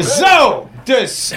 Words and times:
Zo, 0.00 0.68
dus. 0.84 1.34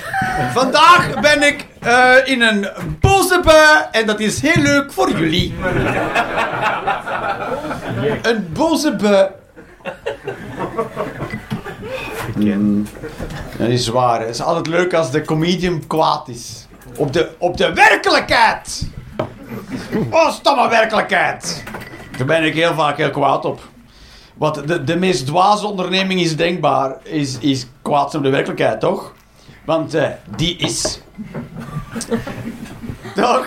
Vandaag 0.54 1.20
ben 1.22 1.44
ik 1.44 1.66
eh, 1.80 2.16
in 2.26 2.42
een 2.42 2.68
boze 3.00 3.42
bui 3.44 3.86
en 3.92 4.06
dat 4.06 4.20
is 4.20 4.42
heel 4.42 4.64
leuk 4.64 4.92
voor 4.92 5.12
jullie. 5.12 5.54
Een 8.22 8.50
boze 8.54 8.96
bui. 8.96 9.28
Mm, 12.36 12.88
dat 13.58 13.68
is 13.68 13.88
waar. 13.88 14.20
Het 14.20 14.30
is 14.30 14.42
altijd 14.42 14.68
leuk 14.68 14.94
als 14.94 15.12
de 15.12 15.26
comedian 15.26 15.88
kwaad 15.88 16.28
is. 16.28 16.68
Op 16.96 17.14
de, 17.14 17.30
op 17.38 17.58
de 17.58 17.74
werkelijkheid. 17.74 18.88
Oh, 20.10 20.32
stomme 20.32 20.70
werkelijkheid. 20.70 21.64
Daar 22.18 22.28
ben 22.28 22.44
ik 22.44 22.54
heel 22.54 22.74
vaak 22.74 22.98
heel 22.98 23.10
kwaad 23.10 23.46
op. 23.46 23.62
Wat 24.40 24.68
de, 24.68 24.84
de 24.84 24.96
meest 24.96 25.26
dwaze 25.26 25.68
onderneming 25.68 26.20
is 26.20 26.36
denkbaar, 26.36 26.98
is, 27.04 27.38
is 27.38 27.68
kwaad 27.82 28.16
op 28.16 28.24
de 28.24 28.30
werkelijkheid, 28.30 28.80
toch? 28.80 29.14
Want 29.66 29.94
eh, 29.94 30.10
die 30.36 30.56
is. 30.56 31.02
toch? 33.16 33.46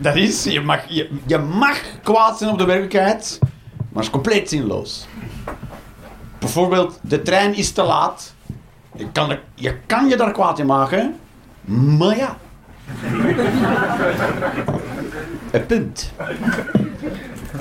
Dat 0.00 0.16
is, 0.16 0.44
je 0.44 0.60
mag, 0.60 0.88
je, 0.88 1.10
je 1.26 1.38
mag 1.38 1.80
kwaad 2.02 2.38
zijn 2.38 2.50
op 2.50 2.58
de 2.58 2.64
werkelijkheid, 2.64 3.38
maar 3.76 3.88
het 3.92 4.02
is 4.02 4.10
compleet 4.10 4.48
zinloos. 4.48 5.06
Bijvoorbeeld, 6.38 6.98
de 7.02 7.22
trein 7.22 7.54
is 7.54 7.72
te 7.72 7.82
laat. 7.82 8.34
Je 8.96 9.10
kan, 9.12 9.38
je 9.54 9.76
kan 9.86 10.08
je 10.08 10.16
daar 10.16 10.32
kwaad 10.32 10.58
in 10.58 10.66
maken, 10.66 11.16
maar 11.98 12.16
ja. 12.16 12.36
Een 15.50 15.66
punt. 15.66 16.12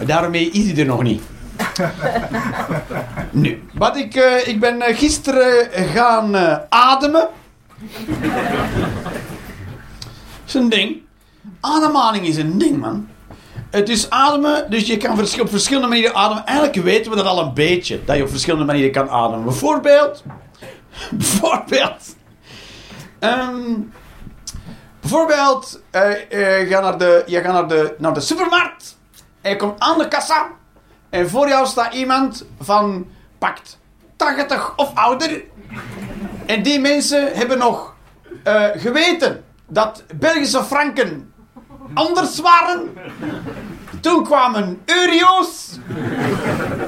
Daarmee 0.05 0.51
is 0.51 0.71
hij 0.71 0.79
er 0.79 0.85
nog 0.85 1.03
niet. 1.03 1.21
Nu, 3.31 3.63
wat 3.73 3.97
ik, 3.97 4.15
eh, 4.15 4.47
ik 4.47 4.59
ben 4.59 4.81
eh, 4.81 4.97
gisteren 4.97 5.69
gaan 5.71 6.35
eh, 6.35 6.57
ademen. 6.69 7.27
is 10.45 10.53
een 10.53 10.69
ding. 10.69 11.01
Ademhaling 11.59 12.25
is 12.27 12.37
een 12.37 12.57
ding, 12.57 12.77
man. 12.77 13.07
Het 13.69 13.89
is 13.89 14.09
ademen, 14.09 14.69
dus 14.69 14.87
je 14.87 14.97
kan 14.97 15.19
op 15.39 15.49
verschillende 15.49 15.87
manieren 15.87 16.15
ademen. 16.15 16.45
Eigenlijk 16.45 16.83
weten 16.83 17.11
we 17.11 17.17
dat 17.17 17.25
al 17.25 17.39
een 17.39 17.53
beetje, 17.53 18.03
dat 18.05 18.15
je 18.15 18.23
op 18.23 18.29
verschillende 18.29 18.65
manieren 18.65 18.91
kan 18.91 19.09
ademen. 19.09 19.43
Bijvoorbeeld... 19.43 20.23
Bijvoorbeeld... 21.11 22.15
ehm, 23.19 23.71
bijvoorbeeld, 24.99 25.81
eh, 25.91 26.61
eh, 26.61 26.69
ga 26.69 26.79
naar 26.79 26.97
de, 26.97 27.23
je 27.25 27.41
gaat 27.41 27.53
naar 27.53 27.67
de, 27.67 27.95
naar 27.97 28.13
de 28.13 28.19
supermarkt. 28.19 28.97
En 29.41 29.49
je 29.49 29.55
komt 29.55 29.79
aan 29.79 29.97
de 29.97 30.07
kassa. 30.07 30.47
En 31.09 31.29
voor 31.29 31.47
jou 31.47 31.65
staat 31.67 31.93
iemand 31.93 32.45
van 32.61 33.07
pakt 33.37 33.77
80 34.15 34.73
of 34.75 34.91
ouder. 34.95 35.41
En 36.45 36.63
die 36.63 36.79
mensen 36.79 37.31
hebben 37.33 37.57
nog 37.57 37.95
eh, 38.43 38.63
geweten 38.75 39.43
dat 39.67 40.03
Belgische 40.15 40.63
franken 40.63 41.33
anders 41.93 42.39
waren. 42.39 42.93
Toen 44.01 44.23
kwamen 44.23 44.81
euro's. 44.85 45.79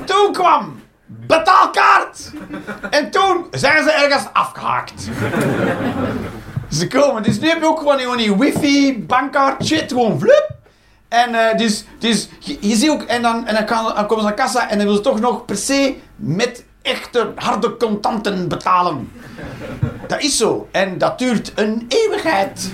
Toen 0.06 0.32
kwam 0.34 0.80
betaalkaart. 1.06 2.32
En 2.90 3.12
toen 3.12 3.46
zijn 3.52 3.84
ze 3.84 3.92
ergens 3.92 4.26
afgehaakt. 4.34 5.10
Ze 6.70 6.88
komen. 6.88 7.24
Dus 7.24 7.40
nu 7.40 7.48
heb 7.50 7.60
je 7.60 7.68
ook 7.68 7.80
gewoon 7.80 8.18
die- 8.18 8.36
wifi, 8.38 9.04
bankkaart, 9.08 9.66
shit. 9.66 9.92
Gewoon 9.92 10.20
vlup. 10.20 10.51
En 11.12 11.36
eh, 11.36 11.58
dus, 11.58 11.84
dus 12.00 12.30
je, 12.40 12.58
je 12.60 12.76
ziet 12.76 12.90
ook, 12.90 13.02
en 13.02 13.22
dan, 13.22 13.48
en 13.48 13.54
dan, 13.54 13.66
kan, 13.66 13.84
dan 13.84 14.06
komen 14.06 14.20
ze 14.20 14.24
naar 14.24 14.34
kassa 14.34 14.62
en 14.62 14.78
dan 14.78 14.78
willen 14.78 15.04
ze 15.04 15.10
toch 15.10 15.20
nog 15.20 15.46
per 15.46 15.58
se 15.58 15.96
met 16.16 16.66
echte 16.82 17.32
harde 17.36 17.78
contanten 17.78 18.48
betalen. 18.48 19.12
Dat 20.08 20.22
is 20.22 20.38
zo. 20.38 20.68
En 20.72 20.98
dat 20.98 21.20
duurt 21.20 21.52
een 21.56 21.86
eeuwigheid. 21.88 22.72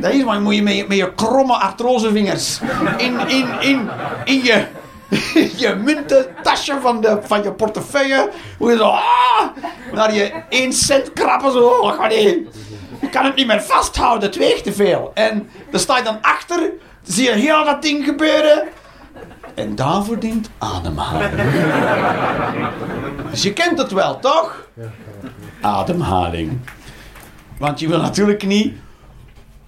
Dat 0.00 0.12
is 0.12 0.24
maar 0.24 0.40
moet 0.40 0.54
je 0.54 0.62
met 0.62 0.76
je, 0.76 0.84
met 0.88 0.96
je 0.96 1.14
kromme 1.14 1.54
artrosevingers 1.54 2.60
in, 2.96 3.28
in, 3.28 3.46
in, 3.60 3.88
in 4.24 4.42
je, 4.42 4.66
in 5.34 5.50
je 5.62 5.74
muntentasje 5.74 6.78
van, 6.80 7.00
de, 7.00 7.18
van 7.22 7.42
je 7.42 7.52
portefeuille. 7.52 8.30
Hoe 8.58 8.70
je 8.70 8.76
zo 8.76 8.84
ah, 8.84 9.46
naar 9.92 10.14
je 10.14 10.32
1 10.48 10.72
cent 10.72 11.12
krappen 11.12 11.52
zo. 11.52 11.94
Je 13.00 13.08
kan 13.10 13.24
het 13.24 13.34
niet 13.34 13.46
meer 13.46 13.62
vasthouden, 13.62 14.28
het 14.28 14.38
weegt 14.38 14.64
te 14.64 14.72
veel. 14.72 15.10
En 15.14 15.48
dan 15.70 15.80
sta 15.80 15.96
je 15.96 16.02
dan 16.02 16.18
achter, 16.22 16.70
zie 17.04 17.24
je 17.24 17.32
heel 17.32 17.64
dat 17.64 17.82
ding 17.82 18.04
gebeuren. 18.04 18.62
En 19.54 19.74
daarvoor 19.74 20.18
dient 20.18 20.50
ademhaling. 20.58 21.32
Dus 23.30 23.42
je 23.42 23.52
kent 23.52 23.78
het 23.78 23.92
wel, 23.92 24.18
toch? 24.18 24.68
Ademhaling. 25.60 26.60
Want 27.58 27.80
je 27.80 27.88
wil 27.88 28.00
natuurlijk 28.00 28.46
niet, 28.46 28.74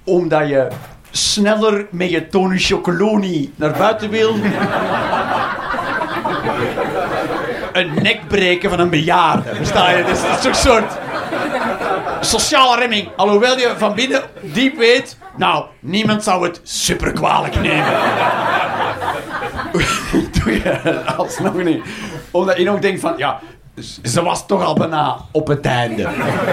omdat 0.05 0.49
je 0.49 0.69
sneller 1.11 1.87
met 1.91 2.11
je 2.11 2.29
Tony 2.29 2.59
Chocoloni 2.59 3.53
naar 3.57 3.73
buiten 3.73 4.11
wil, 4.11 4.35
een 7.73 8.03
nek 8.03 8.29
breken 8.29 8.71
van 8.71 8.79
een 8.79 8.91
bejaarde. 8.91 9.55
Versta 9.55 9.91
je? 9.91 10.05
Dus 10.05 10.23
dat 10.23 10.39
is 10.39 10.45
een 10.45 10.55
soort 10.55 10.99
sociale 12.21 12.77
remming. 12.77 13.09
Alhoewel 13.17 13.59
je 13.59 13.75
van 13.77 13.95
binnen 13.95 14.23
diep 14.41 14.77
weet, 14.77 15.17
nou, 15.37 15.65
niemand 15.81 16.23
zou 16.23 16.47
het 16.47 16.61
super 16.63 17.13
kwalijk 17.13 17.61
nemen. 17.61 17.95
Doe 20.43 20.53
je 20.53 21.05
alsnog 21.17 21.63
niet. 21.63 21.83
Omdat 22.31 22.57
je 22.57 22.65
nog 22.65 22.79
denkt 22.79 23.01
van, 23.01 23.15
ja, 23.17 23.41
ze 24.03 24.23
was 24.23 24.47
toch 24.47 24.65
al 24.65 24.75
bijna 24.75 25.17
op 25.33 25.47
het 25.47 25.67
einde. 25.67 26.03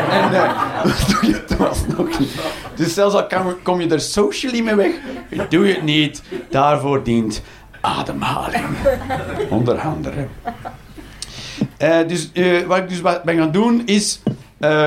En 0.10 0.34
eh, 0.34 1.10
doe 1.10 1.30
je 1.30 1.44
alsnog 1.60 2.20
niet. 2.20 2.32
Dus 2.76 2.94
zelfs 2.94 3.16
al 3.16 3.56
kom 3.64 3.82
je 3.82 3.90
er 3.90 4.02
socially 4.02 4.62
mee 4.62 4.76
weg, 4.76 4.92
doe 5.50 5.68
je 5.68 5.74
het 5.74 5.84
niet. 5.84 6.24
Daarvoor 6.50 7.04
dient 7.04 7.42
ademhaling. 7.82 8.66
Onder 9.50 9.80
andere. 9.80 10.28
Eh, 11.78 12.08
dus 12.08 12.32
eh, 12.34 12.62
wat 12.62 12.78
ik 12.78 12.90
dus 12.90 13.02
ben 13.02 13.38
gaan 13.38 13.52
doen 13.52 13.82
is 13.86 14.22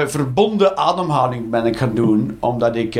verbonden 0.07 0.77
ademhaling 0.77 1.51
ben 1.51 1.67
ik 1.67 1.77
gaan 1.77 1.95
doen, 1.95 2.37
omdat 2.41 2.77
ik 2.77 2.95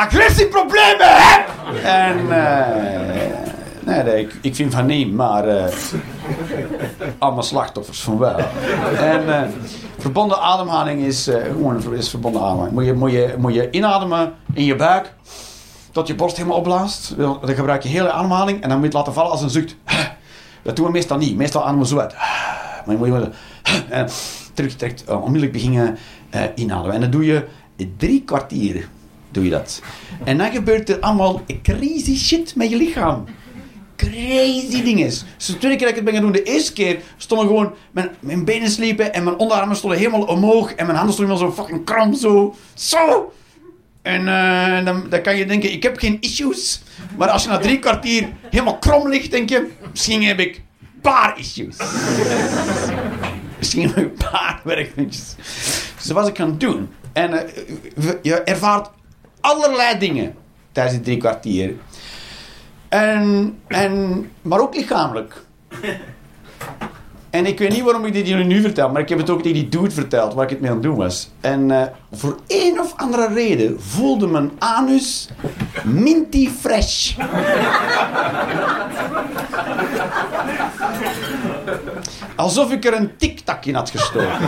agressieproblemen. 0.00 1.44
En 1.82 2.18
eh, 2.30 2.66
nee, 3.80 4.02
nee, 4.02 4.20
ik, 4.20 4.34
ik 4.42 4.54
vind 4.54 4.74
van 4.74 4.86
niet, 4.86 5.12
maar 5.12 5.48
eh 5.48 5.64
allemaal 7.18 7.42
slachtoffers 7.42 8.00
van 8.00 8.18
wel. 8.18 8.36
En 8.98 9.42
eh, 9.42 9.48
verbonden 9.98 10.40
ademhaling 10.40 11.02
is 11.02 11.30
gewoon 11.42 11.94
is 11.94 12.10
verbonden 12.10 12.42
ademhaling. 12.42 12.74
Moet 12.74 12.84
je, 12.84 12.92
moet, 12.92 13.10
je, 13.10 13.34
moet 13.38 13.54
je 13.54 13.70
inademen 13.70 14.32
in 14.52 14.64
je 14.64 14.76
buik 14.76 15.14
tot 15.92 16.06
je 16.06 16.14
borst 16.14 16.36
helemaal 16.36 16.58
opblaast. 16.58 17.16
Dan 17.16 17.40
gebruik 17.44 17.82
je 17.82 17.88
hele 17.88 18.10
ademhaling 18.10 18.62
en 18.62 18.68
dan 18.68 18.78
moet 18.78 18.92
je 18.92 18.98
het 18.98 19.06
laten 19.06 19.12
vallen 19.12 19.30
als 19.30 19.42
een 19.42 19.50
zucht. 19.50 19.76
Dat 20.62 20.76
doen 20.76 20.86
we 20.86 20.92
meestal 20.92 21.18
niet. 21.18 21.36
Meestal 21.36 21.62
ademen 21.62 21.80
we 21.82 21.86
zo 21.86 21.98
uit. 21.98 22.14
Maar 22.84 22.94
je 22.94 22.96
moet 22.96 23.06
je 23.06 23.30
en 23.88 24.08
terug, 24.54 24.76
onmiddellijk 25.06 25.52
beginnen 25.52 25.98
inademen. 26.54 26.94
En 26.94 27.00
dat 27.00 27.12
doe 27.12 27.24
je 27.24 27.46
drie 27.96 28.22
kwartier. 28.24 28.88
Doe 29.30 29.44
je 29.44 29.50
dat. 29.50 29.82
En 30.24 30.38
dan 30.38 30.50
gebeurt 30.50 30.88
er 30.88 31.00
allemaal 31.00 31.42
crazy 31.62 32.16
shit 32.16 32.56
met 32.56 32.70
je 32.70 32.76
lichaam. 32.76 33.24
Crazy 33.96 34.82
dingen. 34.82 35.06
Dus 35.06 35.46
de 35.46 35.58
tweede 35.58 35.76
keer 35.76 35.86
dat 35.86 35.88
ik 35.88 35.94
het 35.94 36.04
ben 36.04 36.14
gaan 36.14 36.22
doen, 36.22 36.32
de 36.32 36.42
eerste 36.42 36.72
keer 36.72 37.00
stonden 37.16 37.46
gewoon 37.46 37.74
mijn, 37.90 38.10
mijn 38.20 38.44
benen 38.44 38.70
sliepen 38.70 39.14
en 39.14 39.24
mijn 39.24 39.38
onderarmen 39.38 39.76
stonden 39.76 39.98
helemaal 39.98 40.22
omhoog 40.22 40.74
en 40.74 40.86
mijn 40.86 40.98
handen 40.98 41.14
stonden 41.14 41.36
helemaal 41.36 41.54
zo 41.54 41.62
fucking 41.62 41.84
kram 41.84 42.14
zo. 42.14 42.54
Zo! 42.74 43.32
En 44.02 44.28
eh, 44.28 44.84
dan, 44.84 45.06
dan 45.08 45.22
kan 45.22 45.36
je 45.36 45.46
denken, 45.46 45.72
ik 45.72 45.82
heb 45.82 45.98
geen 45.98 46.16
issues. 46.20 46.82
Maar 47.16 47.28
als 47.28 47.42
je 47.42 47.48
na 47.48 47.58
drie 47.58 47.78
kwartier 47.78 48.28
helemaal 48.50 48.78
krom 48.78 49.08
ligt, 49.08 49.30
denk 49.30 49.48
je, 49.48 49.70
misschien 49.90 50.22
heb 50.22 50.40
ik 50.40 50.56
een 50.56 51.00
paar 51.00 51.38
issues. 51.38 51.76
misschien 53.58 53.88
heb 53.88 53.96
ik 53.96 54.04
een 54.04 54.30
paar 54.30 54.60
werkpuntjes. 54.64 55.34
Dus 55.96 56.10
was 56.10 56.28
ik 56.28 56.36
gaan 56.36 56.58
doen. 56.58 56.88
En 57.12 57.32
eh, 57.32 58.12
je 58.22 58.34
ervaart 58.34 58.90
allerlei 59.40 59.98
dingen 59.98 60.34
tijdens 60.72 60.94
die 60.96 61.04
drie 61.04 61.16
kwartier. 61.16 61.74
En, 62.88 63.58
en, 63.66 64.30
maar 64.42 64.60
ook 64.60 64.74
lichamelijk. 64.74 65.42
En 67.30 67.46
ik 67.46 67.58
weet 67.58 67.70
niet 67.70 67.82
waarom 67.82 68.04
ik 68.04 68.12
dit 68.12 68.28
jullie 68.28 68.44
nu 68.44 68.60
vertel, 68.60 68.90
maar 68.90 69.02
ik 69.02 69.08
heb 69.08 69.18
het 69.18 69.30
ook 69.30 69.42
tegen 69.42 69.60
die 69.60 69.68
dude 69.68 69.90
verteld 69.90 70.34
waar 70.34 70.44
ik 70.44 70.50
het 70.50 70.60
mee 70.60 70.70
aan 70.70 70.76
het 70.76 70.84
doen 70.84 70.96
was. 70.96 71.30
En 71.40 71.70
eh, 71.70 71.82
voor 72.12 72.36
een 72.46 72.80
of 72.80 72.94
andere 72.96 73.34
reden 73.34 73.82
voelde 73.82 74.26
mijn 74.26 74.50
anus 74.58 75.28
minty 75.84 76.48
fresh. 76.48 77.16
Alsof 82.36 82.72
ik 82.72 82.84
er 82.84 82.94
een 82.94 83.16
tiktak 83.16 83.64
in 83.64 83.74
had 83.74 83.90
gestoken. 83.90 84.38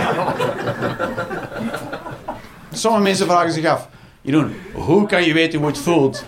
Sommige 2.72 3.02
mensen 3.02 3.26
vragen 3.26 3.52
zich 3.52 3.66
af, 3.66 3.88
Jeroen, 4.24 4.52
hoe 4.72 5.06
kan 5.06 5.24
je 5.24 5.32
weten 5.32 5.58
hoe 5.58 5.68
het 5.68 5.78
voelt? 5.78 6.24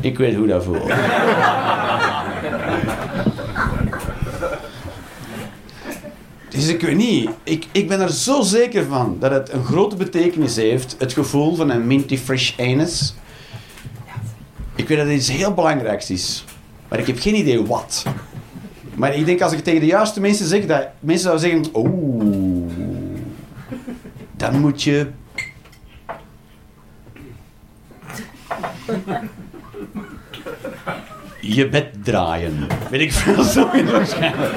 ik 0.00 0.18
weet 0.18 0.34
hoe 0.34 0.46
dat 0.46 0.64
voelt. 0.64 0.92
Dus 6.48 6.68
ik 6.68 6.80
weet 6.80 6.96
niet. 6.96 7.30
Ik, 7.42 7.66
ik 7.72 7.88
ben 7.88 8.00
er 8.00 8.12
zo 8.12 8.42
zeker 8.42 8.84
van 8.84 9.16
dat 9.20 9.30
het 9.30 9.52
een 9.52 9.64
grote 9.64 9.96
betekenis 9.96 10.56
heeft. 10.56 10.96
Het 10.98 11.12
gevoel 11.12 11.54
van 11.54 11.70
een 11.70 11.86
minty 11.86 12.18
fresh 12.18 12.58
anus. 12.58 13.14
Ik 14.74 14.88
weet 14.88 14.98
dat 14.98 15.06
het 15.06 15.16
iets 15.16 15.30
heel 15.30 15.54
belangrijks 15.54 16.10
is. 16.10 16.44
Maar 16.88 16.98
ik 16.98 17.06
heb 17.06 17.20
geen 17.20 17.34
idee 17.34 17.66
wat. 17.66 18.04
Maar 18.94 19.14
ik 19.14 19.26
denk 19.26 19.40
als 19.40 19.52
ik 19.52 19.64
tegen 19.64 19.80
de 19.80 19.86
juiste 19.86 20.20
mensen 20.20 20.46
zeg, 20.46 20.66
dat 20.66 20.88
mensen 21.00 21.38
zouden 21.38 21.50
zeggen... 21.50 21.66
Oeh, 21.74 22.53
dan 24.36 24.60
moet 24.60 24.82
je... 24.82 25.10
Je 31.40 31.68
bed 31.68 32.04
draaien. 32.04 32.66
Weet 32.90 33.00
ik 33.00 33.12
veel, 33.12 33.42
zo 33.42 33.70
waarschijnlijk. 33.84 34.52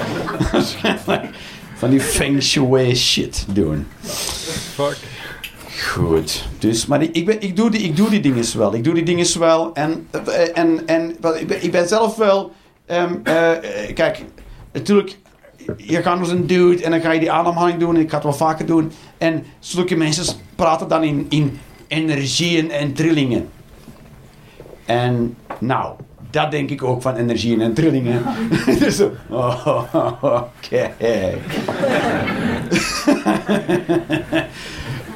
Waarschijnlijk 0.52 1.30
van 1.78 1.90
die 1.90 2.00
feng 2.00 2.44
shui 2.44 2.96
shit 2.96 3.46
doen. 3.50 3.88
Fuck. 4.74 4.98
Goed. 5.82 6.46
Dus, 6.60 6.86
maar 6.86 7.02
ik, 7.02 7.26
ben, 7.26 7.42
ik, 7.42 7.56
doe 7.56 7.70
die, 7.70 7.82
ik 7.82 7.96
doe 7.96 8.10
die 8.10 8.20
dingen 8.20 8.58
wel. 8.58 8.74
Ik 8.74 8.84
doe 8.84 8.94
die 8.94 9.04
dingen 9.04 9.40
wel. 9.40 9.74
En, 9.74 10.08
eh, 10.12 10.58
en, 10.58 10.88
en 10.88 11.16
wel, 11.22 11.38
ik, 11.38 11.48
ben, 11.48 11.64
ik 11.64 11.72
ben 11.72 11.88
zelf 11.88 12.16
wel... 12.16 12.52
ehm, 12.86 13.16
eh, 13.24 13.52
eh, 13.52 13.96
kijk, 13.96 14.24
natuurlijk... 14.74 15.18
Je 15.76 16.02
gaat 16.02 16.20
als 16.20 16.30
een 16.30 16.48
dude 16.48 16.84
en 16.84 16.92
dan 16.92 17.02
ga 17.02 17.12
je 17.12 17.20
die 17.20 17.32
ademhaling 17.32 17.80
doen. 17.80 17.96
En 17.96 18.02
ik 18.02 18.10
ga 18.10 18.16
het 18.16 18.24
wel 18.24 18.34
vaker 18.34 18.66
doen. 18.66 18.92
En 19.18 19.44
zulke 19.60 19.96
mensen 19.96 20.36
praten 20.56 20.88
dan 20.88 21.04
in, 21.04 21.26
in 21.30 21.60
energieën 21.88 22.72
en 22.72 22.94
trillingen. 22.94 23.50
En 24.86 25.38
nou, 25.60 25.94
dat 26.30 26.52
denk 26.52 26.70
ik 26.70 26.84
ook 26.84 27.02
van 27.02 27.16
energieën 27.16 27.62
en 27.62 27.74
trillingen. 27.74 28.24
dus 28.80 29.02
oh, 29.30 29.84
oké. 30.22 30.92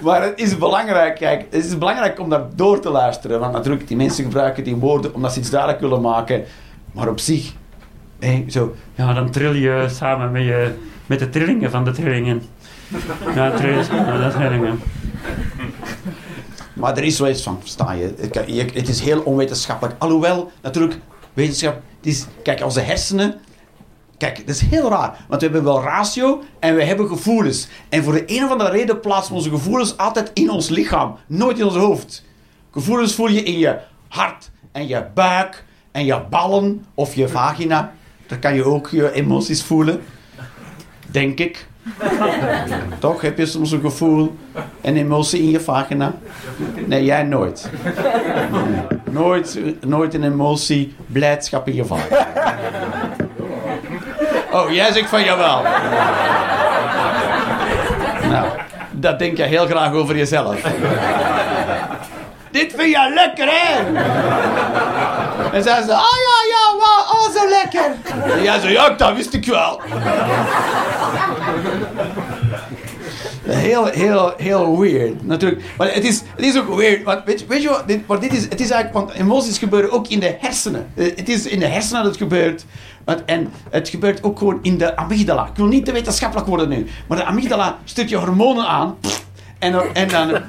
Maar 0.01 0.23
het 0.23 0.39
is 0.39 0.57
belangrijk, 0.57 1.15
kijk, 1.15 1.45
het 1.49 1.65
is 1.65 1.77
belangrijk 1.77 2.19
om 2.19 2.29
daar 2.29 2.45
door 2.55 2.79
te 2.79 2.89
luisteren. 2.89 3.39
Want 3.39 3.53
natuurlijk, 3.53 3.87
die 3.87 3.97
mensen 3.97 4.23
gebruiken 4.23 4.63
die 4.63 4.75
woorden 4.75 5.13
omdat 5.13 5.33
ze 5.33 5.39
iets 5.39 5.49
duidelijk 5.49 5.81
willen 5.81 6.01
maken. 6.01 6.43
Maar 6.91 7.09
op 7.09 7.19
zich, 7.19 7.53
hé, 8.21 8.45
zo, 8.47 8.75
Ja, 8.95 9.13
dan 9.13 9.29
trill 9.31 9.55
je 9.55 9.85
samen 9.89 10.31
met, 10.31 10.43
je, 10.43 10.73
met 11.05 11.19
de 11.19 11.29
trillingen 11.29 11.71
van 11.71 11.83
de 11.83 11.91
trillingen. 11.91 12.41
Ja, 13.35 13.51
trill 13.51 13.83
samen 13.83 14.19
met 14.19 14.31
de 14.31 14.37
trillingen. 14.37 14.79
Maar 16.73 16.97
er 16.97 17.03
is 17.03 17.17
van, 17.43 17.57
versta 17.59 17.91
je? 17.91 18.13
Het, 18.17 18.29
kan- 18.29 18.53
je- 18.53 18.69
het 18.73 18.87
is 18.87 18.99
heel 19.01 19.21
onwetenschappelijk. 19.21 19.95
Alhoewel, 19.99 20.51
natuurlijk, 20.61 20.99
wetenschap... 21.33 21.73
Het 21.97 22.05
is, 22.09 22.25
kijk, 22.43 22.63
onze 22.63 22.79
hersenen... 22.79 23.35
Kijk, 24.17 24.37
dat 24.37 24.55
is 24.55 24.61
heel 24.61 24.89
raar. 24.89 25.25
Want 25.27 25.41
we 25.41 25.47
hebben 25.47 25.63
wel 25.63 25.83
ratio 25.83 26.43
en 26.59 26.75
we 26.75 26.83
hebben 26.83 27.07
gevoelens. 27.07 27.67
En 27.89 28.03
voor 28.03 28.13
de 28.13 28.23
een 28.25 28.43
of 28.43 28.51
andere 28.51 28.69
reden 28.69 28.99
plaatsen 28.99 29.31
we 29.31 29.37
onze 29.37 29.49
gevoelens 29.49 29.97
altijd 29.97 30.31
in 30.33 30.49
ons 30.49 30.69
lichaam. 30.69 31.15
Nooit 31.27 31.59
in 31.59 31.65
ons 31.65 31.75
hoofd. 31.75 32.25
Gevoelens 32.71 33.15
voel 33.15 33.27
je 33.27 33.43
in 33.43 33.57
je 33.59 33.77
hart 34.07 34.51
en 34.71 34.87
je 34.87 35.05
buik 35.13 35.65
en 35.91 36.05
je 36.05 36.21
ballen 36.29 36.85
of 36.93 37.15
je 37.15 37.27
vagina. 37.27 37.93
Daar 38.31 38.39
kan 38.39 38.55
je 38.55 38.63
ook 38.63 38.87
je 38.89 39.11
emoties 39.11 39.63
voelen. 39.63 40.01
Denk 41.07 41.39
ik. 41.39 41.65
Toch 42.99 43.21
heb 43.21 43.37
je 43.37 43.45
soms 43.45 43.71
een 43.71 43.81
gevoel, 43.81 44.37
een 44.81 44.97
emotie 44.97 45.41
in 45.41 45.49
je 45.49 45.59
vagina? 45.59 46.13
Nee, 46.85 47.03
jij 47.03 47.23
nooit. 47.23 47.69
Nooit, 49.09 49.59
nooit 49.85 50.13
een 50.13 50.23
emotie, 50.23 50.95
blijdschap 51.07 51.67
in 51.67 51.75
je 51.75 51.85
vagina. 51.85 52.27
Oh, 54.51 54.71
jij 54.71 54.91
zegt 54.91 55.09
van 55.09 55.23
jawel. 55.23 55.61
Nou, 58.29 58.47
dat 58.91 59.19
denk 59.19 59.37
je 59.37 59.43
heel 59.43 59.65
graag 59.65 59.93
over 59.93 60.17
jezelf. 60.17 60.61
Dit 62.51 62.73
vind 62.77 62.89
je 62.89 63.11
lekker, 63.13 63.47
hè? 63.49 63.93
En 65.51 65.63
zij 65.63 65.81
ze, 65.81 65.91
oh 65.91 66.17
ja, 66.27 66.40
zo 67.41 67.49
lekker. 67.49 67.91
En 68.37 68.43
jij 68.43 68.59
zei, 68.59 68.71
ja, 68.73 68.89
dat 68.89 69.15
wist 69.15 69.33
ik 69.33 69.45
wel. 69.45 69.81
Heel, 73.43 73.85
heel, 73.85 74.33
heel 74.37 74.79
weird. 74.79 75.25
Natuurlijk. 75.25 75.61
Maar 75.77 75.93
het 75.93 76.03
is, 76.03 76.21
het 76.35 76.45
is 76.45 76.57
ook 76.57 76.75
weird. 76.75 77.03
Want 77.03 77.21
weet, 77.25 77.39
je- 77.39 77.45
weet 77.47 77.61
je 77.61 77.69
wat? 77.69 77.87
Dit, 77.87 78.07
maar 78.07 78.19
dit 78.19 78.33
is, 78.33 78.43
het 78.43 78.59
is 78.59 78.69
eigenlijk, 78.69 78.93
want 79.07 79.19
emoties 79.19 79.57
gebeuren 79.57 79.91
ook 79.91 80.07
in 80.07 80.19
de 80.19 80.35
hersenen. 80.39 80.87
Eh, 80.95 81.05
Het 81.15 81.29
is 81.29 81.45
in 81.45 81.59
de 81.59 81.65
hersenen 81.67 82.03
dat 82.03 82.11
het 82.11 82.21
gebeurt. 82.21 82.65
Want- 83.05 83.21
En 83.25 83.51
het 83.69 83.89
gebeurt 83.89 84.23
ook 84.23 84.37
gewoon 84.37 84.59
in 84.61 84.77
de 84.77 84.95
amygdala. 84.95 85.45
Ik 85.47 85.55
wil 85.55 85.65
niet 85.65 85.85
te 85.85 85.91
wetenschappelijk 85.91 86.47
worden 86.47 86.69
nu. 86.69 86.87
Maar 87.07 87.17
de 87.17 87.23
amygdala 87.25 87.77
stuurt 87.83 88.09
je 88.09 88.15
hormonen 88.17 88.67
aan. 88.67 88.97
En, 89.61 89.71
dan- 89.71 89.93
en 89.93 90.07
dan, 90.07 90.41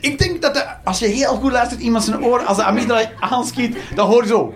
Ik 0.00 0.18
denk 0.18 0.42
dat 0.42 0.54
de- 0.54 0.66
als 0.84 0.98
je 0.98 1.06
heel 1.06 1.34
goed 1.34 1.52
luistert 1.52 1.80
iemand 1.80 2.04
zijn 2.04 2.24
oren, 2.24 2.46
als 2.46 2.56
de 2.56 2.62
amygdala 2.64 3.10
aanschiet, 3.20 3.76
dan 3.94 4.06
hoor 4.06 4.22
je 4.22 4.28
zo. 4.28 4.54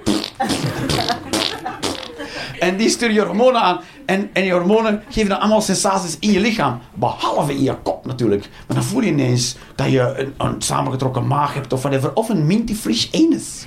En 2.59 2.77
die 2.77 2.89
sturen 2.89 3.15
je 3.15 3.21
hormonen 3.21 3.61
aan. 3.61 3.81
En, 4.09 4.31
en 4.33 4.43
die 4.43 4.53
hormonen 4.53 5.03
geven 5.09 5.29
dan 5.29 5.41
allemaal 5.41 5.61
sensaties 5.61 6.17
in 6.21 6.33
je 6.33 6.41
lichaam. 6.41 6.79
Behalve 6.95 7.53
in 7.53 7.63
je 7.63 7.75
kop 7.83 8.07
natuurlijk. 8.07 8.49
Maar 8.67 8.77
dan 8.77 8.85
voel 8.85 9.03
je 9.03 9.11
ineens 9.11 9.57
dat 9.75 9.91
je 9.91 10.15
een, 10.17 10.35
een 10.37 10.63
samengetrokken 10.63 11.27
maag 11.27 11.55
hebt 11.55 11.73
of 11.73 11.83
whatever. 11.83 12.15
Of 12.15 12.29
een 12.29 12.47
minty 12.47 12.75
fresh 12.75 13.09
anus. 13.13 13.67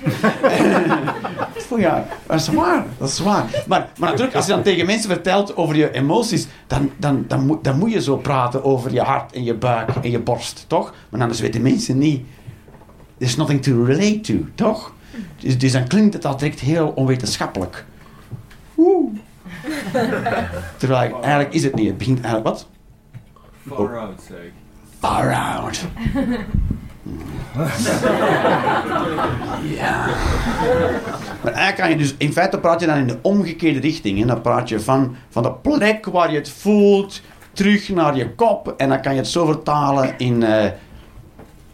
je. 1.80 2.02
Dat 2.26 2.40
is 2.40 2.48
waar. 2.48 2.84
Dat 2.98 3.08
is 3.08 3.18
waar. 3.18 3.64
Maar, 3.66 3.88
maar 3.98 4.10
natuurlijk, 4.10 4.36
als 4.36 4.46
je 4.46 4.52
dan 4.52 4.62
tegen 4.62 4.86
mensen 4.86 5.10
vertelt 5.10 5.56
over 5.56 5.76
je 5.76 5.92
emoties, 5.92 6.46
dan, 6.66 6.90
dan, 6.96 7.24
dan, 7.28 7.46
moet, 7.46 7.64
dan 7.64 7.78
moet 7.78 7.92
je 7.92 8.02
zo 8.02 8.16
praten 8.16 8.64
over 8.64 8.92
je 8.92 9.00
hart 9.00 9.32
en 9.32 9.44
je 9.44 9.54
buik 9.54 9.88
en 10.02 10.10
je 10.10 10.18
borst, 10.18 10.64
toch? 10.66 10.94
Maar 11.08 11.20
anders 11.20 11.40
weten 11.40 11.62
mensen 11.62 11.98
niet. 11.98 12.24
There's 13.18 13.36
nothing 13.36 13.62
to 13.62 13.84
relate 13.84 14.20
to, 14.20 14.34
toch? 14.54 14.92
Dus, 15.40 15.58
dus 15.58 15.72
dan 15.72 15.86
klinkt 15.86 16.14
het 16.14 16.24
al 16.24 16.36
direct 16.36 16.60
heel 16.60 16.92
onwetenschappelijk. 16.94 17.84
Terwijl 20.76 21.22
eigenlijk 21.22 21.54
is 21.54 21.64
het 21.64 21.74
niet. 21.74 21.86
Het 21.86 21.98
begint 21.98 22.20
eigenlijk 22.20 22.46
wat? 22.46 22.68
Far 23.68 23.98
out, 23.98 24.22
zeg. 24.28 24.38
Far 24.98 25.34
out. 25.34 25.86
ja. 29.76 30.06
Maar 31.42 31.52
eigenlijk 31.52 31.76
kan 31.76 31.90
je 31.90 31.96
dus, 31.96 32.14
in 32.18 32.32
feite 32.32 32.58
praat 32.58 32.80
je 32.80 32.86
dan 32.86 32.96
in 32.96 33.06
de 33.06 33.18
omgekeerde 33.22 33.80
richting. 33.80 34.20
En 34.20 34.26
dan 34.26 34.40
praat 34.40 34.68
je 34.68 34.80
van, 34.80 35.16
van 35.28 35.42
de 35.42 35.52
plek 35.52 36.06
waar 36.06 36.30
je 36.30 36.38
het 36.38 36.50
voelt, 36.50 37.20
terug 37.52 37.88
naar 37.88 38.16
je 38.16 38.34
kop. 38.34 38.74
En 38.76 38.88
dan 38.88 39.00
kan 39.00 39.12
je 39.12 39.18
het 39.18 39.28
zo 39.28 39.46
vertalen 39.46 40.14
in 40.18 40.42
eh, 40.42 40.70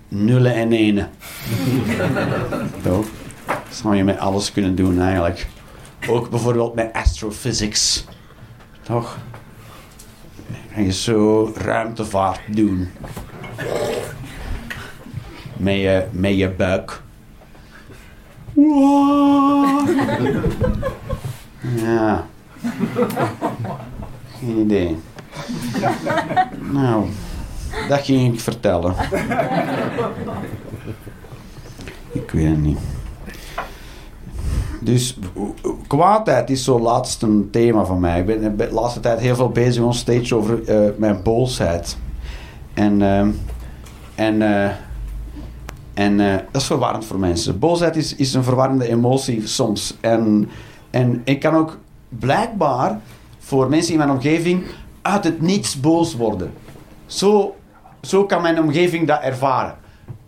nullen 0.09 0.55
en 0.55 0.73
enen. 0.73 1.11
Toch? 2.83 3.07
Dat 3.47 3.57
zou 3.71 3.97
je 3.97 4.05
met 4.05 4.19
alles 4.19 4.52
kunnen 4.52 4.75
doen 4.75 5.00
eigenlijk. 5.00 5.47
Ook 6.07 6.31
bijvoorbeeld 6.31 6.75
met 6.75 6.93
astrophysics. 6.93 8.05
Toch? 8.83 9.19
Kan 10.75 10.85
je 10.85 10.93
zo 10.93 11.52
ruimtevaart 11.57 12.40
doen. 12.47 12.88
Met 15.57 15.75
je, 15.75 16.07
met 16.11 16.37
je 16.37 16.50
buik. 16.50 17.02
Ja. 21.76 22.26
Geen 24.38 24.57
idee. 24.59 24.99
Nou, 26.73 27.07
dat 27.88 28.00
ging 28.00 28.35
ik 28.35 28.40
vertellen. 28.40 28.95
Ik 32.12 32.31
weet 32.31 32.49
het 32.49 32.61
niet. 32.61 32.78
Dus 34.80 35.18
kwaadheid 35.87 36.50
is 36.50 36.64
zo 36.64 36.80
laatst 36.80 37.23
een 37.23 37.49
thema 37.50 37.85
van 37.85 38.00
mij. 38.00 38.20
Ik 38.20 38.26
ben 38.26 38.56
de 38.56 38.68
laatste 38.73 39.00
tijd 39.00 39.20
heel 39.20 39.35
veel 39.35 39.49
bezig 39.49 39.82
on 39.82 39.94
stage 39.94 40.37
over 40.37 40.64
eh, 40.68 40.90
mijn 40.97 41.23
boosheid. 41.23 41.97
En, 42.75 43.02
ehm, 43.02 43.30
en, 44.14 44.42
eh, 44.42 44.70
en 45.94 46.20
eh, 46.20 46.37
dat 46.52 46.61
is 46.61 46.66
verwarrend 46.66 47.04
voor 47.04 47.18
mensen. 47.18 47.58
Boosheid 47.58 47.97
is, 47.97 48.14
is 48.14 48.35
een 48.35 48.44
verwarrende 48.44 48.88
emotie 48.88 49.47
soms. 49.47 49.97
En, 50.00 50.49
en 50.90 51.20
ik 51.25 51.40
kan 51.40 51.54
ook 51.54 51.78
blijkbaar 52.08 53.00
voor 53.38 53.68
mensen 53.68 53.92
in 53.92 53.99
mijn 53.99 54.11
omgeving 54.11 54.64
uit 55.02 55.25
het 55.25 55.40
niets 55.40 55.80
boos 55.80 56.14
worden. 56.14 56.52
Zo, 57.06 57.56
zo 58.02 58.25
kan 58.25 58.42
mijn 58.42 58.61
omgeving 58.61 59.06
dat 59.06 59.20
ervaren. 59.20 59.76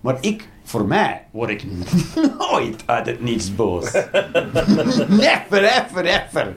Maar 0.01 0.17
ik, 0.21 0.49
voor 0.71 0.87
mij, 0.87 1.27
word 1.31 1.51
ik 1.51 1.65
nooit 2.39 2.83
uit 2.87 3.07
het 3.07 3.21
niets 3.21 3.55
boos. 3.55 3.93
never, 5.09 5.65
ever, 5.65 6.05
ever. 6.05 6.57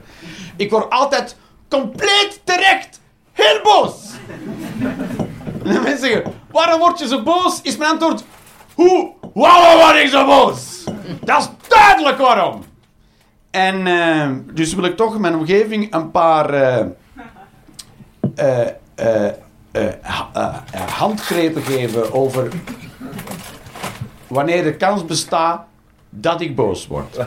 Ik 0.56 0.70
word 0.70 0.90
altijd 0.90 1.36
compleet 1.68 2.40
terecht 2.44 3.00
heel 3.32 3.60
boos. 3.62 3.94
En 5.64 5.82
mensen 5.82 5.98
zeggen, 5.98 6.32
waarom 6.50 6.78
word 6.80 6.98
je 6.98 7.06
zo 7.06 7.22
boos? 7.22 7.60
Is 7.62 7.76
mijn 7.76 7.90
antwoord, 7.90 8.24
hoe, 8.74 9.12
waarom 9.34 9.80
word 9.80 9.96
ik 9.96 10.08
zo 10.08 10.26
boos? 10.26 10.84
Dat 11.20 11.40
is 11.40 11.68
duidelijk 11.68 12.18
waarom. 12.18 12.64
En 13.50 13.86
eh, 13.86 14.30
dus 14.54 14.74
wil 14.74 14.84
ik 14.84 14.96
toch 14.96 15.18
mijn 15.18 15.34
omgeving 15.34 15.94
een 15.94 16.10
paar, 16.10 16.52
eh, 18.34 18.68
eh, 18.94 19.32
handgrepen 20.86 21.62
geven 21.62 22.12
over 22.12 22.48
wanneer 24.34 24.62
de 24.62 24.76
kans 24.76 25.04
bestaat 25.04 25.66
dat 26.10 26.40
ik 26.40 26.56
boos 26.56 26.86
word. 26.86 27.16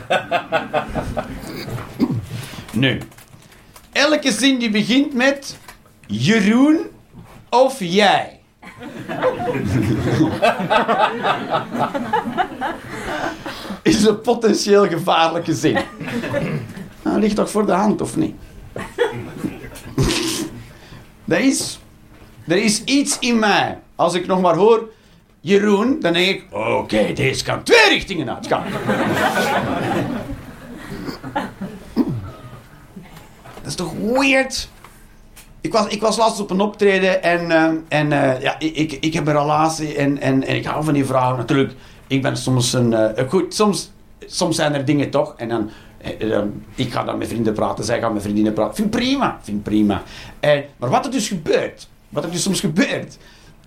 nu, 2.72 3.00
elke 3.92 4.32
zin 4.32 4.58
die 4.58 4.70
begint 4.70 5.14
met 5.14 5.58
Jeroen 6.06 6.80
of 7.48 7.78
jij. 7.78 8.40
is 13.82 14.04
een 14.04 14.20
potentieel 14.20 14.88
gevaarlijke 14.88 15.54
zin. 15.54 15.78
Nou, 17.02 17.20
ligt 17.20 17.36
toch 17.36 17.50
voor 17.50 17.66
de 17.66 17.72
hand, 17.72 18.00
of 18.00 18.16
niet? 18.16 18.34
er, 21.24 21.40
is, 21.40 21.78
er 22.46 22.56
is 22.56 22.84
iets 22.84 23.18
in 23.18 23.38
mij. 23.38 23.78
Als 23.94 24.14
ik 24.14 24.26
nog 24.26 24.40
maar 24.40 24.56
hoor 24.56 24.88
Jeroen, 25.40 26.00
dan 26.00 26.12
denk 26.12 26.28
ik... 26.28 26.44
Oké, 26.50 27.12
deze 27.12 27.44
kan 27.44 27.62
twee 27.62 27.88
richtingen 27.88 28.34
uit. 28.34 28.48
Dat 33.54 33.66
is 33.66 33.74
toch 33.74 33.92
weird? 34.02 34.68
Ik 35.60 35.72
was, 35.72 35.86
ik 35.86 36.00
was 36.00 36.16
laatst 36.16 36.40
op 36.40 36.50
een 36.50 36.60
optreden 36.60 37.22
en, 37.22 37.50
ehm, 37.50 37.76
en 37.88 38.12
eh, 38.12 38.42
ja, 38.42 38.58
ik, 38.58 38.92
ik, 38.92 39.14
heb 39.14 39.26
een 39.26 39.38
relatie 39.38 39.94
en, 39.94 40.18
en, 40.20 40.46
en 40.46 40.56
ik 40.56 40.64
hou 40.64 40.84
van 40.84 40.94
die 40.94 41.04
vrouw. 41.04 41.36
Natuurlijk, 41.36 41.72
ik 42.06 42.22
ben 42.22 42.36
soms 42.36 42.72
een... 42.72 42.92
eh, 42.94 43.28
goed, 43.28 43.54
soms, 43.54 43.90
soms 44.26 44.56
zijn 44.56 44.74
er 44.74 44.84
dingen 44.84 45.10
toch 45.10 45.34
en 45.36 45.48
dan... 45.48 45.70
eh, 45.98 46.36
eh, 46.36 46.44
ik 46.74 46.92
ga 46.92 47.04
dan 47.04 47.18
met 47.18 47.28
vrienden 47.28 47.52
praten, 47.52 47.84
zij 47.84 48.00
gaan 48.00 48.12
met 48.12 48.22
vriendinnen 48.22 48.52
praten. 48.52 48.74
Vind 48.74 48.90
prima, 48.90 49.38
vind 49.42 49.62
prima. 49.62 50.02
En, 50.40 50.64
maar 50.76 50.90
wat 50.90 51.04
er 51.04 51.10
dus 51.10 51.28
gebeurt, 51.28 51.88
wat 52.08 52.24
er 52.24 52.30
dus 52.30 52.42
soms 52.42 52.60
gebeurt, 52.60 53.18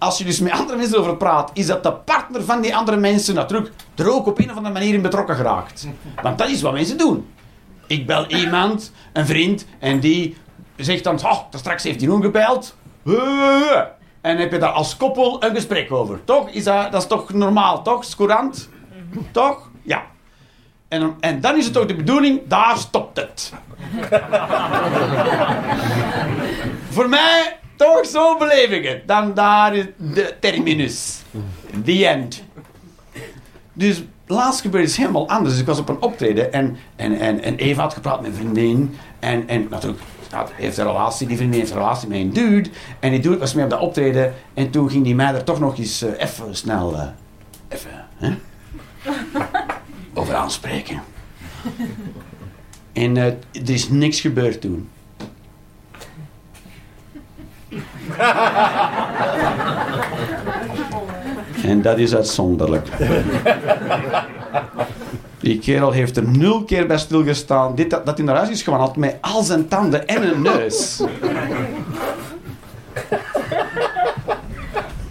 als 0.01 0.17
je 0.17 0.23
dus 0.23 0.39
met 0.39 0.51
andere 0.51 0.77
mensen 0.77 0.99
over 0.99 1.17
praat, 1.17 1.51
is 1.53 1.65
dat 1.65 1.83
de 1.83 1.91
partner 1.91 2.43
van 2.43 2.61
die 2.61 2.75
andere 2.75 2.97
mensen 2.97 3.35
natuurlijk 3.35 3.71
er 3.95 4.11
ook 4.11 4.25
op 4.25 4.39
een 4.39 4.49
of 4.49 4.55
andere 4.55 4.73
manier 4.73 4.93
in 4.93 5.01
betrokken 5.01 5.35
geraakt. 5.35 5.87
Want 6.21 6.37
dat 6.37 6.49
is 6.49 6.61
wat 6.61 6.73
mensen 6.73 6.97
doen. 6.97 7.29
Ik 7.87 8.05
bel 8.05 8.25
iemand, 8.25 8.91
een 9.13 9.25
vriend, 9.25 9.65
en 9.79 9.99
die 9.99 10.37
zegt 10.75 11.03
dan, 11.03 11.23
oh, 11.23 11.39
straks 11.51 11.83
heeft 11.83 11.99
hij 11.99 12.09
nog 12.09 12.21
gebeld. 12.21 12.75
En 14.21 14.37
heb 14.37 14.51
je 14.51 14.57
daar 14.57 14.69
als 14.69 14.97
koppel 14.97 15.43
een 15.43 15.55
gesprek 15.55 15.91
over. 15.91 16.23
Toch? 16.23 16.49
Is 16.49 16.63
dat, 16.63 16.91
dat 16.91 17.01
is 17.01 17.07
toch 17.07 17.33
normaal, 17.33 17.81
toch? 17.81 18.01
Is 18.03 18.15
courant? 18.15 18.69
Toch? 19.31 19.69
Ja. 19.81 20.03
En, 20.87 21.15
en 21.19 21.41
dan 21.41 21.57
is 21.57 21.65
het 21.65 21.77
ook 21.77 21.87
de 21.87 21.95
bedoeling, 21.95 22.41
daar 22.47 22.77
stopt 22.77 23.17
het. 23.17 23.53
Voor 26.89 27.09
mij, 27.09 27.59
toch 27.81 28.05
zo 28.05 28.37
het. 28.39 29.07
Dan 29.07 29.33
daar 29.33 29.75
is 29.75 29.85
de 29.97 30.33
terminus. 30.39 31.21
The 31.85 32.07
end. 32.07 32.43
Dus 33.73 34.03
laatst 34.27 34.61
gebeurde 34.61 34.87
iets 34.87 34.97
helemaal 34.97 35.29
anders. 35.29 35.51
Dus 35.51 35.61
ik 35.61 35.67
was 35.67 35.79
op 35.79 35.89
een 35.89 36.01
optreden 36.01 36.53
en, 36.53 36.77
en, 36.95 37.19
en, 37.19 37.41
en 37.43 37.55
Eva 37.55 37.81
had 37.81 37.93
gepraat 37.93 38.21
met 38.21 38.29
een 38.29 38.37
vriendin. 38.37 38.97
En, 39.19 39.47
en 39.47 39.67
natuurlijk 39.69 40.01
had, 40.29 40.51
heeft 40.55 40.77
een 40.77 40.85
relatie, 40.85 41.27
die 41.27 41.37
vriendin 41.37 41.59
heeft 41.59 41.71
een 41.71 41.77
relatie 41.77 42.07
met 42.07 42.17
een 42.17 42.33
dude. 42.33 42.69
En 42.99 43.11
die 43.11 43.19
dude 43.19 43.37
was 43.37 43.53
mee 43.53 43.63
op 43.63 43.69
dat 43.69 43.79
optreden. 43.79 44.33
En 44.53 44.69
toen 44.69 44.89
ging 44.89 45.03
die 45.03 45.15
mij 45.15 45.33
er 45.33 45.43
toch 45.43 45.59
nog 45.59 45.77
eens 45.77 46.01
eh, 46.01 46.11
even 46.17 46.55
snel 46.55 46.95
eh, 46.95 47.07
even, 47.67 48.07
hè, 48.15 48.33
over 50.13 50.35
aanspreken. 50.35 51.01
En 52.93 53.17
eh, 53.17 53.25
er 53.25 53.69
is 53.69 53.89
niks 53.89 54.21
gebeurd 54.21 54.61
toen. 54.61 54.89
En 61.63 61.81
dat 61.81 61.97
is 61.97 62.15
uitzonderlijk. 62.15 62.87
Die 65.39 65.59
kerel 65.59 65.91
heeft 65.91 66.17
er 66.17 66.27
nul 66.27 66.63
keer 66.63 66.87
bij 66.87 66.97
stilgestaan. 66.97 67.75
Dit, 67.75 67.89
dat, 67.89 68.05
dat 68.05 68.17
hij 68.17 68.25
naar 68.25 68.35
huis 68.35 68.49
is 68.49 68.63
gewandeld 68.63 68.95
met 68.95 69.17
al 69.21 69.43
zijn 69.43 69.67
tanden 69.67 70.07
en 70.07 70.29
een 70.29 70.41
neus. 70.41 71.03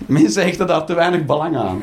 Mensen 0.06 0.42
hechten 0.42 0.66
daar 0.66 0.86
te 0.86 0.94
weinig 0.94 1.24
belang 1.24 1.56
aan. 1.56 1.82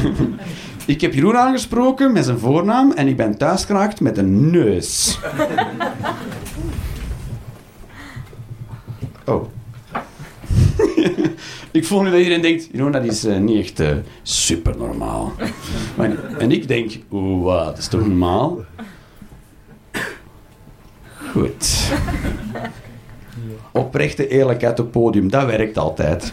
ik 0.86 1.00
heb 1.00 1.14
Jeroen 1.14 1.36
aangesproken 1.36 2.12
met 2.12 2.24
zijn 2.24 2.38
voornaam 2.38 2.92
en 2.92 3.08
ik 3.08 3.16
ben 3.16 3.38
thuisgeraakt 3.38 4.00
met 4.00 4.18
een 4.18 4.50
neus. 4.50 5.18
Oh. 9.24 9.44
Ik 11.78 11.86
voel 11.86 12.02
nu 12.02 12.10
dat 12.10 12.18
iedereen 12.18 12.40
denkt, 12.40 12.68
Jeroen, 12.72 12.92
dat 12.92 13.04
is 13.04 13.24
eh, 13.24 13.36
niet 13.36 13.58
echt 13.58 13.82
super 14.22 14.76
normaal. 14.76 15.32
en 16.38 16.50
ik 16.50 16.68
denk, 16.68 16.92
oeh, 17.10 17.44
wat, 17.44 17.64
dat 17.64 17.78
is 17.78 17.88
toch 17.88 18.00
normaal? 18.00 18.58
Goed. 21.30 21.90
Oprechte 23.72 24.28
eerlijkheid 24.28 24.80
op 24.80 24.92
podium, 24.92 25.30
dat 25.30 25.46
werkt 25.46 25.78
altijd. 25.78 26.32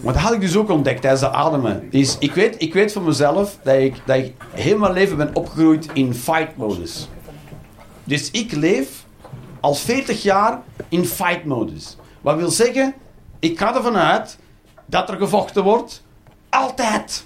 Maar 0.00 0.12
dat 0.12 0.22
had 0.22 0.32
ik 0.32 0.40
dus 0.40 0.56
ook 0.56 0.70
ontdekt 0.70 1.00
tijdens 1.00 1.22
de 1.22 1.30
ademen. 1.30 1.88
Is, 1.90 2.16
ik, 2.18 2.34
weet, 2.34 2.54
ik 2.58 2.72
weet 2.72 2.92
van 2.92 3.04
mezelf 3.04 3.58
dat 3.62 3.76
ik, 3.76 3.94
dat 4.04 4.16
ik 4.16 4.34
heel 4.50 4.78
mijn 4.78 4.92
leven 4.92 5.16
ben 5.16 5.30
opgegroeid 5.34 5.88
in 5.92 6.14
fight-modus. 6.14 7.08
Dus 8.04 8.30
ik 8.30 8.52
leef 8.52 8.99
al 9.60 9.74
40 9.74 10.22
jaar 10.22 10.62
in 10.88 11.04
fight-modus. 11.06 11.96
Wat 12.20 12.36
wil 12.36 12.50
zeggen, 12.50 12.94
ik 13.38 13.58
ga 13.58 13.74
ervan 13.74 13.96
uit 13.96 14.38
dat 14.86 15.08
er 15.08 15.16
gevochten 15.16 15.62
wordt. 15.62 16.02
Altijd. 16.48 17.24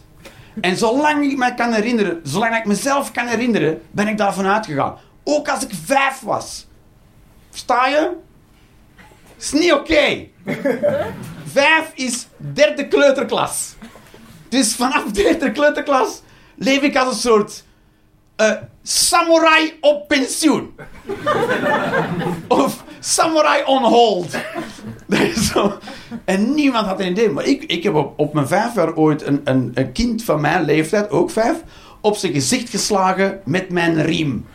En 0.61 0.76
zolang 0.76 1.31
ik 1.31 1.37
me 1.37 1.55
kan 1.55 1.73
herinneren, 1.73 2.21
zolang 2.23 2.57
ik 2.57 2.64
mezelf 2.64 3.12
kan 3.12 3.26
herinneren, 3.26 3.83
ben 3.91 4.09
ik 4.09 4.19
daarvan 4.19 4.47
uitgegaan. 4.47 4.97
Ook 5.25 5.49
als 5.49 5.62
ik 5.64 5.71
vijf 5.85 6.21
was. 6.21 6.67
Sta 7.50 7.87
je? 7.87 8.12
Is 9.38 9.53
niet 9.53 9.73
oké. 9.73 10.26
Vijf 11.47 11.93
is 11.95 12.26
derde 12.37 12.88
kleuterklas. 12.88 13.75
Dus 14.49 14.75
vanaf 14.75 15.05
derde 15.23 15.53
kleuterklas 15.53 16.23
leef 16.55 16.83
ik 16.83 16.97
als 16.97 17.14
een 17.14 17.21
soort 17.21 17.64
eh, 18.37 18.53
samurai 18.87 19.73
op 19.81 20.09
pensioen. 20.09 20.75
of 22.49 22.85
samurai 23.00 23.62
on 23.64 23.83
hold. 23.83 24.37
En 26.25 26.55
niemand 26.55 26.87
had 26.87 27.00
een 27.00 27.11
idee. 27.11 27.31
Maar 27.31 27.45
ik, 27.45 27.64
ik 27.64 27.83
heb 27.83 27.95
op, 27.95 28.19
op 28.19 28.35
mijn 28.35 28.47
vijf 28.49 28.75
jaar 28.75 28.95
ooit 28.95 29.26
een, 29.26 29.41
een, 29.45 29.71
een 29.75 29.93
kind 29.93 30.25
van 30.25 30.41
mijn 30.41 30.64
leeftijd, 30.64 31.11
ook 31.11 31.31
vijf, 31.31 31.62
op 32.00 32.17
zijn 32.17 32.33
gezicht 32.33 32.71
geslagen 32.71 33.41
met 33.45 33.71
mijn 33.71 34.03
riem. 34.03 34.47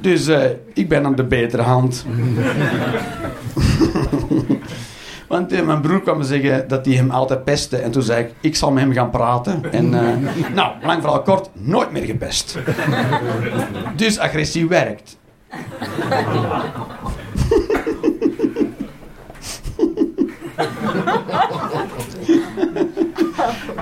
Dus 0.00 0.26
eh, 0.26 0.50
ik 0.72 0.88
ben 0.88 1.04
aan 1.04 1.14
de 1.14 1.24
betere 1.24 1.62
hand. 1.62 2.06
Want 5.36 5.52
eh, 5.52 5.62
mijn 5.62 5.80
broer 5.80 6.00
kwam 6.00 6.18
me 6.18 6.24
zeggen 6.24 6.68
dat 6.68 6.86
hij 6.86 6.94
hem 6.94 7.10
altijd 7.10 7.44
pestte. 7.44 7.76
En 7.76 7.90
toen 7.90 8.02
zei 8.02 8.24
ik, 8.24 8.32
ik 8.40 8.56
zal 8.56 8.72
met 8.72 8.82
hem 8.82 8.92
gaan 8.92 9.10
praten. 9.10 9.72
En 9.72 9.94
eh, 9.94 10.00
nou, 10.54 10.72
lang 10.82 11.00
verhaal 11.00 11.22
kort, 11.22 11.48
nooit 11.52 11.90
meer 11.90 12.04
gepest. 12.04 12.58
dus 13.96 14.18
agressie 14.18 14.68
werkt. 14.68 15.16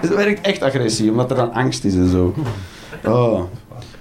Het 0.01 0.15
werkt 0.15 0.47
echt 0.47 0.63
agressie, 0.63 1.11
omdat 1.11 1.31
er 1.31 1.37
dan 1.37 1.53
angst 1.53 1.85
is 1.85 1.95
en 1.95 2.09
zo. 2.09 2.35
Oh. 3.05 3.43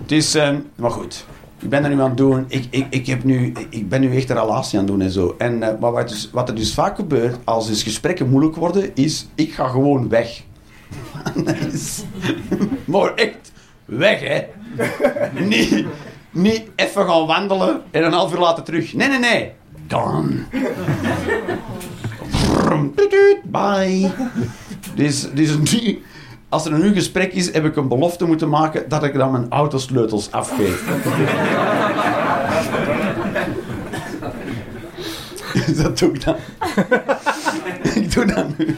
Het 0.02 0.12
is, 0.12 0.36
ehm, 0.36 0.60
maar 0.76 0.92
goed. 0.92 1.26
Ik 1.64 1.70
ben 1.70 1.84
er 1.84 1.90
nu 1.90 2.02
aan 2.02 2.08
het 2.08 2.18
doen. 2.18 2.46
Ik, 2.48 2.66
ik, 2.70 2.86
ik, 2.90 3.06
heb 3.08 3.24
nu, 3.24 3.54
ik- 3.70 3.90
ben 3.90 4.02
nu 4.02 4.16
echt 4.16 4.30
een 4.30 4.38
relatie 4.40 4.80
aan 4.80 4.86
het 4.86 4.94
doen 4.94 5.02
en 5.02 5.12
zo. 5.12 5.36
En 5.38 5.64
eh, 5.64 5.80
maar 5.80 5.92
wat, 5.92 6.10
dus, 6.10 6.30
wat 6.32 6.50
er 6.50 6.56
dus 6.56 6.74
vaak 6.74 6.96
gebeurt, 6.96 7.38
als 7.44 7.68
dus 7.68 7.84
gesprekken 7.84 8.30
moeilijk 8.30 8.56
worden, 8.56 8.92
is 8.96 9.28
ik 9.36 9.54
ga 9.54 9.68
gewoon 9.68 10.10
weg. 10.10 10.42
Maar 12.86 13.14
echt 13.14 13.52
weg, 13.86 14.20
hè. 14.20 14.42
niet, 15.50 15.86
niet 16.32 16.64
even 16.76 17.06
gaan 17.06 17.26
wandelen 17.26 17.82
en 17.92 18.04
een 18.04 18.12
half 18.14 18.34
uur 18.34 18.40
later 18.40 18.64
terug. 18.64 18.94
Nee, 18.94 19.08
nee, 19.08 19.20
nee. 19.20 19.52
Gone. 19.90 20.36
Bye. 23.44 24.12
Dus, 24.96 25.28
dus 25.34 25.58
nu, 25.58 26.02
als 26.54 26.66
er 26.66 26.74
een 26.74 26.82
nu 26.82 26.94
gesprek 26.94 27.34
is, 27.34 27.54
heb 27.54 27.66
ik 27.66 27.76
een 27.76 27.88
belofte 27.88 28.26
moeten 28.26 28.50
maken 28.50 28.90
dat 28.90 29.04
ik 29.04 29.14
dan 29.14 29.32
mijn 29.32 29.46
autosleutels 29.50 30.32
afgeef. 30.32 30.84
dat 35.84 35.98
doe 36.00 36.14
ik 36.14 36.26
dan. 36.26 36.36
ik 38.04 38.14
doe 38.14 38.26
dat 38.26 38.58
nu. 38.58 38.78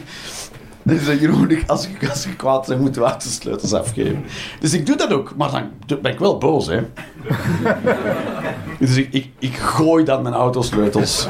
Ik- 1.56 1.68
als 1.70 1.88
ik, 1.88 2.08
als 2.10 2.26
ik 2.26 2.36
kwaad 2.36 2.66
ben, 2.66 2.80
moeten 2.80 3.02
we 3.02 3.14
de 3.18 3.28
sleutels 3.28 3.72
afgeven. 3.72 4.24
Dus 4.60 4.72
ik 4.72 4.86
doe 4.86 4.96
dat 4.96 5.12
ook, 5.12 5.36
maar 5.36 5.50
dan 5.86 6.00
ben 6.02 6.12
ik 6.12 6.18
wel 6.18 6.38
boos, 6.38 6.66
hè. 6.66 6.80
Dus 8.78 8.96
ik, 8.96 9.08
ik, 9.12 9.28
ik 9.38 9.56
gooi 9.56 10.04
dan 10.04 10.22
mijn 10.22 10.34
autosleutels. 10.34 11.28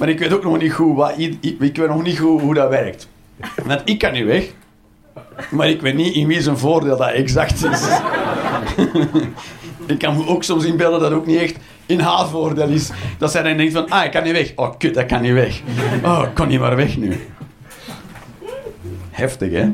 Maar 0.00 0.08
ik 0.08 0.18
weet 0.18 0.32
ook 0.32 0.42
nog 0.42 0.58
niet 0.58 0.72
goed, 0.72 0.96
wat, 0.96 1.12
ik, 1.16 1.36
ik 1.40 1.76
weet 1.76 1.88
nog 1.88 2.02
niet 2.02 2.18
goed 2.18 2.40
hoe 2.40 2.54
dat 2.54 2.68
werkt. 2.68 3.08
Want 3.64 3.82
ik 3.84 3.98
kan 3.98 4.12
niet 4.12 4.24
weg, 4.24 4.52
maar 5.50 5.68
ik 5.68 5.80
weet 5.80 5.94
niet 5.94 6.14
in 6.14 6.26
wie 6.26 6.42
zijn 6.42 6.58
voordeel 6.58 6.96
dat 6.96 7.10
exact 7.10 7.64
is. 7.64 7.88
ik 9.86 9.98
kan 9.98 10.16
me 10.16 10.26
ook 10.26 10.42
soms 10.42 10.64
inbeelden 10.64 11.00
dat 11.00 11.12
ook 11.12 11.26
niet 11.26 11.40
echt 11.40 11.56
in 11.86 12.00
haar 12.00 12.28
voordeel 12.28 12.68
is. 12.68 12.90
Dat 13.18 13.30
zij 13.30 13.42
dan 13.42 13.56
denkt 13.56 13.72
van, 13.72 13.88
ah, 13.88 14.04
ik 14.04 14.10
kan 14.10 14.22
niet 14.22 14.32
weg. 14.32 14.52
Oh, 14.56 14.78
kut, 14.78 14.94
dat 14.94 15.06
kan 15.06 15.22
niet 15.22 15.32
weg. 15.32 15.60
Oh, 16.04 16.22
ik 16.28 16.34
kan 16.34 16.48
niet 16.48 16.60
maar 16.60 16.76
weg 16.76 16.96
nu. 16.96 17.20
Heftig, 19.10 19.52
hè? 19.52 19.70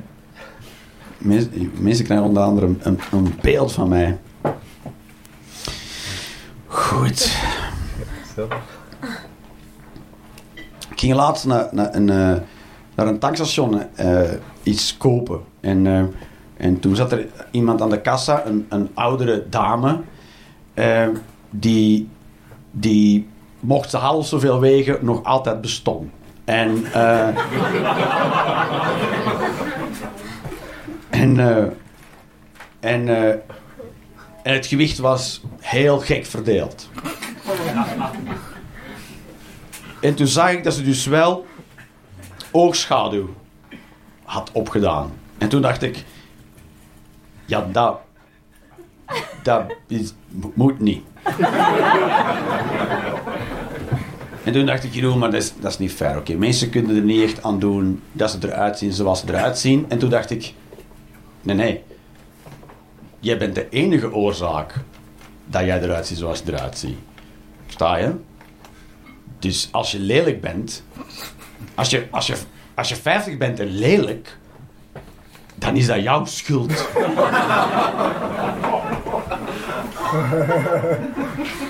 Mensen, 1.19 2.05
krijgen 2.05 2.27
onder 2.27 2.43
andere 2.43 2.67
een, 2.67 3.01
een 3.13 3.35
beeld 3.41 3.73
van 3.73 3.89
mij. 3.89 4.19
Goed. 6.67 7.37
Ik 10.97 11.03
ging 11.03 11.15
laatst 11.15 11.47
naar, 11.47 11.69
naar, 11.73 11.95
een, 11.95 12.11
eh, 12.11 12.35
naar 12.95 13.07
een 13.07 13.19
tankstation 13.19 13.83
eh, 13.95 14.21
iets 14.63 14.97
kopen. 14.97 15.41
En, 15.61 15.87
eh, 15.87 16.03
en 16.57 16.81
toen 16.81 16.97
zat 16.97 17.13
er 17.13 17.27
iemand 17.51 17.83
aan 17.83 17.91
de 17.91 18.01
kassa, 18.01 18.47
een, 18.47 18.67
een 18.69 18.91
oudere 18.95 19.47
dame, 19.49 20.01
die, 21.51 22.09
die 22.71 23.29
mocht 23.61 23.91
ze 23.91 23.97
half 23.97 24.27
zoveel 24.27 24.61
wegen 24.61 24.99
nog 25.01 25.25
altijd 25.25 25.61
bestond. 25.61 26.11
En, 26.45 26.85
en, 31.11 31.39
en 32.81 33.09
het 34.43 34.67
gewicht 34.67 34.99
was 34.99 35.43
heel 35.61 35.99
gek 35.99 36.27
verdeeld. 36.27 36.89
En 40.07 40.15
toen 40.15 40.27
zag 40.27 40.51
ik 40.51 40.65
dat 40.65 40.75
ze 40.75 40.83
dus 40.83 41.07
wel 41.07 41.47
oogschaduw 42.51 43.35
had 44.25 44.51
opgedaan. 44.53 45.13
En 45.39 45.49
toen 45.49 45.63
dacht 45.63 45.83
ik, 45.83 46.05
ja, 47.45 47.67
dat, 47.73 47.99
dat 49.43 49.65
is, 49.87 50.13
moet 50.55 50.81
niet. 50.81 51.03
En 54.45 54.53
toen 54.53 54.67
dacht 54.67 54.85
ik, 54.85 54.95
Jeroen, 54.95 55.19
maar 55.19 55.31
dat 55.31 55.43
is, 55.43 55.53
dat 55.61 55.71
is 55.71 55.79
niet 55.79 55.93
fair. 55.93 56.19
Oké, 56.19 56.35
mensen 56.35 56.71
kunnen 56.71 56.97
er 56.97 57.03
niet 57.03 57.23
echt 57.23 57.43
aan 57.43 57.59
doen 57.59 58.03
dat 58.13 58.31
ze 58.31 58.39
eruit 58.41 58.79
zien 58.79 58.93
zoals 58.93 59.21
ze 59.21 59.29
eruit 59.29 59.59
zien. 59.59 59.85
En 59.89 59.99
toen 59.99 60.11
dacht 60.11 60.31
ik, 60.31 60.55
nee, 61.43 61.57
nee. 61.57 61.83
Jij 63.21 63.39
bent 63.39 63.55
de 63.55 63.69
enige 63.69 64.13
oorzaak 64.13 64.75
dat 65.47 65.65
jij 65.65 65.83
eruit 65.83 66.07
ziet 66.07 66.19
zoals 66.19 66.43
je 66.45 66.53
eruit 66.53 66.79
ziet. 66.79 66.99
Sta 67.67 67.97
je? 67.97 68.15
Dus 69.39 69.69
als 69.73 69.93
je 69.93 69.99
lelijk 69.99 70.41
bent, 70.41 70.83
als 71.75 71.91
je, 71.91 72.07
als 72.11 72.27
je, 72.27 72.35
als 72.75 72.89
je 72.89 72.97
50 72.97 73.37
bent 73.37 73.61
en 73.61 73.79
lelijk, 73.79 74.37
dan 75.55 75.77
is 75.77 75.87
dat 75.87 76.03
jouw 76.03 76.25
schuld. 76.25 76.89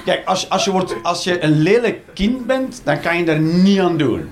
Kijk, 0.04 0.22
als, 0.24 0.50
als, 0.50 0.64
je 0.64 0.70
wordt, 0.70 0.94
als 1.02 1.24
je 1.24 1.42
een 1.42 1.58
lelijk 1.62 2.00
kind 2.14 2.46
bent, 2.46 2.80
dan 2.84 3.00
kan 3.00 3.18
je 3.18 3.24
daar 3.24 3.40
niet 3.40 3.80
aan 3.80 3.96
doen. 3.96 4.30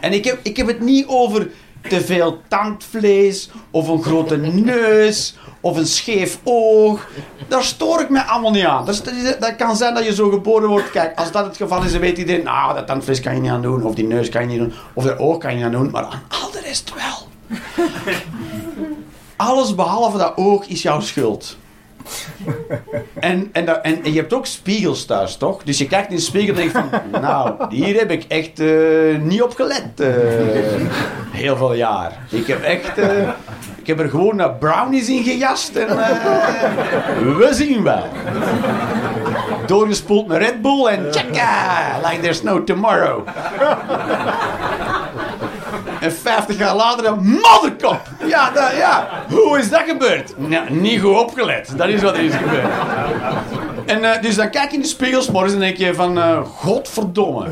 En 0.00 0.12
ik 0.12 0.24
heb, 0.24 0.38
ik 0.42 0.56
heb 0.56 0.66
het 0.66 0.80
niet 0.80 1.06
over 1.06 1.50
te 1.88 2.00
veel 2.00 2.42
tandvlees, 2.48 3.50
of 3.70 3.88
een 3.88 4.02
grote 4.02 4.36
neus, 4.36 5.36
of 5.64 5.76
een 5.76 5.86
scheef 5.86 6.38
oog. 6.44 7.08
Daar 7.48 7.62
stoor 7.62 8.00
ik 8.00 8.08
me 8.08 8.22
allemaal 8.24 8.50
niet 8.50 8.64
aan. 8.64 8.88
Is- 8.88 9.02
dat 9.38 9.56
kan 9.56 9.76
zijn 9.76 9.94
dat 9.94 10.04
je 10.04 10.14
zo 10.14 10.30
geboren 10.30 10.68
wordt. 10.68 10.90
Kijk, 10.90 11.18
als 11.18 11.32
dat 11.32 11.44
het 11.44 11.56
geval 11.56 11.82
is, 11.84 11.92
dan 11.92 12.00
weet 12.00 12.18
iedereen, 12.18 12.44
nou, 12.44 12.74
dat 12.74 12.86
tandvlees 12.86 13.20
kan 13.20 13.34
je 13.34 13.40
niet 13.40 13.50
aan 13.50 13.62
doen, 13.62 13.82
of 13.84 13.94
die 13.94 14.06
neus 14.06 14.28
kan 14.28 14.40
je 14.42 14.46
niet 14.48 14.58
doen, 14.58 14.72
of 14.94 15.04
dat 15.04 15.18
oog 15.18 15.38
kan 15.38 15.50
je 15.50 15.56
niet 15.56 15.64
aan 15.64 15.72
doen, 15.72 15.90
maar 15.90 16.04
aan 16.04 16.22
al 16.42 16.50
de 16.50 16.60
rest 16.60 16.92
wel. 16.94 17.28
Alles 19.36 19.74
behalve 19.74 20.18
dat 20.18 20.32
oog 20.36 20.66
is 20.66 20.82
jouw 20.82 21.00
schuld. 21.00 21.56
En, 23.14 23.48
en, 23.52 23.82
en 23.84 24.00
je 24.12 24.20
hebt 24.20 24.32
ook 24.32 24.46
spiegels 24.46 25.04
thuis, 25.04 25.36
toch? 25.36 25.62
Dus 25.62 25.78
je 25.78 25.86
kijkt 25.86 26.10
in 26.10 26.16
de 26.16 26.22
spiegel 26.22 26.48
en 26.54 26.54
denkt 26.56 26.72
van... 26.72 26.88
Nou, 27.20 27.66
hier 27.74 27.98
heb 27.98 28.10
ik 28.10 28.24
echt 28.28 28.60
eh, 28.60 28.68
niet 29.20 29.42
op 29.42 29.54
gelet. 29.54 29.88
eh, 29.96 30.08
heel 31.30 31.56
veel 31.56 31.74
jaar. 31.74 32.18
Ik 32.30 32.46
heb 32.46 32.62
echt... 32.62 32.98
eh, 32.98 33.28
ik 33.82 33.88
heb 33.88 34.00
er 34.00 34.08
gewoon 34.08 34.40
eh, 34.40 34.48
brownies 34.58 35.08
in 35.08 35.22
gejast 35.22 35.76
en... 35.76 35.88
eh, 35.88 36.08
we 37.38 37.48
zien 37.52 37.82
wel. 37.82 38.04
Doorgespoeld 39.66 40.26
met 40.26 40.38
Red 40.38 40.62
Bull 40.62 40.86
en 40.86 41.10
tjekka! 41.10 41.98
Like 42.08 42.20
there's 42.20 42.42
no 42.42 42.64
tomorrow. 42.64 43.26
En 46.00 46.12
50 46.12 46.58
jaar 46.58 46.74
later 46.76 47.06
een 47.06 47.22
modderkop. 47.24 48.00
Ja, 48.26 48.50
ja. 48.78 49.08
Hoe 49.30 49.58
is 49.58 49.70
dat 49.70 49.82
gebeurd? 49.86 50.34
Nou, 50.36 50.70
niet 50.70 51.00
goed 51.00 51.16
opgelet. 51.18 51.72
Dat 51.76 51.88
is 51.88 52.02
wat 52.02 52.14
er 52.16 52.22
is 52.24 52.34
gebeurd. 52.34 52.66
En 53.86 54.04
eh, 54.14 54.22
dus 54.22 54.34
dan 54.34 54.50
kijk 54.50 54.70
je 54.70 54.76
in 54.76 54.82
de 54.82 54.88
spiegels 54.88 55.30
morgens 55.30 55.52
en 55.54 55.60
denk 55.60 55.76
je 55.76 55.94
van... 55.94 56.18
eh, 56.18 56.38
godverdomme. 56.44 57.46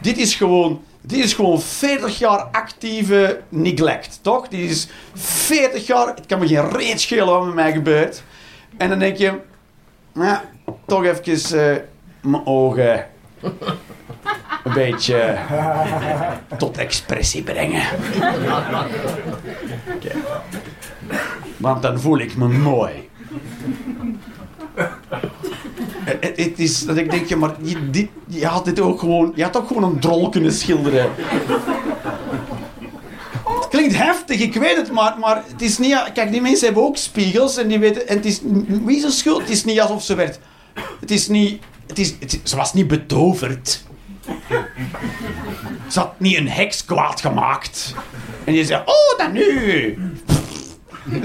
Dit 0.00 0.18
is 0.18 0.34
gewoon... 0.34 0.80
Dit 1.08 1.24
is 1.24 1.34
gewoon 1.34 1.60
40 1.60 2.18
jaar 2.18 2.38
actieve 2.52 3.40
neglect, 3.48 4.18
toch? 4.22 4.48
Dit 4.48 4.70
is 4.70 4.88
40 5.14 5.86
jaar... 5.86 6.06
Het 6.06 6.26
kan 6.26 6.38
me 6.38 6.46
geen 6.46 6.70
reet 6.70 7.00
schelen 7.00 7.26
wat 7.26 7.44
met 7.44 7.54
mij 7.54 7.72
gebeurt. 7.72 8.22
En 8.76 8.88
dan 8.88 8.98
denk 8.98 9.16
je... 9.16 9.32
Ja, 10.14 10.44
toch 10.86 11.04
even 11.04 11.74
eh, 11.74 11.76
mijn 12.20 12.46
ogen... 12.46 13.06
Een 14.64 14.72
beetje 14.72 15.38
tot 16.58 16.78
expressie 16.78 17.42
brengen. 17.42 17.82
Want 21.56 21.82
dan 21.82 22.00
voel 22.00 22.18
ik 22.18 22.36
me 22.36 22.48
mooi. 22.48 23.08
Het, 26.20 26.58
is 26.58 26.84
dat 26.84 26.96
ik 26.96 27.10
denk, 27.10 27.26
ja, 27.26 27.36
maar 27.36 27.54
je, 27.62 28.08
je 28.26 28.46
had 28.46 28.64
dit 28.64 28.80
ook 28.80 28.98
gewoon, 28.98 29.32
je 29.34 29.42
had 29.42 29.56
ook 29.56 29.66
gewoon 29.66 29.82
een 29.82 30.00
drol 30.00 30.28
kunnen 30.28 30.52
schilderen. 30.52 31.10
Het 33.44 33.68
klinkt 33.68 33.96
heftig, 33.96 34.40
ik 34.40 34.54
weet 34.54 34.76
het, 34.76 34.92
maar, 34.92 35.18
maar 35.18 35.42
het 35.46 35.62
is 35.62 35.78
niet... 35.78 36.12
Kijk, 36.14 36.30
die 36.30 36.40
mensen 36.40 36.66
hebben 36.66 36.84
ook 36.84 36.96
spiegels 36.96 37.56
en 37.56 37.68
die 37.68 37.78
weten... 37.78 38.08
En 38.08 38.16
het 38.16 38.24
is, 38.24 38.40
wie 38.84 39.00
de 39.00 39.10
schuld? 39.10 39.40
Het 39.40 39.50
is 39.50 39.64
niet 39.64 39.80
alsof 39.80 40.02
ze 40.02 40.14
werd... 40.14 40.38
Het 41.00 41.10
is 41.10 41.28
niet... 41.28 41.62
Het 41.86 41.98
is, 41.98 42.14
het, 42.20 42.40
ze 42.42 42.56
was 42.56 42.74
niet 42.74 42.88
betoverd. 42.88 43.82
Ze 45.88 45.98
had 45.98 46.20
niet 46.20 46.36
een 46.36 46.48
heks 46.48 46.84
kwaad 46.84 47.20
gemaakt. 47.20 47.94
En 48.44 48.54
je 48.54 48.64
zei, 48.64 48.82
oh, 48.84 49.18
dan 49.18 49.32
nu. 49.32 49.98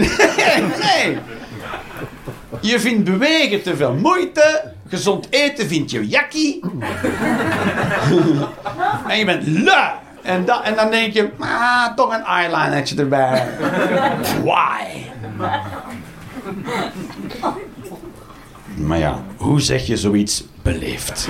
Nee. 0.82 1.17
Je 2.63 2.80
vindt 2.80 3.04
bewegen 3.04 3.62
te 3.63 3.76
veel 3.76 3.93
moeite. 3.93 4.71
Gezond 4.89 5.28
eten 5.30 5.67
vind 5.67 5.91
je 5.91 6.08
jakkie. 6.08 6.60
en 9.08 9.17
je 9.17 9.26
bent 9.26 9.47
lui. 9.47 9.89
En, 10.21 10.45
da- 10.45 10.63
en 10.63 10.76
dan 10.76 10.91
denk 10.91 11.13
je, 11.13 11.30
ah, 11.39 11.95
toch 11.95 12.13
een 12.13 12.23
eyelinertje 12.23 12.95
erbij. 12.97 13.47
Why? 14.43 15.04
Maar 18.76 18.97
ja, 18.97 19.21
hoe 19.38 19.62
zeg 19.62 19.86
je 19.88 19.97
zoiets 19.97 20.43
beleefd? 20.62 21.28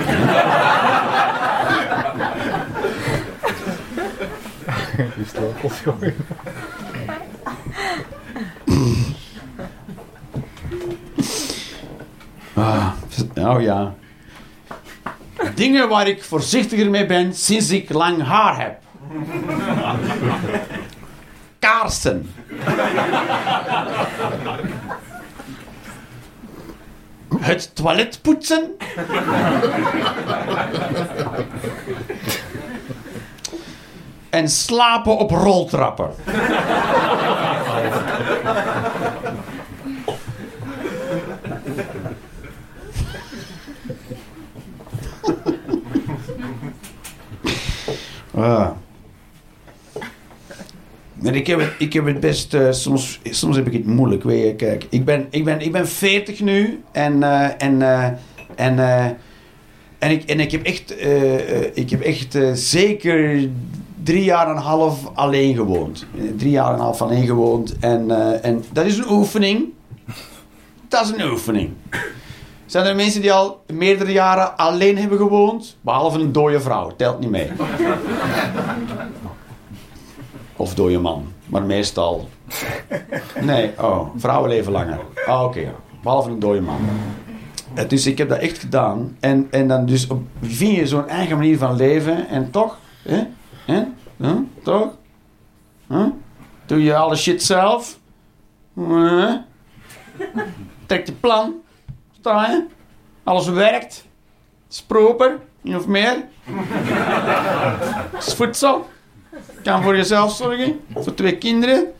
Die 5.16 5.26
sleutels 5.26 5.72
gooien. 5.84 6.14
Ah, 12.54 12.92
oh 13.36 13.62
ja. 13.62 13.94
Dingen 15.54 15.88
waar 15.88 16.08
ik 16.08 16.24
voorzichtiger 16.24 16.90
mee 16.90 17.06
ben 17.06 17.34
sinds 17.34 17.70
ik 17.70 17.92
lang 17.92 18.22
haar 18.22 18.60
heb. 18.60 18.78
Kaarsen. 21.58 22.30
Het 27.38 27.74
toilet 27.74 28.18
poetsen. 28.22 28.76
En 34.30 34.48
slapen 34.48 35.16
op 35.16 35.30
roltrappen. 35.30 36.14
Ah. 48.44 48.70
En 51.22 51.34
ik 51.34 51.46
heb 51.46 51.58
het, 51.58 51.72
ik 51.78 51.92
heb 51.92 52.06
het 52.06 52.20
best... 52.20 52.54
eh, 52.54 52.72
soms, 52.72 53.20
soms 53.24 53.56
heb 53.56 53.66
ik 53.66 53.72
het 53.72 53.86
moeilijk, 53.86 54.22
weet. 54.22 54.56
Kijk, 54.56 54.86
ik 54.90 55.04
ben, 55.04 55.26
ik 55.30 55.44
ben, 55.44 55.60
ik 55.60 55.72
ben 55.72 55.88
40 55.88 56.40
nu. 56.40 56.82
En... 56.92 57.22
eh, 57.22 57.62
en, 57.62 57.82
eh, 57.82 58.04
en, 58.54 58.78
en, 59.98 60.10
ik, 60.10 60.24
en 60.24 60.40
ik 60.40 60.52
heb 60.52 60.62
echt... 60.62 60.94
ik 61.74 61.90
heb 61.90 62.00
echt 62.00 62.38
zeker 62.52 63.48
drie 64.02 64.24
jaar 64.24 64.46
en 64.46 64.56
een 64.56 64.62
half 64.62 65.10
alleen 65.14 65.54
gewoond. 65.54 66.06
Drie 66.36 66.50
jaar 66.50 66.68
en 66.68 66.74
een 66.74 66.80
half 66.80 67.02
alleen 67.02 67.26
gewoond. 67.26 67.78
En, 67.78 68.10
en 68.42 68.64
dat 68.72 68.86
is 68.86 68.96
een 68.98 69.10
oefening. 69.10 69.64
Dat 70.88 71.04
is 71.04 71.10
een 71.10 71.30
oefening. 71.30 71.70
Zijn 72.66 72.86
er 72.86 72.94
mensen 72.94 73.20
die 73.20 73.32
al 73.32 73.62
meerdere 73.72 74.12
jaren 74.12 74.56
alleen 74.56 74.98
hebben 74.98 75.18
gewoond? 75.18 75.76
Behalve 75.80 76.18
een 76.18 76.32
dode 76.32 76.60
vrouw, 76.60 76.90
telt 76.96 77.20
niet 77.20 77.30
mee. 77.30 77.50
Of 80.56 80.74
dode 80.74 80.98
man, 80.98 81.32
maar 81.46 81.62
meestal. 81.62 82.28
Nee, 83.40 83.72
oh, 83.78 84.08
vrouwen 84.16 84.50
leven 84.50 84.72
langer. 84.72 84.98
Ah, 85.26 85.42
oké, 85.42 85.74
behalve 86.02 86.30
een 86.30 86.38
dode 86.38 86.60
man. 86.60 86.80
Dus 87.88 88.06
ik 88.06 88.18
heb 88.18 88.28
dat 88.28 88.38
echt 88.38 88.58
gedaan. 88.58 89.16
En, 89.20 89.48
en 89.50 89.68
dan 89.68 89.86
dus 89.86 90.06
vind 90.40 90.76
je 90.76 90.86
zo'n 90.86 91.08
eigen 91.08 91.36
manier 91.36 91.58
van 91.58 91.76
leven 91.76 92.28
en 92.28 92.50
toch, 92.50 92.78
hè? 93.02 93.22
Hè? 93.64 93.84
Toch? 94.62 94.96
Huh? 95.88 96.06
Doe 96.66 96.82
je 96.82 96.96
alle 96.96 97.16
shit 97.16 97.42
zelf? 97.42 97.98
Huh? 98.74 99.32
Trek 100.86 101.06
je 101.06 101.12
plan. 101.12 101.54
Alles 103.24 103.48
werkt. 103.48 104.04
Is 104.70 104.82
proper. 104.82 105.38
Niet 105.60 105.76
of 105.76 105.86
meer. 105.86 106.24
Is 108.18 108.34
voedsel. 108.34 108.88
Kan 109.62 109.82
voor 109.82 109.96
jezelf 109.96 110.32
zorgen. 110.32 110.80
Voor 110.94 111.14
twee 111.14 111.38
kinderen. 111.38 111.92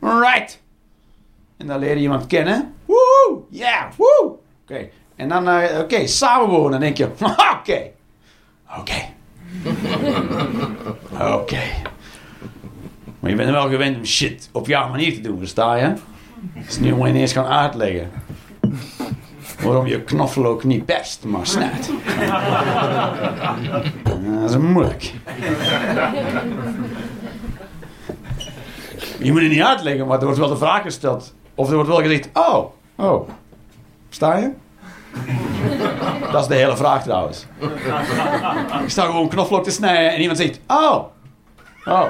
Right. 0.00 0.60
En 1.56 1.66
dan 1.66 1.78
leer 1.78 1.94
je 1.94 2.00
iemand 2.02 2.26
kennen. 2.26 2.74
Woe! 2.84 3.38
Yeah! 3.50 3.92
Woe! 3.96 4.34
Oké. 4.62 4.88
En 5.16 5.28
dan, 5.28 5.48
eh, 5.48 5.78
oké, 5.78 6.06
samenwonen. 6.06 6.70
Dan 6.70 6.80
denk 6.80 6.96
je, 6.96 7.08
oké. 7.58 7.90
Oké. 8.78 9.04
Oké. 11.34 11.60
Maar 13.20 13.30
je 13.30 13.36
bent 13.36 13.50
wel 13.50 13.68
gewend 13.68 13.96
om 13.96 14.04
shit 14.04 14.48
op 14.52 14.66
jouw 14.66 14.88
manier 14.88 15.14
te 15.14 15.20
doen, 15.20 15.38
versta 15.38 15.74
je? 15.76 15.92
Dus 16.66 16.78
nu 16.78 16.94
moet 16.94 17.06
je 17.08 17.14
ineens 17.14 17.32
gaan 17.32 17.46
uitleggen. 17.46 18.10
Waarom 19.62 19.86
je 19.86 20.02
knoflook 20.02 20.64
niet 20.64 20.86
best, 20.86 21.24
maar 21.24 21.46
snijdt. 21.46 21.90
Dat 24.04 24.50
is 24.50 24.56
moeilijk. 24.56 25.12
Je 29.18 29.32
moet 29.32 29.40
het 29.40 29.50
niet 29.50 29.62
uitleggen, 29.62 30.06
maar 30.06 30.18
er 30.18 30.24
wordt 30.24 30.38
wel 30.38 30.48
de 30.48 30.56
vraag 30.56 30.82
gesteld. 30.82 31.34
Of 31.54 31.68
er 31.68 31.74
wordt 31.74 31.88
wel 31.88 32.00
gezegd, 32.00 32.28
oh, 32.32 32.64
oh. 32.96 33.28
Sta 34.08 34.36
je? 34.36 34.50
Dat 36.32 36.42
is 36.42 36.46
de 36.48 36.54
hele 36.54 36.76
vraag 36.76 37.02
trouwens. 37.02 37.46
Ik 38.82 38.90
sta 38.90 39.04
gewoon 39.04 39.28
knoflook 39.28 39.64
te 39.64 39.70
snijden 39.70 40.12
en 40.12 40.20
iemand 40.20 40.38
zegt, 40.38 40.60
oh. 40.66 41.04
Oh. 41.84 42.04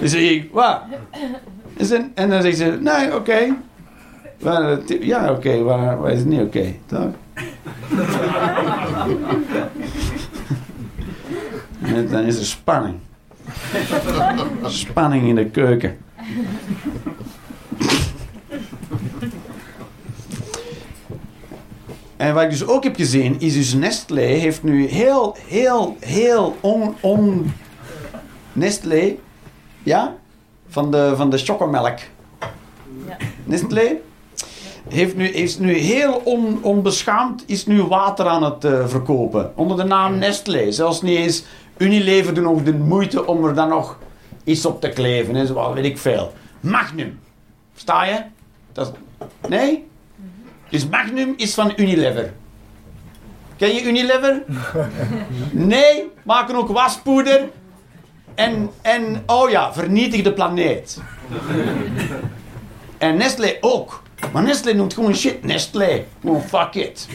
Dan 0.00 0.08
zeg 0.08 0.20
ik, 0.20 0.48
wat? 0.52 0.80
En 2.14 2.30
dan 2.30 2.42
zegt 2.42 2.56
ze, 2.56 2.78
nee, 2.80 3.14
oké. 3.14 3.56
Waar, 4.38 4.78
eh, 4.78 5.06
Ja, 5.06 5.30
oké, 5.32 5.62
waar, 5.62 5.98
waar 6.00 6.12
is 6.12 6.18
het 6.18 6.28
niet 6.28 6.40
oké? 6.40 6.74
Toch? 6.86 7.10
En 11.82 12.08
dan 12.08 12.24
is 12.24 12.38
er 12.38 12.44
spanning. 12.44 12.96
Spanning 14.62 15.28
in 15.28 15.34
de 15.34 15.46
keuken. 15.46 15.96
En 22.16 22.34
wat 22.34 22.42
ik 22.42 22.50
dus 22.50 22.66
ook 22.66 22.84
heb 22.84 22.96
gezien, 22.96 23.40
is 23.40 23.54
dus 23.54 23.74
Nestlé 23.74 24.20
heeft 24.20 24.62
nu 24.62 24.86
heel, 24.86 25.36
heel, 25.46 25.96
heel 26.00 26.56
on... 26.60 26.94
on 27.00 27.52
Nestlé, 28.52 29.16
ja? 29.82 30.14
Van 30.68 30.90
de, 30.90 31.12
van 31.16 31.30
de 31.30 31.38
chocomelk. 31.38 31.98
Ja. 33.06 33.16
Nestlé 33.44 33.96
heeft 34.88 35.16
nu, 35.16 35.28
is 35.28 35.58
nu 35.58 35.72
heel 35.72 36.20
on, 36.24 36.58
onbeschaamd 36.62 37.44
is 37.46 37.66
nu 37.66 37.82
water 37.82 38.26
aan 38.26 38.42
het 38.42 38.64
eh, 38.64 38.86
verkopen. 38.86 39.52
Onder 39.56 39.76
de 39.76 39.84
naam 39.84 40.18
Nestlé. 40.18 40.72
Zelfs 40.72 41.02
niet 41.02 41.16
eens 41.16 41.44
Unilever 41.76 42.34
doen 42.34 42.48
ook 42.48 42.64
de 42.64 42.74
moeite 42.74 43.26
om 43.26 43.44
er 43.44 43.54
dan 43.54 43.68
nog 43.68 43.98
iets 44.44 44.66
op 44.66 44.80
te 44.80 44.88
kleven. 44.88 45.36
En 45.36 45.46
zo, 45.46 45.72
weet 45.72 45.84
ik 45.84 45.98
veel. 45.98 46.32
Magnum. 46.60 47.20
Sta 47.74 48.04
je? 48.04 48.22
Dat 48.72 48.92
nee? 49.48 49.86
Dus 50.68 50.88
Magnum 50.88 51.34
is 51.36 51.54
van 51.54 51.72
Unilever. 51.76 52.32
Ken 53.56 53.74
je 53.74 53.82
Unilever? 53.82 54.42
Nee, 55.50 56.10
maken 56.22 56.54
ook 56.54 56.68
waspoeder. 56.68 57.48
En, 58.34 58.70
en 58.82 59.22
oh 59.26 59.50
ja, 59.50 59.72
vernietig 59.72 60.22
de 60.22 60.32
planeet. 60.32 60.98
En 62.98 63.16
Nestlé 63.16 63.56
ook. 63.60 64.02
Maar 64.32 64.42
Nestlé 64.42 64.72
noemt 64.72 64.94
gewoon 64.94 65.14
shit 65.14 65.44
Nestlé. 65.44 66.04
Gewoon 66.20 66.42
fuck 66.42 66.74
it. 66.74 67.08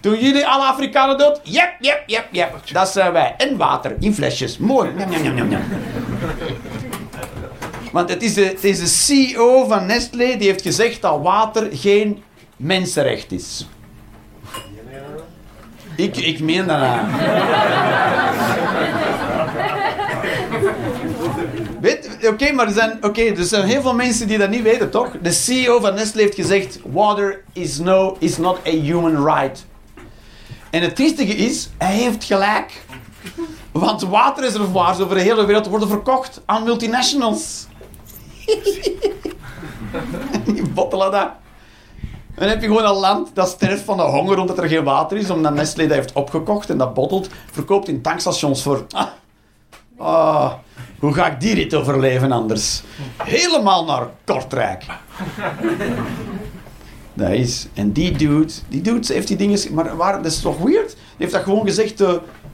Doen 0.00 0.18
jullie 0.18 0.46
alle 0.46 0.64
Afrikanen 0.64 1.18
dood? 1.18 1.40
Yep, 1.42 1.72
yep, 1.80 2.02
yep, 2.06 2.26
yep. 2.30 2.54
Dat 2.72 2.88
zijn 2.88 3.12
wij. 3.12 3.34
En 3.36 3.56
water 3.56 3.96
in 3.98 4.14
flesjes. 4.14 4.58
Mooi. 4.58 4.90
Want 7.92 8.08
het 8.08 8.22
is, 8.22 8.34
de, 8.34 8.44
het 8.44 8.64
is 8.64 8.78
de 8.78 8.86
CEO 8.86 9.66
van 9.68 9.86
Nestlé 9.86 10.36
die 10.36 10.48
heeft 10.48 10.62
gezegd 10.62 11.00
dat 11.00 11.20
water 11.22 11.68
geen 11.72 12.22
mensenrecht 12.56 13.32
is. 13.32 13.68
Ik, 15.96 16.16
ik 16.16 16.40
meen 16.40 16.66
dat. 16.66 16.78
Oké, 22.28 22.52
maar 22.52 22.66
er 22.66 22.72
zijn, 22.72 22.98
oké, 23.04 23.22
er 23.22 23.44
zijn 23.44 23.64
heel 23.64 23.82
veel 23.82 23.94
mensen 23.94 24.28
die 24.28 24.38
dat 24.38 24.50
niet 24.50 24.62
weten, 24.62 24.90
toch? 24.90 25.10
De 25.22 25.32
CEO 25.32 25.80
van 25.80 25.94
Nestlé 25.94 26.22
heeft 26.22 26.34
gezegd: 26.34 26.78
water 26.84 27.44
is, 27.52 27.78
no, 27.78 28.16
is 28.18 28.38
not 28.38 28.58
a 28.66 28.70
human 28.70 29.24
right. 29.24 29.64
En 30.70 30.82
het 30.82 30.96
triestige 30.96 31.34
is, 31.34 31.70
hij 31.78 31.94
heeft 31.94 32.24
gelijk. 32.24 32.82
Want 33.72 34.02
waterreservoirs 34.02 35.00
over 35.00 35.14
de 35.14 35.22
hele 35.22 35.44
wereld 35.44 35.66
worden 35.66 35.88
verkocht 35.88 36.42
aan 36.46 36.64
multinationals. 36.64 37.66
Die 40.44 40.68
bottelen 40.68 41.10
dat. 41.10 41.30
En 42.34 42.38
dan 42.38 42.48
heb 42.48 42.60
je 42.60 42.66
gewoon 42.66 42.84
een 42.84 43.00
land 43.00 43.30
dat 43.34 43.48
sterft 43.48 43.82
van 43.82 43.96
de 43.96 44.02
honger 44.02 44.38
omdat 44.38 44.58
er 44.58 44.68
geen 44.68 44.84
water 44.84 45.16
is, 45.16 45.30
omdat 45.30 45.54
Nestlé 45.54 45.86
dat 45.86 45.96
heeft 45.96 46.12
opgekocht 46.12 46.70
en 46.70 46.78
dat 46.78 46.94
bottelt, 46.94 47.28
verkoopt 47.52 47.88
in 47.88 48.02
tankstations 48.02 48.62
voor... 48.62 48.86
Ah, 50.02 50.52
hoe 50.98 51.12
ga 51.14 51.26
ik 51.26 51.40
die 51.40 51.54
rit 51.54 51.74
overleven 51.74 52.32
anders? 52.32 52.82
Helemaal 53.22 53.84
naar 53.84 54.08
Kortrijk. 54.24 54.84
Dat 57.14 57.30
is... 57.30 57.66
En 57.74 57.92
die 57.92 58.12
dude, 58.16 58.52
die 58.68 58.80
dude 58.80 59.12
heeft 59.12 59.28
die 59.28 59.36
dingen... 59.36 59.74
Maar 59.74 59.96
waar, 59.96 60.22
dat 60.22 60.32
is 60.32 60.40
toch 60.40 60.58
weird? 60.58 60.88
Die 60.88 60.96
heeft 61.16 61.32
dat 61.32 61.42
gewoon 61.42 61.66
gezegd 61.66 62.00
eh, 62.00 62.12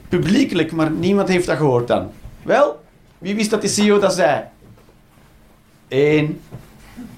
publiekelijk, 0.09 0.71
maar 0.71 0.91
niemand 0.91 1.27
heeft 1.27 1.45
dat 1.45 1.57
gehoord 1.57 1.87
dan. 1.87 2.11
Wel, 2.43 2.83
wie 3.17 3.35
wist 3.35 3.49
dat 3.49 3.61
die 3.61 3.69
CEO 3.69 3.99
dat 3.99 4.13
zei? 4.13 4.43
Eén, 5.87 6.41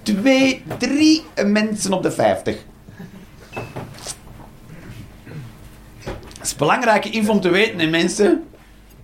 twee, 0.03 0.63
drie 0.77 1.23
mensen 1.45 1.93
op 1.93 2.03
de 2.03 2.11
vijftig. 2.11 2.57
Dat 6.37 6.43
is 6.43 6.55
belangrijke 6.55 7.09
info 7.09 7.31
om 7.31 7.41
te 7.41 7.49
weten, 7.49 7.79
hè, 7.79 7.87
mensen. 7.87 8.43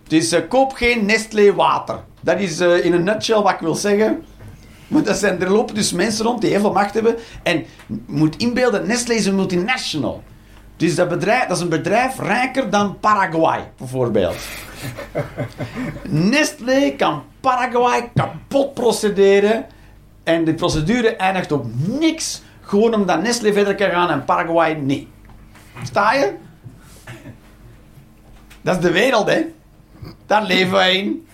Dus 0.07 0.31
eh, 0.31 0.41
koop 0.47 0.73
geen 0.73 1.05
Nestlé 1.05 1.53
water. 1.53 1.99
Dat 2.21 2.39
is 2.39 2.59
eh, 2.59 2.85
in 2.85 2.93
een 2.93 3.03
nutshell 3.03 3.41
wat 3.41 3.51
ik 3.51 3.59
wil 3.59 3.75
zeggen. 3.75 4.23
Want 4.87 5.05
dat 5.05 5.17
zijn, 5.17 5.41
er 5.41 5.51
lopen 5.51 5.75
dus 5.75 5.91
mensen 5.91 6.25
rond 6.25 6.41
die 6.41 6.49
heel 6.49 6.59
veel 6.59 6.73
macht 6.73 6.93
hebben. 6.93 7.15
En 7.43 7.65
moet 8.05 8.35
inbeelden, 8.37 8.87
Nestlé 8.87 9.13
is 9.13 9.25
een 9.25 9.35
multinational. 9.35 10.23
Dus 10.77 10.95
dat, 10.95 11.09
bedrijf, 11.09 11.47
dat 11.47 11.57
is 11.57 11.63
een 11.63 11.69
bedrijf 11.69 12.19
rijker 12.19 12.69
dan 12.69 12.99
Paraguay, 12.99 13.71
bijvoorbeeld. 13.77 14.35
Nestlé 16.31 16.93
kan 16.97 17.23
Paraguay 17.39 18.11
kapot 18.13 18.73
procederen. 18.73 19.65
En 20.23 20.43
de 20.43 20.53
procedure 20.53 21.15
eindigt 21.15 21.51
op 21.51 21.65
niks. 21.99 22.41
Gewoon 22.61 22.93
omdat 22.93 23.21
Nestlé 23.21 23.53
verder 23.53 23.75
kan 23.75 23.89
gaan 23.89 24.09
en 24.09 24.25
Paraguay 24.25 24.73
niet. 24.73 25.07
Sta 25.83 26.13
je? 26.13 26.33
Dat 28.61 28.75
is 28.75 28.81
de 28.81 28.91
wereld, 28.91 29.29
hè? 29.29 29.41
Daar 30.25 30.43
leven 30.45 30.71
wij 30.71 30.95
in. 30.97 31.27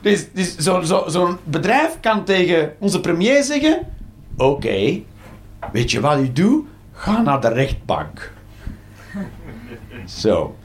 Dus, 0.00 0.26
dus 0.32 0.56
zo'n 0.56 0.86
zo, 0.86 1.04
zo'n 1.06 1.36
bedrijf 1.44 2.00
kan 2.00 2.24
tegen 2.24 2.74
onze 2.78 3.00
premier 3.00 3.42
zeggen: 3.42 3.86
Oké, 4.36 5.00
weet 5.72 5.90
je 5.90 6.00
wat 6.00 6.18
u 6.18 6.32
doet? 6.32 6.66
Ga 6.92 7.22
naar 7.22 7.40
de 7.40 7.48
rechtbank. 7.48 8.32
Zo. 10.06 10.56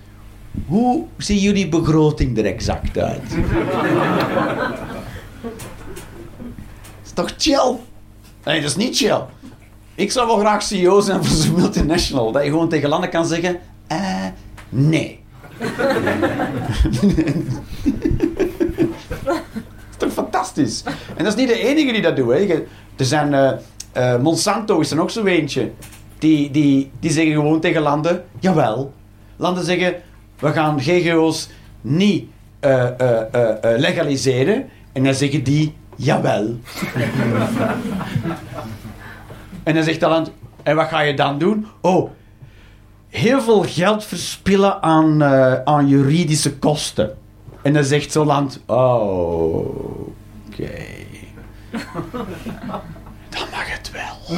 Hoe 0.65 1.05
ziet 1.17 1.41
jullie 1.41 1.69
begroting 1.69 2.37
er 2.37 2.45
exact 2.45 2.97
uit? 2.97 3.37
is 7.03 7.11
toch 7.13 7.33
chill? 7.37 7.75
Nee, 8.43 8.61
dat 8.61 8.69
is 8.69 8.75
niet 8.75 8.97
chill. 8.97 9.21
Ik 9.95 10.11
zou 10.11 10.27
wel 10.27 10.37
graag 10.37 10.63
CEO 10.63 10.99
zijn 10.99 11.23
voor 11.23 11.35
zo'n 11.35 11.55
multinational. 11.55 12.31
Dat 12.31 12.43
je 12.43 12.49
gewoon 12.49 12.69
tegen 12.69 12.89
landen 12.89 13.09
kan 13.09 13.25
zeggen... 13.25 13.59
eh, 13.87 14.25
nee. 14.69 15.22
Dat 19.17 19.31
is 19.89 19.97
toch 19.97 20.11
fantastisch? 20.11 20.83
En 21.15 21.23
dat 21.23 21.27
is 21.27 21.35
niet 21.35 21.47
de 21.47 21.59
enige 21.59 21.91
die 21.91 22.01
dat 22.01 22.15
doet. 22.15 22.33
Hè. 22.33 22.63
Er 22.95 23.05
zijn... 23.05 23.33
eh, 23.33 23.51
eh, 23.91 24.21
Monsanto 24.21 24.79
is 24.79 24.91
er 24.91 24.97
nog 24.97 25.11
zo 25.11 25.25
eentje. 25.25 25.71
Die, 26.19 26.51
die, 26.51 26.91
die 26.99 27.11
zeggen 27.11 27.33
gewoon 27.33 27.59
tegen 27.59 27.81
landen... 27.81 28.23
Jawel. 28.39 28.93
Landen 29.35 29.63
zeggen... 29.63 29.95
We 30.39 30.51
gaan 30.51 30.81
GGO's 30.81 31.49
niet 31.81 32.25
eh, 32.59 32.87
legaliseren. 33.77 34.69
En 34.91 35.03
dan 35.03 35.13
zeggen 35.13 35.43
die... 35.43 35.73
Jawel. 35.95 36.55
En 39.63 39.73
dan 39.73 39.83
zegt 39.83 39.99
dat 39.99 40.09
land, 40.09 40.31
en 40.63 40.75
wat 40.75 40.87
ga 40.87 40.99
je 40.99 41.13
dan 41.13 41.37
doen? 41.37 41.67
Oh, 41.81 42.09
heel 43.13 43.41
veel 43.41 43.63
geld 43.63 44.05
verspillen 44.05 44.81
aan, 44.81 45.21
eh, 45.21 45.53
aan 45.63 45.87
juridische 45.87 46.57
kosten. 46.57 47.17
En 47.61 47.73
dan 47.73 47.83
zegt 47.83 48.11
zo'n 48.11 48.25
land, 48.25 48.59
oh, 48.65 50.07
oké. 50.47 50.71
Dan 53.29 53.47
mag 53.51 53.71
het 53.71 53.91
wel. 53.91 54.37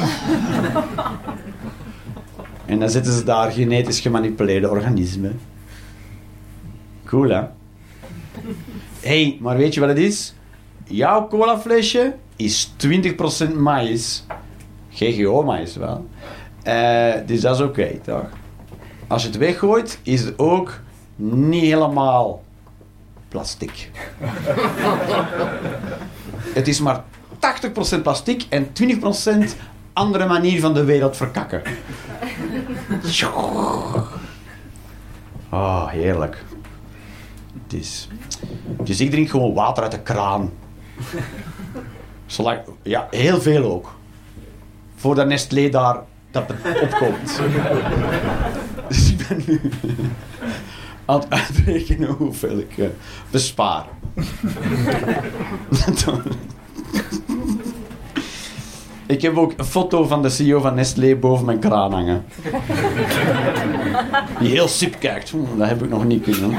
en 2.72 2.78
dan 2.78 2.90
zetten 2.90 3.12
ze 3.12 3.24
daar 3.24 3.50
genetisch 3.50 4.00
gemanipuleerde 4.00 4.70
organismen. 4.70 5.40
Cool, 7.04 7.28
hè? 7.28 7.40
Hé, 9.00 9.22
hey, 9.22 9.38
maar 9.40 9.56
weet 9.56 9.74
je 9.74 9.80
wat 9.80 9.88
het 9.88 9.98
is? 9.98 10.34
Jouw 10.84 11.28
colaflesje 11.28 12.14
is 12.36 12.72
20% 13.48 13.54
maïs. 13.56 14.26
GGO-maïs 14.90 15.76
wel. 15.76 16.06
Eh, 16.62 17.14
dus 17.26 17.40
dat 17.40 17.54
is 17.54 17.62
oké, 17.62 17.98
toch? 18.04 18.28
Als 19.06 19.22
je 19.22 19.28
het 19.28 19.38
weggooit, 19.38 19.98
is 20.02 20.20
het 20.20 20.38
ook 20.38 20.80
niet 21.16 21.62
helemaal 21.62 22.42
plastic. 23.28 23.90
het 26.58 26.68
is 26.68 26.80
maar 26.80 27.04
80% 27.98 28.02
plastic 28.02 28.46
en 28.48 28.68
20% 28.82 29.56
andere 29.92 30.26
manier 30.26 30.60
van 30.60 30.74
de 30.74 30.84
wereld 30.84 31.16
verkakken. 31.16 31.62
Oh, 35.50 35.88
heerlijk. 35.88 36.44
Dus, 37.66 38.08
dus 38.82 39.00
ik 39.00 39.10
drink 39.10 39.30
gewoon 39.30 39.54
water 39.54 39.82
uit 39.82 39.92
de 39.92 40.00
kraan. 40.00 40.52
Zolang, 42.26 42.60
ja, 42.82 43.06
heel 43.10 43.40
veel 43.40 43.64
ook. 43.64 43.94
Voordat 44.96 45.26
Nestlé 45.26 45.68
daar 45.68 45.96
dat 46.30 46.50
opkomt. 46.82 47.40
Ik 49.30 49.46
nu 49.46 49.60
aan 51.04 51.20
het 51.20 51.30
uitrekenen 51.30 52.08
hoeveel 52.08 52.58
ik 52.58 52.78
eh, 52.78 52.86
bespaar. 53.30 53.86
ik 59.06 59.22
heb 59.22 59.36
ook 59.36 59.52
een 59.56 59.64
foto 59.64 60.04
van 60.04 60.22
de 60.22 60.28
CEO 60.28 60.60
van 60.60 60.74
Nestlé 60.74 61.16
boven 61.16 61.46
mijn 61.46 61.58
kraan 61.58 61.92
hangen. 61.92 62.24
Die 64.38 64.50
heel 64.50 64.68
sip 64.68 64.96
kijkt. 64.98 65.32
Dat 65.56 65.68
heb 65.68 65.82
ik 65.82 65.90
nog 65.90 66.04
niet 66.04 66.22
kunnen. 66.22 66.50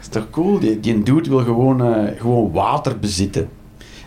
is 0.00 0.08
toch 0.08 0.30
cool? 0.30 0.58
Die, 0.58 0.80
die 0.80 1.02
dude 1.02 1.28
wil 1.28 1.44
gewoon, 1.44 1.84
eh, 1.84 2.20
gewoon 2.20 2.52
water 2.52 2.98
bezitten. 2.98 3.59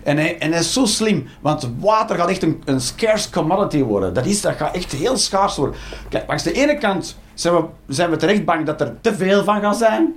En 0.04 0.18
hij, 0.18 0.38
en 0.38 0.54
is 0.54 0.74
zo 0.74 0.86
slim, 0.86 1.28
want 1.42 1.70
water 1.80 2.16
gaat 2.16 2.30
echt 2.30 2.44
een, 2.44 2.62
een 2.66 2.82
scarce 2.82 3.30
commodity 3.30 3.84
worden. 3.84 4.13
Dat, 4.13 4.26
is, 4.26 4.42
dat 4.42 4.56
gaat 4.56 4.76
echt 4.76 4.92
heel 4.92 5.18
schaars 5.18 5.56
worden. 5.56 5.76
Kijk, 6.10 6.28
langs 6.28 6.44
de 6.44 6.52
ene 6.52 6.78
kant 6.78 7.18
zijn 7.34 7.56
we, 7.56 7.63
zijn 7.88 8.10
we 8.10 8.16
terecht 8.16 8.46
bang 8.46 8.66
dat 8.66 8.82
er 8.82 9.02
te 9.02 9.16
veel 9.16 9.44
van 9.44 9.62
gaat 9.62 9.78
zijn. 9.78 10.13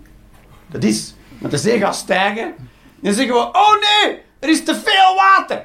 Dat 0.66 0.84
is, 0.84 1.14
want 1.38 1.52
de 1.52 1.58
zee 1.58 1.78
gaat 1.78 1.96
stijgen. 1.96 2.54
Dan 3.00 3.12
zeggen 3.12 3.34
we, 3.34 3.40
oh 3.40 3.72
nee, 3.72 4.18
er 4.38 4.48
is 4.48 4.64
te 4.64 4.74
veel 4.74 5.14
water. 5.16 5.64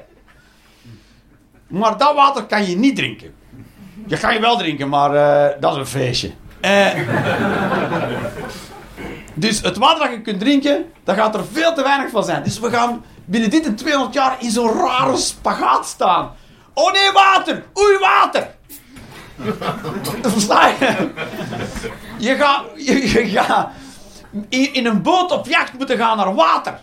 Maar 1.66 1.98
dat 1.98 2.14
water 2.14 2.44
kan 2.44 2.66
je 2.66 2.76
niet 2.76 2.96
drinken. 2.96 3.34
Je 4.06 4.18
kan 4.18 4.34
je 4.34 4.40
wel 4.40 4.56
drinken, 4.56 4.88
maar 4.88 5.14
eh, 5.14 5.60
dat 5.60 5.72
is 5.72 5.78
een 5.78 5.86
feestje. 5.86 6.30
Eh, 6.60 6.88
dus 9.34 9.60
het 9.60 9.76
water 9.76 10.06
dat 10.06 10.12
je 10.12 10.20
kunt 10.20 10.40
drinken, 10.40 10.84
daar 11.04 11.16
gaat 11.16 11.34
er 11.34 11.44
veel 11.52 11.74
te 11.74 11.82
weinig 11.82 12.10
van 12.10 12.24
zijn. 12.24 12.42
Dus 12.42 12.60
we 12.60 12.70
gaan 12.70 13.04
binnen 13.24 13.50
dit 13.50 13.66
en 13.66 13.74
200 13.74 14.14
jaar 14.14 14.36
in 14.38 14.50
zo'n 14.50 14.72
rare 14.72 15.16
spagaat 15.16 15.86
staan. 15.86 16.30
Oh 16.74 16.92
nee, 16.92 17.12
water! 17.12 17.64
Oei, 17.78 17.98
water! 17.98 18.54
Versta 20.32 20.66
je? 20.66 21.10
Je 22.18 22.36
gaat, 22.36 22.64
je, 22.76 23.30
je 23.30 23.66
in, 24.48 24.74
in 24.74 24.86
een 24.86 25.02
boot 25.02 25.32
op 25.32 25.46
jacht 25.46 25.72
moeten 25.78 25.98
gaan 25.98 26.16
naar 26.16 26.34
water. 26.34 26.80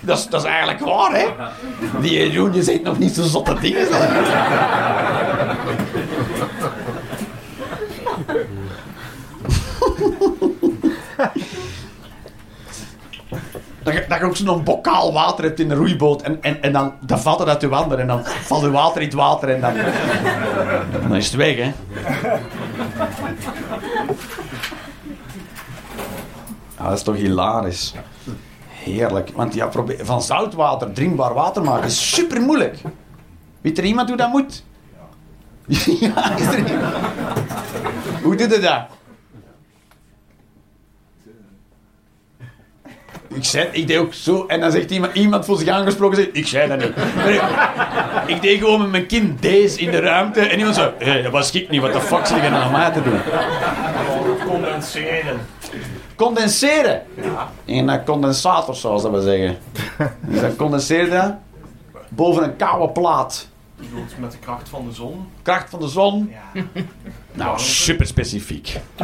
Dat 0.00 0.18
is, 0.18 0.26
dat 0.26 0.40
is 0.40 0.46
eigenlijk 0.48 0.80
waar, 0.80 1.12
hè? 1.12 1.26
Die 2.00 2.12
Jeroen, 2.12 2.54
je 2.54 2.62
zegt 2.62 2.82
nog 2.82 2.98
niet 2.98 3.14
zo 3.14 3.22
zotte 3.22 3.54
dingen. 3.60 3.88
Dat 13.82 13.94
je, 13.94 14.04
dat 14.08 14.18
je 14.18 14.24
ook 14.24 14.36
zo'n 14.36 14.64
bokaal 14.64 15.12
water 15.12 15.44
hebt 15.44 15.60
in 15.60 15.70
een 15.70 15.76
roeiboot 15.76 16.22
en, 16.22 16.42
en, 16.42 16.62
en 16.62 16.72
dan, 16.72 16.92
dan 17.00 17.18
valt 17.18 17.38
het 17.38 17.48
uit 17.48 17.60
je 17.60 17.68
wanden 17.68 17.98
en 17.98 18.06
dan 18.06 18.24
valt 18.24 18.62
je 18.62 18.70
water 18.70 19.00
in 19.00 19.06
het 19.06 19.16
water 19.16 19.48
en 19.48 19.60
dan, 19.60 19.74
dan 21.02 21.14
is 21.14 21.26
het 21.26 21.34
weg, 21.34 21.56
hè? 21.56 21.72
Ah, 26.76 26.88
dat 26.88 26.98
is 26.98 27.02
toch 27.02 27.16
hilarisch. 27.16 27.94
Heerlijk. 28.68 29.30
Want 29.34 29.54
ja, 29.54 29.66
probeer, 29.66 30.06
van 30.06 30.22
zoutwater 30.22 30.92
drinkbaar 30.92 31.34
water 31.34 31.62
maken 31.62 31.86
is 31.86 32.14
super 32.14 32.40
moeilijk. 32.40 32.82
Weet 33.60 33.78
er 33.78 33.84
iemand 33.84 34.08
hoe 34.08 34.16
dat 34.16 34.30
moet? 34.30 34.62
ja, 36.00 36.36
is 36.36 36.46
er 36.46 36.70
iemand? 36.70 36.94
Hoe 38.24 38.36
doe 38.36 38.48
je 38.48 38.58
dat? 38.58 38.82
Ik 43.28 43.44
zei, 43.44 43.68
ik 43.72 43.86
deed 43.86 43.98
ook 43.98 44.14
zo. 44.14 44.46
En 44.46 44.60
dan 44.60 44.70
zegt 44.70 44.90
iemand, 44.90 45.14
iemand 45.14 45.44
voelt 45.44 45.58
zich 45.58 45.68
aangesproken. 45.68 46.16
Zegt, 46.16 46.28
ik 46.32 46.46
zei 46.46 46.68
dat 46.68 46.78
niet. 46.78 46.92
Ik, 48.26 48.42
deed 48.42 48.58
gewoon 48.58 48.80
met 48.80 48.90
mijn 48.90 49.06
kind 49.06 49.42
deze 49.42 49.80
in 49.80 49.90
de 49.90 49.98
ruimte. 49.98 50.40
En 50.40 50.58
iemand 50.58 50.76
zo, 50.76 50.92
hé, 50.98 51.22
dat 51.22 51.32
was 51.32 51.50
ik 51.50 51.70
niet. 51.70 51.80
Wat 51.80 51.92
de 51.92 52.00
fuck 52.00 52.26
zit 52.26 52.42
je 52.42 52.48
nou 52.48 52.62
aan 52.62 52.72
mij 52.72 52.90
te 52.90 53.02
doen? 53.02 53.20
Condenseren. 54.46 55.40
Condenseren. 56.16 57.02
In 57.64 57.88
een 57.88 58.04
condensator, 58.04 58.74
zoals 58.74 59.02
dat 59.02 59.10
we 59.10 59.22
zeggen. 59.22 59.56
Dus 60.20 60.40
dat 60.40 60.56
condenseert 60.56 61.10
dat 61.10 61.32
boven 62.08 62.42
een 62.42 62.56
koude 62.56 62.92
plaat. 62.92 63.48
Je 63.80 63.88
bedoelt 63.88 64.18
met 64.18 64.32
de 64.32 64.38
kracht 64.38 64.68
van 64.68 64.84
de 64.88 64.92
zon. 64.92 65.28
Kracht 65.42 65.70
van 65.70 65.80
de 65.80 65.88
zon. 65.88 66.32
Ja. 66.54 66.62
Nou, 67.32 67.58
super 67.58 68.06
specifiek. 68.06 68.80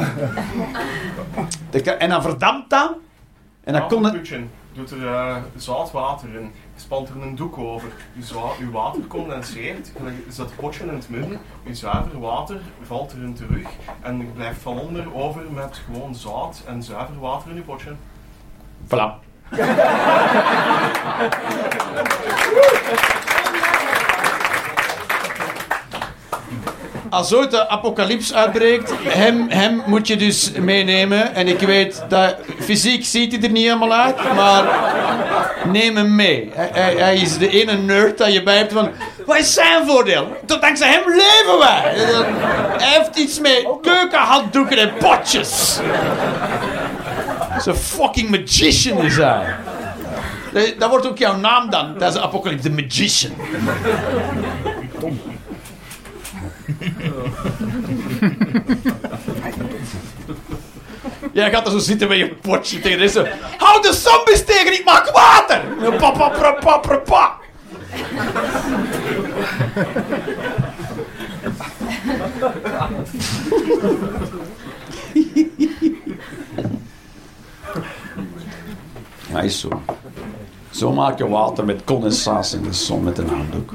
En 1.98 2.08
dan 2.08 2.22
verdampt 2.22 2.70
dat. 2.70 2.92
En 3.64 3.72
dan 3.72 3.88
kon 3.88 4.04
het... 4.04 4.30
Doet 4.72 4.90
er 4.90 5.06
eh, 5.06 5.36
zout 5.56 5.90
water 5.90 6.34
in. 6.34 6.52
Spant 6.76 7.08
er 7.08 7.22
een 7.22 7.34
doek 7.34 7.58
over. 7.58 7.88
Uw, 8.16 8.22
zwa- 8.22 8.52
uw 8.60 8.70
water 8.70 9.06
condenseert. 9.06 9.92
Je 10.04 10.24
zet 10.28 10.46
het 10.46 10.56
potje 10.56 10.84
in 10.84 10.94
het 10.94 11.08
midden. 11.08 11.40
Uw 11.66 11.74
zuiver 11.74 12.20
water 12.20 12.60
valt 12.82 13.12
erin 13.12 13.34
terug. 13.34 13.68
En 14.00 14.18
je 14.18 14.24
blijft 14.24 14.60
van 14.60 14.78
onder 14.78 15.14
over 15.14 15.42
met 15.54 15.80
gewoon 15.84 16.14
zout 16.14 16.62
en 16.66 16.82
zuiver 16.82 17.20
water 17.20 17.50
in 17.50 17.56
uw 17.56 17.62
potje. 17.64 17.92
Voilà. 18.86 19.28
Als 27.10 27.34
ooit 27.34 27.50
de 27.50 27.68
apocalyps 27.68 28.34
uitbreekt, 28.34 28.92
hem, 29.02 29.46
hem 29.48 29.82
moet 29.86 30.06
je 30.06 30.16
dus 30.16 30.50
meenemen. 30.52 31.34
En 31.34 31.48
ik 31.48 31.60
weet 31.60 32.02
dat 32.08 32.36
fysiek 32.60 33.04
ziet 33.04 33.32
hij 33.32 33.42
er 33.42 33.50
niet 33.50 33.64
helemaal 33.64 33.92
uit, 33.92 34.34
maar 34.34 34.64
neem 35.64 35.96
hem 35.96 36.14
mee. 36.14 36.50
Hij, 36.54 36.94
hij- 36.96 37.16
is 37.16 37.38
de 37.38 37.48
ene 37.48 37.72
nerd 37.72 38.18
dat 38.18 38.32
je 38.32 38.42
bij 38.42 38.56
hebt 38.56 38.72
van. 38.72 38.90
Wat 39.26 39.36
is 39.38 39.54
zijn 39.54 39.86
voordeel? 39.86 40.36
Tot 40.46 40.60
dankzij 40.60 40.88
hem 40.90 41.02
leven 41.08 41.58
wij. 41.58 41.92
Hij 42.78 42.98
heeft 42.98 43.16
iets 43.16 43.40
met 43.40 43.66
keukenhanddoeken 43.82 44.78
en 44.78 44.92
potjes. 44.98 45.78
Zo'n 47.58 47.74
fucking 47.74 48.30
magician 48.30 49.02
is 49.04 49.16
hij. 49.16 49.54
Dat- 50.78 50.88
wordt 50.90 51.06
ook 51.08 51.18
jouw 51.18 51.36
naam 51.36 51.70
dan. 51.70 51.94
Dat 51.98 52.14
is 52.14 52.20
apocalypse, 52.20 52.70
de 52.70 52.82
magician. 52.82 53.32
Jij 61.32 61.50
gaat 61.50 61.66
er 61.66 61.72
zo 61.72 61.78
zitten 61.78 62.08
met 62.08 62.18
je 62.18 62.28
potje 62.28 62.80
tegen 62.80 62.98
deze. 62.98 63.32
Hou 63.58 63.82
de 63.82 63.92
zombies 63.92 64.44
tegen, 64.44 64.72
ik 64.72 64.84
maak 64.84 65.10
water! 65.10 65.60
Pa, 65.98 66.10
pa, 66.10 66.28
pa, 66.28 66.78
pa, 66.78 66.78
pa, 66.78 66.98
zo. 79.48 79.82
Zo 80.70 80.92
maak 80.92 81.18
je 81.18 81.28
water 81.28 81.64
met 81.64 81.84
condensatie 81.84 82.58
in 82.58 82.64
de 82.64 82.72
zon 82.72 83.04
met 83.04 83.18
een 83.18 83.28
handdoek. 83.28 83.72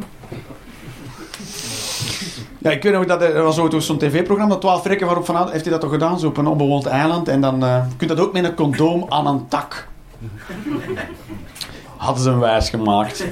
Ja, 2.66 2.72
ik 2.72 2.84
weet 2.84 2.94
nog 2.94 3.06
dat 3.06 3.22
er 3.22 3.44
was 3.44 3.58
ooit 3.60 3.84
zo'n 3.84 3.98
tv-programma, 3.98 4.56
12 4.56 4.82
Frekken 4.82 5.06
waarop 5.06 5.26
van 5.26 5.50
heeft 5.52 5.64
hij 5.64 5.72
dat 5.72 5.82
toch 5.82 5.92
gedaan, 5.92 6.20
zo 6.20 6.28
op 6.28 6.38
een 6.38 6.48
onbewoond 6.48 6.86
eiland. 6.86 7.28
En 7.28 7.42
dan 7.42 7.64
eh, 7.64 7.86
je 7.90 7.96
kunt 7.96 8.10
dat 8.10 8.20
ook 8.20 8.34
met 8.34 8.44
een 8.44 8.56
condoom 8.56 9.06
aan 9.10 9.28
een 9.28 9.48
tak. 9.48 9.88
Hadden 11.98 12.24
ze 12.24 12.30
hem 12.30 12.40
wijs 12.40 12.70
gemaakt. 12.70 13.26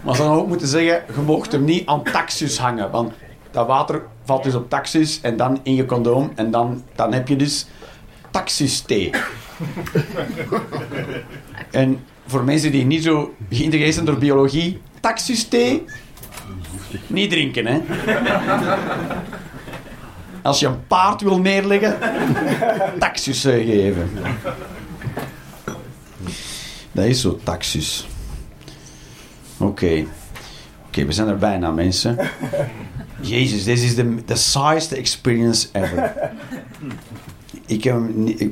Maar 0.00 0.14
ze 0.14 0.22
hadden 0.22 0.40
ook 0.40 0.48
moeten 0.48 0.68
zeggen, 0.68 1.02
je 1.14 1.20
mocht 1.20 1.52
hem 1.52 1.64
niet 1.64 1.86
aan 1.86 2.02
taxis 2.02 2.58
hangen. 2.58 2.90
Want 2.90 3.12
dat 3.50 3.66
water 3.66 4.02
valt 4.24 4.42
dus 4.42 4.54
op 4.54 4.70
taxis 4.70 5.20
en 5.20 5.36
dan 5.36 5.60
in 5.62 5.74
je 5.74 5.86
condoom. 5.86 6.32
En 6.34 6.50
dan, 6.50 6.82
dan 6.94 7.12
heb 7.12 7.28
je 7.28 7.36
dus 7.36 7.66
taxisthee. 8.30 9.10
En 11.70 12.00
voor 12.26 12.44
mensen 12.44 12.72
die 12.72 12.84
niet 12.84 13.02
zo 13.02 13.34
geïntegreerd 13.50 13.94
zijn 13.94 14.06
door 14.06 14.18
biologie, 14.18 14.80
taxisthee, 15.00 15.84
niet 17.06 17.30
drinken, 17.30 17.66
hè. 17.66 17.80
Als 20.42 20.60
je 20.60 20.66
een 20.66 20.86
paard 20.86 21.20
wil 21.20 21.40
neerleggen, 21.40 21.98
taxus 22.98 23.44
eh, 23.44 23.66
geven. 23.66 24.10
Dat 26.92 27.04
is 27.04 27.20
zo, 27.20 27.40
taxus. 27.42 28.06
Oké. 29.58 30.04
Oké, 30.86 31.04
we 31.04 31.12
zijn 31.12 31.28
er 31.28 31.38
bijna, 31.38 31.70
mensen. 31.70 32.18
Jezus, 33.20 33.64
dit 33.64 33.82
is 33.82 33.94
de, 33.94 34.36
saaiste 34.36 34.96
experience 34.96 35.68
ever. 35.72 36.12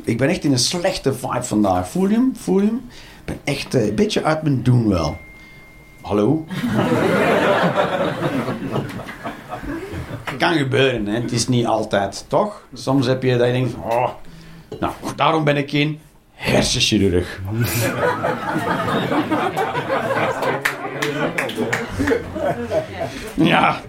Ik 0.05 0.19
ben 0.19 0.29
echt 0.29 0.45
in 0.45 0.53
een 0.53 0.59
slechte 0.59 1.15
vibe 1.15 1.43
vandaag. 1.43 1.89
Voel 1.89 2.09
je 2.09 2.15
hem? 2.15 2.33
Voel 2.37 2.61
je 2.61 2.67
hem? 2.67 2.81
Ik 3.25 3.25
ben 3.25 3.39
echt 3.45 3.75
eh, 3.75 3.87
een 3.87 3.95
beetje 3.95 4.23
uit 4.23 4.43
mijn 4.43 4.63
doen 4.63 4.89
wel. 4.89 5.19
Hallo? 6.07 6.45
kan 10.39 10.55
gebeuren, 10.55 11.07
hè. 11.07 11.21
Het 11.21 11.33
is 11.33 11.49
niet 11.49 11.67
altijd, 11.67 12.25
toch? 12.29 12.63
Soms 12.73 13.07
heb 13.07 13.23
je 13.23 13.37
dat 13.37 13.47
je 13.47 13.53
denkt, 13.53 13.75
oh, 13.75 14.09
nou, 14.81 14.93
daarom 15.17 15.45
ben 15.45 15.57
ik 15.57 15.71
geen 15.71 16.01
hersenchirurg. 16.33 17.41
ja, 23.53 23.81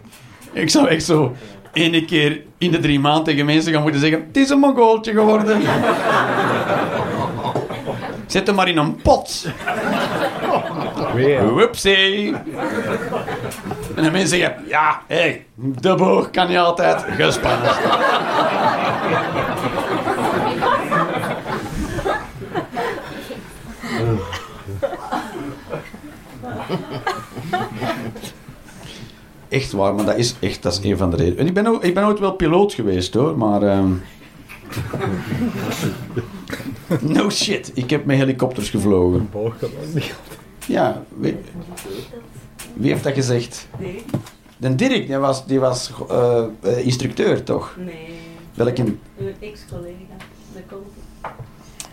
ik 0.51 0.69
zou 0.69 0.87
echt 0.87 1.03
zo 1.03 1.35
ene 1.73 2.05
keer 2.05 2.41
in 2.57 2.71
de 2.71 2.79
drie 2.79 2.99
maanden 2.99 3.23
tegen 3.23 3.45
mensen 3.45 3.73
gaan 3.73 3.81
moeten 3.81 4.01
zeggen, 4.01 4.23
het 4.27 4.37
is 4.37 4.49
een 4.49 4.59
mongooltje 4.59 5.11
geworden. 5.11 5.61
Zet 8.27 8.47
hem 8.47 8.55
maar 8.55 8.67
in 8.67 8.77
een 8.77 8.95
pot. 8.95 9.45
Weer. 11.17 11.53
Whoopsie. 11.53 12.33
En 13.95 14.03
dan 14.03 14.11
mensen 14.11 14.27
zeggen, 14.27 14.63
ja, 14.67 15.01
hé, 15.07 15.15
hey, 15.15 15.45
de 15.55 15.95
boog 15.95 16.29
kan 16.29 16.47
niet 16.47 16.57
altijd 16.57 17.05
gespannen. 17.17 17.71
Echt 29.49 29.71
waar, 29.71 29.95
maar 29.95 30.05
dat 30.05 30.17
is 30.17 30.35
echt 30.39 30.63
dat 30.63 30.73
is 30.73 30.89
een 30.89 30.97
van 30.97 31.09
de 31.09 31.15
redenen. 31.15 31.37
En 31.39 31.47
ik 31.47 31.53
ben, 31.53 31.67
ook, 31.67 31.83
ik 31.83 31.93
ben 31.93 32.05
ooit 32.05 32.19
wel 32.19 32.31
piloot 32.33 32.73
geweest 32.73 33.13
hoor, 33.13 33.37
maar. 33.37 33.61
ehm, 33.61 33.91
no 37.01 37.29
shit, 37.29 37.71
ik 37.73 37.89
heb 37.89 38.05
met 38.05 38.17
helikopters 38.17 38.69
gevlogen. 38.69 39.29
Boog 39.31 39.57
kan 39.57 39.69
ook 39.69 39.93
niet. 39.93 40.15
Ja, 40.67 41.03
wie, 41.09 41.37
wie 42.73 42.91
heeft 42.91 43.03
dat 43.03 43.13
gezegd? 43.13 43.67
Nee. 43.79 44.03
De 44.57 44.75
Dirk, 44.75 45.07
die 45.07 45.17
was, 45.17 45.45
die 45.45 45.59
was 45.59 45.91
eh, 46.09 46.43
eh, 46.61 46.85
instructeur 46.85 47.43
toch? 47.43 47.75
Nee. 47.77 48.19
Welke? 48.53 48.83
Uw 49.17 49.31
ex-collega. 49.39 50.15
De 50.53 50.61
komt. 50.69 50.87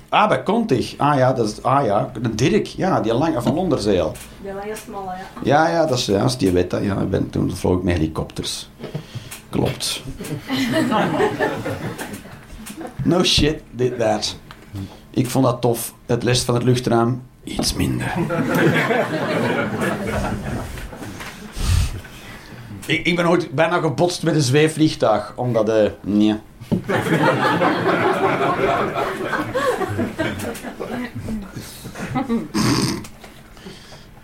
Ah, 0.08 0.28
bij 0.28 0.42
Contig. 0.42 0.94
Ah 0.96 1.16
ja, 1.16 1.32
dat 1.32 1.48
is, 1.48 1.62
ah 1.62 1.84
ja, 1.84 2.10
de 2.22 2.34
Dirk, 2.34 2.66
ja, 2.66 3.00
die 3.00 3.14
lange 3.14 3.42
van 3.42 3.58
Onderzeil. 3.58 4.12
De 4.42 4.52
lange 4.52 4.76
smalle, 4.76 5.10
ja. 5.10 5.26
Ja, 5.42 5.68
ja, 5.68 5.86
dat 5.86 5.98
is 5.98 6.06
juist, 6.06 6.38
die 6.38 6.50
weet 6.50 6.70
dat. 6.70 6.82
Ja, 6.82 7.00
ik 7.00 7.10
ben, 7.10 7.30
toen 7.30 7.56
vloog 7.56 7.76
ik 7.76 7.82
met 7.82 7.96
helikopters. 7.96 8.70
Klopt. 9.50 10.02
No 13.04 13.22
shit, 13.22 13.62
did 13.70 13.98
that. 13.98 14.36
Ik 15.10 15.30
vond 15.30 15.44
dat 15.44 15.60
tof. 15.60 15.94
Het 16.06 16.22
les 16.22 16.42
van 16.42 16.54
het 16.54 16.62
luchtruim, 16.62 17.22
iets 17.44 17.74
minder. 17.74 18.14
ik, 22.86 23.06
ik 23.06 23.16
ben 23.16 23.28
ooit 23.28 23.50
bijna 23.50 23.78
gebotst 23.78 24.22
met 24.22 24.34
een 24.34 24.40
zweefvliegtuig, 24.40 25.32
omdat... 25.36 25.68
eh 25.68 25.90
nee. 26.00 26.34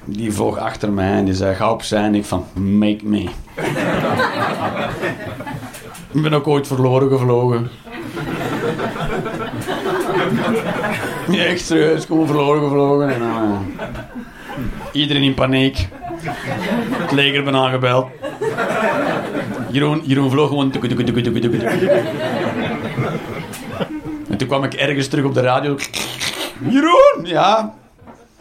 Die 0.05 0.33
vloog 0.33 0.59
achter 0.59 0.93
mij 0.93 1.13
en 1.13 1.25
die 1.25 1.35
zei, 1.35 1.55
ga 1.55 1.73
opzij. 1.73 2.03
En 2.03 2.15
ik 2.15 2.25
van, 2.25 2.47
make 2.55 3.07
me. 3.07 3.29
ik 6.13 6.23
ben 6.23 6.33
ook 6.33 6.47
ooit 6.47 6.67
verloren 6.67 7.09
gevlogen. 7.09 7.71
Echt 11.49 11.67
serieus, 11.67 12.05
gewoon 12.05 12.27
verloren 12.27 12.63
gevlogen. 12.63 13.15
En, 13.15 13.23
eh, 13.23 13.59
iedereen 14.93 15.23
in 15.23 15.35
paniek. 15.35 15.89
Het 16.93 17.13
leger 17.13 17.45
ben 17.45 17.55
aangebeld. 17.55 18.07
Jeroen, 19.71 20.03
Jeroen 20.05 20.31
vloog 20.31 20.49
gewoon... 20.49 20.73
En 24.29 24.37
toen 24.37 24.49
kwam 24.49 24.65
ik 24.65 24.75
ergens 24.75 25.09
terug 25.09 25.25
op 25.25 25.35
de 25.35 25.41
radio. 25.41 25.77
Jeroen! 26.69 27.25
Ja? 27.25 27.75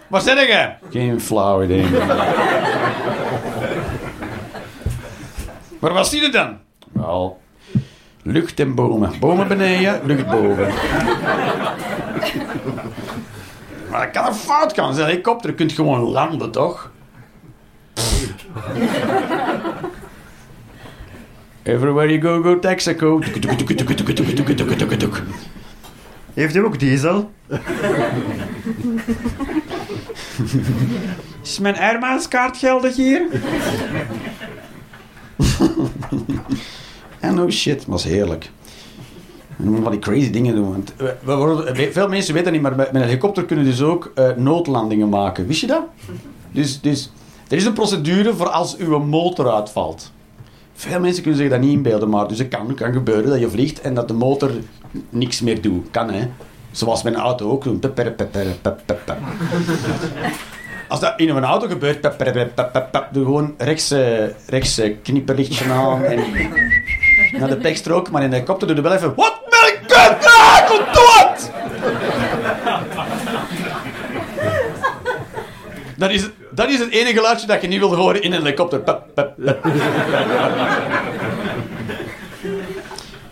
Waar 0.08 0.21
zit 0.21 0.38
je? 0.38 0.69
Geen 0.91 1.21
flauw 1.21 1.63
idee. 1.63 1.86
Waar 5.80 5.93
was 5.93 6.10
die 6.10 6.23
er 6.23 6.32
dan? 6.32 6.58
Wel, 6.91 7.39
lucht 8.23 8.60
en 8.60 8.75
bomen. 8.75 9.12
Bomen 9.19 9.47
beneden, 9.47 10.02
lucht 10.04 10.28
boven. 10.28 10.67
Maar 13.89 14.05
dat 14.05 14.12
kan 14.12 14.25
er 14.25 14.34
fout 14.34 14.73
gaan. 14.73 14.89
Een 14.89 15.05
helikopter 15.05 15.53
kunt 15.53 15.71
gewoon 15.71 15.99
landen, 15.99 16.51
toch? 16.51 16.91
Everywhere 21.63 22.17
you 22.17 22.22
go, 22.22 22.41
go 22.41 22.59
Texaco. 22.59 23.22
Heeft 26.34 26.55
u 26.55 26.65
ook 26.65 26.80
diesel? 26.80 27.32
Is 31.43 31.59
mijn 31.59 31.78
Airmaanskaart 31.78 32.57
geldig 32.57 32.95
hier? 32.95 33.28
En 37.20 37.41
oh 37.41 37.49
shit, 37.49 37.86
was 37.86 38.03
heerlijk. 38.03 38.49
En 39.60 39.80
van 39.84 39.91
die 39.91 39.99
crazy 39.99 40.30
dingen 40.30 40.55
doen. 40.55 40.70
Want 40.72 40.93
we- 40.97 41.89
veel 41.91 42.07
mensen 42.07 42.34
weten 42.34 42.51
niet, 42.51 42.62
maar 42.62 42.76
met 42.76 42.89
een 42.93 43.01
helikopter 43.01 43.45
kunnen 43.45 43.66
dus 43.66 43.82
ook 43.82 44.12
eh, 44.16 44.28
noodlandingen 44.36 45.10
maken. 45.10 45.47
Wist 45.47 45.62
je 45.62 45.68
dat? 45.68 45.84
Dus, 46.51 46.82
dus 46.82 47.12
er 47.47 47.57
is 47.57 47.66
een 47.66 47.74
procedure 47.74 48.34
voor 48.34 48.49
als 48.49 48.78
uw 48.78 48.99
motor 48.99 49.51
uitvalt. 49.51 50.12
Veel 50.74 50.99
mensen 50.99 51.22
kunnen 51.22 51.39
zich 51.41 51.49
dat 51.49 51.60
niet 51.60 51.72
inbeelden, 51.72 52.10
maar 52.10 52.28
dus 52.28 52.38
het 52.39 52.47
kan, 52.47 52.74
kan 52.76 52.93
gebeuren 52.93 53.30
dat 53.30 53.39
je 53.39 53.49
vliegt 53.49 53.82
en 53.82 53.93
dat 53.93 54.07
de 54.07 54.14
motor 54.14 54.51
niks 55.10 55.41
meer 55.41 55.62
doet. 55.62 55.88
Kan 55.91 56.10
hè. 56.12 56.28
Zoals 56.72 57.03
met 57.03 57.14
een 57.14 57.20
auto 57.20 57.49
ook 57.51 57.64
doen. 57.64 57.80
Als 60.88 60.99
dat 60.99 61.14
in 61.18 61.30
een 61.30 61.43
auto 61.43 61.68
gebeurt, 61.68 62.01
doe 63.12 63.24
gewoon 63.24 63.53
rechts, 63.57 63.91
eh, 63.91 64.26
rechts 64.47 64.78
eh, 64.78 64.95
knipperlichtje 65.03 65.72
aan 65.72 66.03
en 66.03 66.20
naar 67.39 67.49
de 67.49 67.57
pechstrook, 67.57 68.12
maar 68.12 68.24
in 68.24 68.30
de 68.30 68.36
helikopter 68.36 68.68
doe 68.68 68.76
je 68.76 68.82
wel 68.82 68.93
even, 68.93 69.16
wat 69.16 69.39
wat? 71.00 71.52
Dat 75.97 76.10
is, 76.10 76.30
dat 76.52 76.70
is 76.70 76.80
het 76.80 76.89
enige 76.89 77.14
geluidje 77.14 77.47
dat 77.47 77.62
je 77.62 77.68
niet 77.68 77.80
wil 77.80 77.95
horen 77.95 78.22
in 78.22 78.32
een 78.32 78.41
helikopter. 78.41 78.82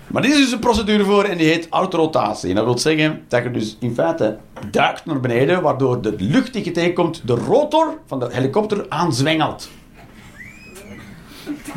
Maar 0.08 0.22
dit 0.22 0.32
is 0.32 0.38
dus 0.38 0.52
een 0.52 0.60
procedure 0.60 1.04
voor 1.04 1.24
en 1.24 1.38
die 1.38 1.48
heet 1.48 1.68
autorotatie. 1.70 2.50
En 2.50 2.56
dat 2.56 2.66
wil 2.66 2.78
zeggen 2.78 3.26
dat 3.28 3.44
je 3.44 3.52
dus 3.52 3.78
in 3.80 3.94
feite 3.94 4.38
duikt 4.72 5.06
naar 5.06 5.20
beneden, 5.20 5.62
waardoor 5.62 6.02
de 6.02 6.16
lucht 6.18 6.54
die 6.54 6.66
je 6.66 6.72
tegenkomt 6.72 7.28
de 7.28 7.34
rotor 7.34 8.00
van 8.06 8.20
de 8.20 8.28
helikopter 8.32 8.86
aanzwengelt. 8.90 9.70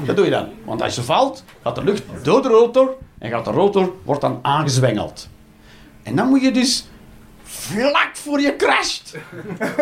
Dat 0.05 0.17
doe 0.17 0.25
je 0.25 0.31
dan. 0.31 0.47
Want 0.65 0.83
als 0.83 0.95
je 0.95 1.03
valt, 1.03 1.45
gaat 1.63 1.75
de 1.75 1.85
lucht 1.85 2.03
door 2.23 2.43
de 2.43 2.49
rotor 2.49 2.97
en 3.19 3.31
gaat 3.31 3.45
de 3.45 3.51
rotor 3.51 3.93
wordt 4.05 4.21
dan 4.21 4.39
aangezwengeld. 4.43 5.29
En 6.03 6.17
dan 6.17 6.29
moet 6.29 6.43
je 6.43 6.51
dus 6.51 6.89
vlak 7.43 8.11
voor 8.13 8.41
je 8.41 8.57
crasht 8.57 9.17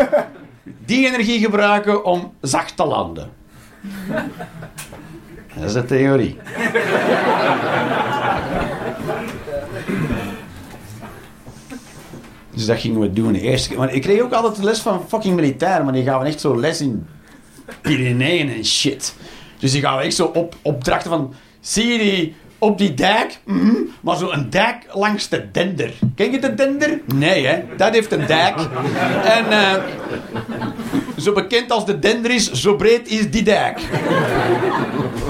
die 0.87 1.07
energie 1.07 1.39
gebruiken 1.39 2.05
om 2.05 2.33
zacht 2.41 2.77
te 2.77 2.85
landen. 2.85 3.33
Dat 5.55 5.65
is 5.65 5.73
de 5.73 5.85
theorie. 5.85 6.37
Dus 12.51 12.67
dat 12.67 12.79
gingen 12.79 13.01
we 13.01 13.13
doen 13.13 13.33
de 13.33 13.41
eerste 13.41 13.69
keer. 13.69 13.79
Maar 13.79 13.95
ik 13.95 14.03
kreeg 14.03 14.21
ook 14.21 14.33
altijd 14.33 14.57
de 14.57 14.65
les 14.65 14.81
van 14.81 15.05
fucking 15.09 15.35
militair, 15.35 15.85
maar 15.85 15.93
die 15.93 16.05
gaven 16.05 16.27
echt 16.27 16.41
zo 16.41 16.61
les 16.61 16.81
in 16.81 17.07
Pyreneeën 17.81 18.51
en 18.51 18.65
shit. 18.65 19.15
Dus 19.59 19.73
die 19.73 19.81
gaven 19.81 20.05
echt 20.05 20.15
zo 20.15 20.25
op, 20.25 20.57
opdrachten 20.63 21.11
van, 21.11 21.35
zie 21.61 21.87
je 21.87 21.99
die 21.99 22.37
op 22.59 22.79
die 22.79 22.95
dijk? 22.95 23.39
Mhm. 23.45 23.75
Maar 24.01 24.17
zo 24.17 24.31
een 24.31 24.51
dijk 24.51 24.77
langs 24.93 25.29
de 25.29 25.51
dender. 25.51 25.93
Ken 26.15 26.33
je 26.33 26.39
de 26.39 26.55
dender? 26.55 27.01
Nee, 27.15 27.47
hè? 27.47 27.63
Dat 27.77 27.93
heeft 27.93 28.13
een 28.13 28.27
dijk. 28.27 28.57
En 29.25 29.51
eh, 29.51 29.75
zo 31.17 31.33
bekend 31.33 31.71
als 31.71 31.87
de 31.87 31.99
dender 31.99 32.31
is, 32.31 32.53
zo 32.53 32.77
breed 32.77 33.09
is 33.09 33.31
die 33.31 33.43
dijk. 33.43 33.81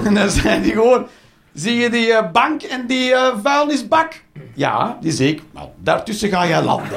En 0.05 0.15
dan 0.15 0.31
zijn 0.31 0.63
die 0.63 0.73
gewoon... 0.73 1.07
Zie 1.53 1.77
je 1.77 1.91
die 1.91 2.13
eh, 2.13 2.31
bank 2.33 2.63
en 2.63 2.87
die 2.87 3.15
eh, 3.15 3.35
vuilnisbak? 3.43 4.23
Ja, 4.55 4.99
die 5.01 5.13
zie 5.13 5.29
ik. 5.29 5.43
Nou, 5.55 5.69
daartussen 5.83 6.29
ga 6.29 6.47
jij 6.47 6.63
landen. 6.63 6.97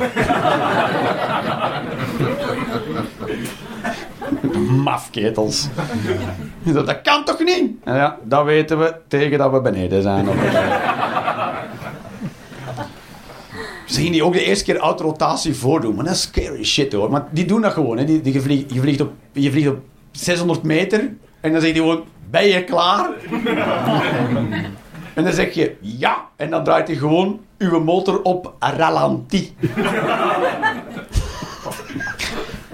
Mafketels. 4.84 5.68
Dat, 6.64 7.02
kan 7.02 7.26
toch 7.26 7.40
niet? 7.40 7.72
En 7.84 7.96
ja, 7.96 8.18
dat 8.24 8.46
weten 8.46 8.80
we 8.80 8.96
tegen 9.08 9.38
dat 9.38 9.52
we 9.52 9.62
beneden 9.62 10.02
zijn. 10.02 10.28
Ze 13.92 13.98
gingen 13.98 14.12
die 14.12 14.24
ook 14.24 14.34
de 14.34 14.44
eerste 14.44 14.64
keer 14.64 14.78
autorotatie 14.78 15.56
voordoen. 15.56 15.96
Maar 15.96 16.06
dat 16.06 16.14
is 16.14 16.22
scary 16.22 16.64
shit 16.64 16.94
hoor. 16.94 17.12
Maar 17.12 17.28
die 17.32 17.46
doen 17.46 17.62
dat 17.62 17.74
gewoon. 17.74 18.06
Die, 18.06 18.22
die, 18.22 18.34
je, 18.34 18.42
vliegt, 18.42 18.74
je, 18.74 19.04
op, 19.04 19.12
je 19.32 19.52
vliegt 19.52 19.70
op 19.70 19.80
600 20.12 20.64
meter. 20.64 21.14
En 21.40 21.52
dan 21.52 21.62
zeg 21.62 21.74
je 21.74 21.80
gewoon, 21.80 22.04
ben 22.30 22.48
je 22.48 22.64
klaar? 22.64 23.10
en 25.14 25.24
dan 25.24 25.34
zeg 25.34 25.54
je, 25.54 25.76
ja. 25.80 26.30
En 26.36 26.50
dan 26.50 26.64
draait 26.64 26.88
hij 26.88 26.98
gewoon 26.98 27.40
uw 27.58 27.84
motor 27.84 28.22
op 28.22 28.54
ralenti. 28.60 29.56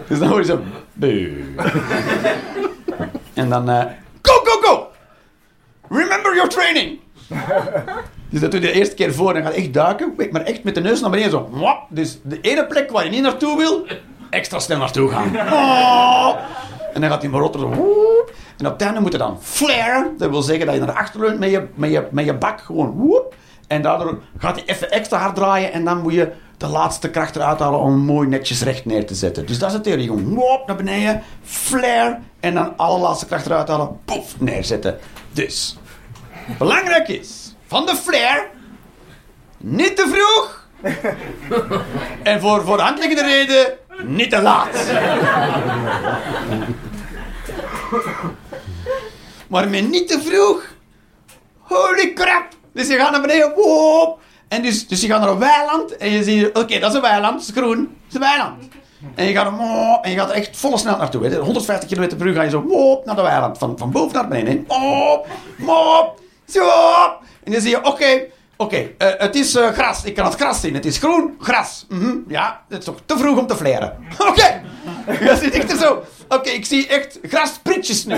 dus 0.07 0.19
dan 0.19 0.27
hoor 0.27 0.39
je 0.39 0.45
zo... 0.45 0.59
En 3.33 3.49
dan... 3.49 3.69
eh, 3.69 3.85
go, 4.21 4.33
go, 4.43 4.59
go! 4.61 4.87
Remember 5.89 6.35
your 6.35 6.49
training! 6.49 6.99
Dus 8.29 8.41
dat 8.41 8.51
doe 8.51 8.61
je 8.61 8.67
de 8.67 8.73
eerste 8.73 8.95
keer 8.95 9.13
voor 9.13 9.35
en 9.35 9.43
gaat 9.43 9.53
echt 9.53 9.73
duiken, 9.73 10.13
maar 10.31 10.41
echt 10.41 10.63
met 10.63 10.75
de 10.75 10.81
neus 10.81 11.01
naar 11.01 11.09
beneden 11.09 11.31
zo. 11.31 11.49
Dus 11.89 12.19
de 12.23 12.41
ene 12.41 12.65
plek 12.67 12.91
waar 12.91 13.03
je 13.03 13.09
niet 13.09 13.21
naartoe 13.21 13.57
wil, 13.57 13.85
extra 14.29 14.59
snel 14.59 14.77
naartoe 14.77 15.09
gaan. 15.09 15.35
Oh. 15.35 16.35
En 16.93 17.01
dan 17.01 17.09
gaat 17.09 17.21
die 17.21 17.29
motor 17.29 17.61
zo. 17.61 17.67
woep. 17.67 18.33
En 18.57 18.65
op 18.65 18.71
het 18.71 18.81
einde 18.81 18.99
moet 18.99 19.11
je 19.11 19.17
dan 19.17 19.37
flare. 19.41 20.11
Dat 20.17 20.29
wil 20.29 20.41
zeggen 20.41 20.65
dat 20.65 20.75
je 20.75 20.81
naar 20.81 20.91
achter 20.95 21.19
leunt 21.19 21.39
met 21.39 21.51
je, 21.51 21.67
met 21.73 21.91
je, 21.91 22.07
met 22.11 22.25
je 22.25 22.33
bak 22.33 22.61
gewoon. 22.61 22.91
woep. 22.91 23.35
En 23.67 23.81
daardoor 23.81 24.19
gaat 24.37 24.55
hij 24.55 24.63
even 24.75 24.91
extra 24.91 25.17
hard 25.17 25.35
draaien 25.35 25.71
en 25.71 25.85
dan 25.85 26.01
moet 26.01 26.13
je 26.13 26.31
de 26.57 26.67
laatste 26.67 27.09
kracht 27.09 27.35
eruit 27.35 27.59
halen 27.59 27.79
om 27.79 27.97
mooi 27.97 28.27
netjes 28.27 28.61
recht 28.61 28.85
neer 28.85 29.05
te 29.05 29.15
zetten. 29.15 29.45
Dus 29.45 29.59
dat 29.59 29.69
is 29.69 29.75
de 29.75 29.81
theorie. 29.81 30.07
Gewoon 30.07 30.35
woep, 30.35 30.67
naar 30.67 30.75
beneden, 30.75 31.23
flare 31.43 32.19
en 32.39 32.53
dan 32.53 32.77
alle 32.77 32.99
laatste 32.99 33.25
kracht 33.25 33.45
eruit 33.45 33.67
halen, 33.67 33.99
poef, 34.05 34.39
neerzetten. 34.39 34.99
Dus, 35.31 35.77
belangrijk 36.57 37.07
is, 37.07 37.55
van 37.67 37.85
de 37.85 37.95
flare, 37.95 38.47
niet 39.57 39.95
te 39.95 40.07
vroeg. 40.13 40.65
en 42.23 42.41
voor, 42.41 42.65
voor 42.65 42.77
de 42.77 42.83
hand 42.83 42.99
liggende 42.99 43.23
reden, 43.23 43.77
niet 44.03 44.29
te 44.29 44.41
laat. 44.41 44.85
maar 49.49 49.69
met 49.69 49.89
niet 49.89 50.07
te 50.07 50.21
vroeg. 50.21 50.75
Holy 51.57 52.13
crap. 52.13 52.47
Dus 52.73 52.87
je 52.87 52.97
gaat 52.97 53.11
naar 53.11 53.21
beneden. 53.21 53.53
En 54.47 54.61
dus, 54.61 54.87
dus 54.87 55.01
je 55.01 55.07
gaat 55.07 55.19
naar 55.19 55.29
een 55.29 55.39
weiland. 55.39 55.97
En 55.97 56.11
je 56.11 56.23
ziet, 56.23 56.47
oké, 56.47 56.79
dat 56.79 56.89
is 56.89 56.95
een 56.95 57.01
weiland. 57.01 57.33
Dat 57.39 57.47
is 57.49 57.61
groen. 57.61 57.77
Dat 57.77 57.89
is 58.09 58.13
een 58.13 58.19
weiland. 58.19 58.63
En 59.15 59.25
je 59.25 59.33
gaat, 59.33 59.51
woop, 59.57 60.03
en 60.05 60.11
je 60.11 60.17
gaat 60.17 60.29
echt 60.31 60.57
volle 60.57 60.77
snelheid 60.77 61.01
naartoe. 61.01 61.25
hè. 61.25 61.37
150 61.39 61.89
km 61.89 62.15
per 62.15 62.25
uur 62.27 62.33
ga 62.33 62.41
je 62.41 62.49
zo 62.49 62.61
woop, 62.61 63.05
naar 63.05 63.15
de 63.15 63.21
weiland. 63.21 63.57
Van, 63.57 63.77
van 63.77 63.91
boven 63.91 64.13
naar 64.13 64.27
beneden. 64.27 64.65
Woop, 64.67 65.27
woop, 65.57 66.21
zo. 66.47 66.69
En 67.43 67.51
dan 67.51 67.61
zie 67.61 67.69
je, 67.69 67.85
oké, 67.85 68.21
oké, 68.57 68.89
eh, 68.97 69.07
het 69.17 69.35
is 69.35 69.55
eh, 69.55 69.67
gras. 69.67 70.03
Ik 70.03 70.15
kan 70.15 70.25
het 70.25 70.35
gras 70.35 70.59
zien. 70.59 70.73
Het 70.73 70.85
is 70.85 70.97
groen, 70.97 71.35
gras. 71.39 71.85
Mhm, 71.89 72.15
ja, 72.27 72.61
het 72.69 72.77
is 72.79 72.85
toch 72.85 72.97
te 73.05 73.17
vroeg 73.17 73.37
om 73.37 73.47
te 73.47 73.55
flaren. 73.55 73.97
Oké. 74.29 74.61
Je 75.25 75.37
zit 75.41 75.53
echt 75.53 75.79
zo. 75.79 76.03
Oké, 76.29 76.49
ik 76.49 76.65
zie 76.65 76.87
echt 76.87 77.19
graspritjes 77.21 78.05
nu. 78.05 78.15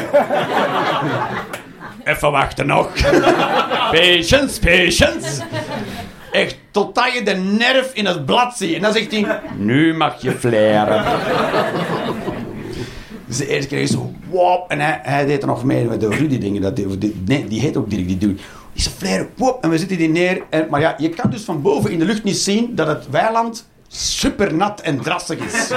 Even 2.04 2.32
wachten 2.32 2.68
nog. 2.68 2.90
Patience, 3.92 4.60
patience. 4.60 5.42
Echt, 6.32 6.58
totdat 6.72 7.14
je 7.14 7.24
de 7.24 7.34
nerf 7.34 7.94
in 7.94 8.06
het 8.06 8.26
blad 8.26 8.58
ziet. 8.58 8.74
En 8.74 8.82
dan 8.82 8.94
zegt 8.94 9.12
hij, 9.12 9.40
nu 9.58 9.94
mag 9.94 10.22
je 10.22 10.32
flaren. 10.32 11.04
Dus 13.28 13.38
de 13.38 13.48
eerste 13.48 13.68
keer 13.68 13.82
is 13.82 13.92
zo, 13.92 14.14
wop. 14.30 14.72
En 14.72 14.80
hij, 15.02 15.26
deed 15.26 15.42
er 15.42 15.48
nog 15.48 15.64
mee 15.64 15.86
met 15.86 16.00
de 16.00 16.08
Rudy 16.08 16.38
dingen. 16.38 16.62
Dat, 16.62 16.76
die, 16.76 17.16
nee, 17.26 17.48
die 17.48 17.60
heet 17.60 17.78
ook 17.78 17.90
Dirk, 17.90 18.08
die 18.08 18.18
doet. 18.18 18.42
Die 18.74 18.84
ze 18.84 18.90
flaren, 18.90 19.30
wop. 19.36 19.64
En 19.64 19.70
we 19.70 19.78
zitten 19.78 19.98
die 19.98 20.10
neer. 20.10 20.42
En, 20.50 20.68
maar 20.70 20.82
ja, 20.82 20.96
je 20.98 21.10
kan 21.10 21.30
dus 21.30 21.42
van 21.42 21.62
boven 21.62 21.92
in 21.92 22.00
de 22.00 22.06
lucht 22.06 22.24
niet 22.24 22.38
zien 22.38 22.76
dat 22.76 22.88
het 22.88 23.10
weiland 23.10 23.68
super 23.88 24.54
nat 24.54 24.82
en 24.82 25.02
drassig 25.02 25.40
is. 25.40 25.72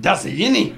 dat 0.00 0.20
zie 0.20 0.36
je 0.36 0.50
niet. 0.50 0.72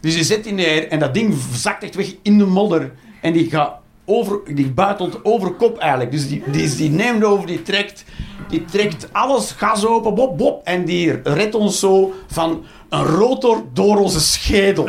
Dus 0.00 0.16
je 0.16 0.24
zet 0.24 0.44
die 0.44 0.52
neer 0.52 0.88
en 0.88 0.98
dat 0.98 1.14
ding 1.14 1.34
zakt 1.52 1.82
echt 1.82 1.94
weg 1.94 2.14
in 2.22 2.38
de 2.38 2.46
modder. 2.46 2.92
En 3.20 3.32
die 3.32 3.50
gaat 3.50 3.72
over, 4.06 4.40
die 4.54 4.70
buitelt 4.70 5.24
over 5.24 5.50
kop 5.50 5.78
eigenlijk. 5.78 6.10
Dus 6.10 6.28
die, 6.28 6.42
die, 6.76 6.90
neemt 6.90 7.24
over, 7.24 7.46
die 7.46 7.62
trekt, 7.62 8.04
die 8.48 8.64
trekt 8.64 9.08
alles 9.12 9.50
gas 9.50 9.86
open, 9.86 10.14
bop, 10.14 10.38
bop. 10.38 10.60
En 10.64 10.84
die 10.84 11.22
redt 11.22 11.54
ons 11.54 11.78
zo 11.78 12.14
van 12.26 12.64
een 12.88 13.04
rotor 13.04 13.64
door 13.72 13.96
onze 13.96 14.20
schedel. 14.20 14.88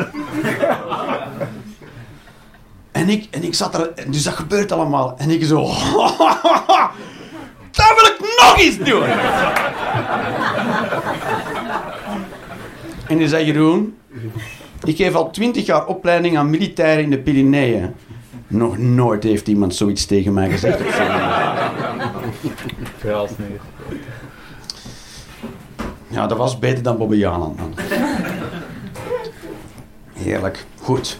en, 2.92 3.08
ik, 3.08 3.28
en 3.30 3.42
ik 3.44 3.54
zat 3.54 3.74
er, 3.74 3.92
dus 4.10 4.22
dat 4.22 4.34
gebeurt 4.34 4.72
allemaal. 4.72 5.14
En 5.18 5.30
ik 5.30 5.44
zo, 5.44 5.62
dat 7.78 7.92
wil 7.96 8.06
ik 8.06 8.18
nog 8.40 8.58
eens 8.58 8.78
doen. 8.78 9.02
en 13.08 13.18
die 13.18 13.28
zei 13.28 13.44
Jeroen, 13.44 13.96
ik 14.84 14.96
geef 14.96 15.14
al 15.14 15.30
twintig 15.30 15.66
jaar 15.66 15.86
opleiding 15.86 16.38
aan 16.38 16.50
militairen 16.50 17.04
in 17.04 17.10
de 17.10 17.18
Pyreneeën. 17.18 17.94
Nog 18.48 18.78
nooit 18.78 19.22
heeft 19.22 19.48
iemand 19.48 19.74
zoiets 19.74 20.06
tegen 20.06 20.32
mij 20.32 20.50
gezegd. 20.50 20.80
Verhaal 22.98 23.28
neer. 23.38 23.60
Ja, 26.08 26.26
dat 26.26 26.38
was 26.38 26.58
beter 26.58 26.82
dan 26.82 26.98
Bobby 26.98 27.16
Janan. 27.16 27.54
man. 27.58 27.74
Heerlijk. 30.12 30.64
Goed. 30.80 31.18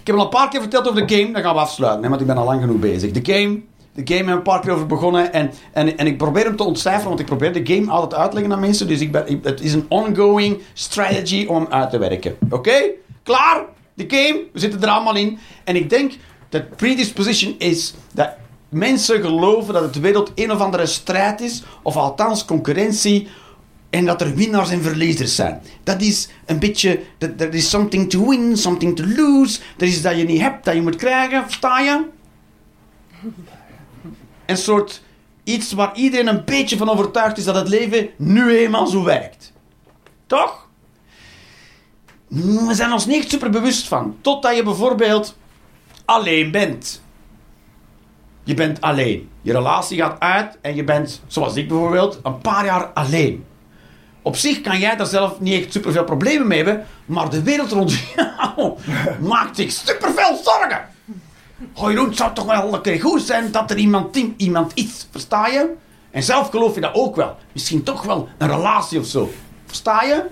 Ik 0.00 0.06
heb 0.06 0.16
al 0.16 0.22
een 0.22 0.28
paar 0.28 0.48
keer 0.48 0.60
verteld 0.60 0.88
over 0.88 1.06
de 1.06 1.14
game. 1.16 1.32
Dan 1.32 1.42
gaan 1.42 1.54
we 1.54 1.60
afsluiten, 1.60 2.02
hè, 2.02 2.08
want 2.08 2.20
ik 2.20 2.26
ben 2.26 2.36
al 2.36 2.44
lang 2.44 2.60
genoeg 2.60 2.78
bezig. 2.80 3.10
De 3.10 3.32
game. 3.32 3.60
De 3.94 4.02
game 4.04 4.16
hebben 4.16 4.26
we 4.26 4.32
een 4.32 4.42
paar 4.42 4.60
keer 4.60 4.72
over 4.72 4.86
begonnen. 4.86 5.32
En, 5.32 5.50
en, 5.72 5.98
en 5.98 6.06
ik 6.06 6.18
probeer 6.18 6.44
hem 6.44 6.56
te 6.56 6.62
ontcijferen, 6.64 7.08
want 7.08 7.20
ik 7.20 7.26
probeer 7.26 7.52
de 7.64 7.74
game 7.74 7.90
altijd 7.90 8.14
uit 8.20 8.30
te 8.30 8.36
leggen 8.36 8.54
aan 8.54 8.60
mensen. 8.60 8.88
Dus 8.88 9.00
ik 9.00 9.12
ben, 9.12 9.28
ik- 9.28 9.44
het 9.44 9.60
is 9.60 9.72
een 9.72 9.86
ongoing 9.88 10.58
strategy 10.72 11.46
om 11.46 11.66
uit 11.70 11.90
te 11.90 11.98
werken. 11.98 12.36
Oké? 12.50 12.72
Klaar? 13.22 13.64
De 13.98 14.04
game. 14.08 14.44
We 14.52 14.58
zitten 14.58 14.82
er 14.82 14.88
allemaal 14.88 15.16
in. 15.16 15.38
En 15.64 15.76
ik 15.76 15.90
denk 15.90 16.12
dat 16.48 16.76
predisposition 16.76 17.54
is 17.58 17.94
dat 18.12 18.30
mensen 18.68 19.20
geloven 19.20 19.74
dat 19.74 19.82
het 19.82 20.00
wereld 20.00 20.32
een 20.34 20.52
of 20.52 20.60
andere 20.60 20.86
strijd 20.86 21.40
is. 21.40 21.62
Of 21.82 21.96
althans 21.96 22.44
concurrentie. 22.44 23.28
En 23.90 24.04
dat 24.04 24.20
er 24.20 24.34
winnaars 24.34 24.70
en 24.70 24.82
verliezers 24.82 25.34
zijn. 25.34 25.60
Dat 25.84 26.00
is 26.00 26.28
een 26.46 26.58
beetje... 26.58 27.00
Er 27.18 27.54
is 27.54 27.70
something 27.70 28.10
to 28.10 28.28
win, 28.28 28.56
something 28.56 28.96
to 28.96 29.04
lose. 29.16 29.60
Er 29.78 29.86
is 29.86 30.02
dat 30.02 30.16
je 30.16 30.24
niet 30.24 30.40
hebt, 30.40 30.64
dat 30.64 30.74
je 30.74 30.82
moet 30.82 30.96
krijgen. 30.96 31.42
Versta 31.42 31.80
je? 31.80 32.04
Een 34.46 34.56
soort... 34.56 35.02
Iets 35.44 35.72
waar 35.72 35.96
iedereen 35.96 36.26
een 36.26 36.44
beetje 36.44 36.76
van 36.76 36.88
overtuigd 36.88 37.38
is 37.38 37.44
dat 37.44 37.54
het 37.54 37.68
leven 37.68 38.08
nu 38.16 38.56
eenmaal 38.56 38.86
zo 38.86 39.04
werkt. 39.04 39.52
Toch? 40.26 40.67
We 42.28 42.74
zijn 42.74 42.92
ons 42.92 43.06
niet 43.06 43.30
super 43.30 43.50
bewust 43.50 43.88
van. 43.88 44.16
Totdat 44.20 44.56
je 44.56 44.62
bijvoorbeeld 44.62 45.36
alleen 46.04 46.50
bent. 46.50 47.02
Je 48.44 48.54
bent 48.54 48.80
alleen. 48.80 49.28
Je 49.42 49.52
relatie 49.52 49.98
gaat 49.98 50.20
uit 50.20 50.58
en 50.60 50.74
je 50.74 50.84
bent, 50.84 51.22
zoals 51.26 51.54
ik 51.54 51.68
bijvoorbeeld, 51.68 52.18
een 52.22 52.38
paar 52.38 52.64
jaar 52.64 52.84
alleen. 52.84 53.44
Op 54.22 54.36
zich 54.36 54.60
kan 54.60 54.78
jij 54.78 54.96
daar 54.96 55.06
zelf 55.06 55.40
niet 55.40 55.62
echt 55.62 55.72
superveel 55.72 56.04
problemen 56.04 56.46
mee 56.46 56.64
hebben, 56.64 56.86
maar 57.06 57.30
de 57.30 57.42
wereld 57.42 57.72
rond 57.72 57.98
jou 58.16 58.78
maakt 59.28 59.56
zich 59.56 59.72
superveel 59.72 60.40
zorgen. 60.44 60.88
Oh 61.74 61.90
Jeroen, 61.90 62.08
het 62.08 62.16
zou 62.16 62.34
toch 62.34 62.44
wel 62.44 62.74
een 62.74 62.80
keer 62.80 63.00
goed 63.00 63.22
zijn 63.22 63.50
dat 63.50 63.70
er 63.70 63.76
iemand, 63.76 64.16
iemand 64.36 64.72
is, 64.74 65.06
versta 65.10 65.46
je? 65.46 65.74
En 66.10 66.22
zelf 66.22 66.50
geloof 66.50 66.74
je 66.74 66.80
dat 66.80 66.94
ook 66.94 67.16
wel. 67.16 67.36
Misschien 67.52 67.82
toch 67.82 68.02
wel 68.02 68.28
een 68.38 68.48
relatie 68.48 68.98
of 68.98 69.06
zo. 69.06 69.32
Versta 69.66 70.02
je? 70.02 70.24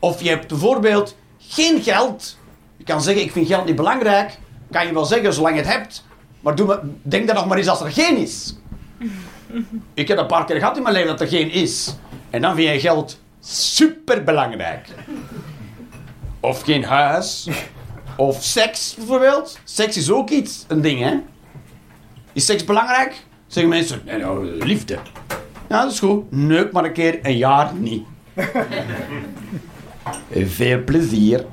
Of 0.00 0.22
je 0.22 0.28
hebt 0.28 0.48
bijvoorbeeld 0.48 1.16
geen 1.38 1.82
geld. 1.82 2.38
Je 2.76 2.84
kan 2.84 3.02
zeggen, 3.02 3.22
ik 3.22 3.32
vind 3.32 3.46
geld 3.46 3.66
niet 3.66 3.76
belangrijk. 3.76 4.38
Kan 4.70 4.86
je 4.86 4.92
wel 4.92 5.04
zeggen, 5.04 5.32
zolang 5.32 5.54
je 5.54 5.62
het 5.62 5.72
hebt. 5.72 6.04
Maar 6.40 6.54
doe 6.54 6.66
maar, 6.66 6.80
denk 7.02 7.26
dan 7.26 7.36
nog 7.36 7.46
maar 7.46 7.58
eens 7.58 7.68
als 7.68 7.80
er 7.80 7.92
geen 7.92 8.16
is. 8.16 8.56
Ik 9.94 10.08
heb 10.08 10.18
een 10.18 10.26
paar 10.26 10.44
keer 10.44 10.58
gehad 10.58 10.76
in 10.76 10.82
mijn 10.82 10.94
leven 10.94 11.08
dat 11.08 11.20
er 11.20 11.28
geen 11.28 11.50
is. 11.50 11.94
En 12.30 12.40
dan 12.40 12.54
vind 12.54 12.72
je 12.72 12.80
geld 12.80 13.20
super 13.40 14.24
belangrijk. 14.24 14.88
Of 16.40 16.62
geen 16.62 16.84
huis. 16.84 17.48
Of 18.16 18.42
seks 18.42 18.94
bijvoorbeeld. 18.94 19.58
Seks 19.64 19.96
is 19.96 20.10
ook 20.10 20.30
iets, 20.30 20.64
een 20.68 20.80
ding 20.80 21.00
hè. 21.00 21.18
Is 22.32 22.44
seks 22.44 22.64
belangrijk? 22.64 23.24
Zeggen 23.46 23.72
mensen, 23.72 24.02
nou, 24.04 24.64
liefde. 24.64 24.98
Ja, 25.68 25.82
dat 25.82 25.92
is 25.92 25.98
goed. 25.98 26.32
Neuk 26.32 26.72
maar 26.72 26.84
een 26.84 26.92
keer 26.92 27.18
een 27.22 27.36
jaar 27.36 27.74
niet. 27.74 28.04
Veel 30.32 30.84
plezier. 30.84 31.44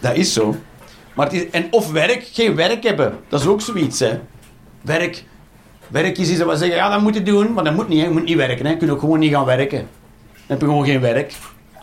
dat 0.00 0.16
is 0.16 0.32
zo. 0.32 0.56
Maar 1.14 1.32
en 1.50 1.66
of 1.70 1.92
werk, 1.92 2.28
geen 2.32 2.54
werk 2.54 2.82
hebben. 2.82 3.18
Dat 3.28 3.40
is 3.40 3.46
ook 3.46 3.60
zoiets, 3.60 3.98
hè. 4.00 4.20
Werk. 4.80 5.24
Werk 5.88 6.18
is 6.18 6.30
iets 6.30 6.38
dat 6.38 6.48
we 6.48 6.56
zeggen, 6.56 6.76
ja, 6.76 6.90
dat 6.90 7.00
moet 7.00 7.14
je 7.14 7.22
doen. 7.22 7.52
Maar 7.52 7.64
dat 7.64 7.74
moet 7.74 7.88
niet. 7.88 8.02
Je 8.02 8.10
moet 8.10 8.24
niet 8.24 8.36
werken, 8.36 8.64
hè. 8.64 8.70
Je 8.70 8.76
kunt 8.76 8.90
ook 8.90 9.00
gewoon 9.00 9.18
niet 9.18 9.32
gaan 9.32 9.44
werken. 9.44 9.78
Dan 9.78 9.86
heb 10.46 10.60
je 10.60 10.66
gewoon 10.66 10.84
geen 10.84 11.00
werk. 11.00 11.34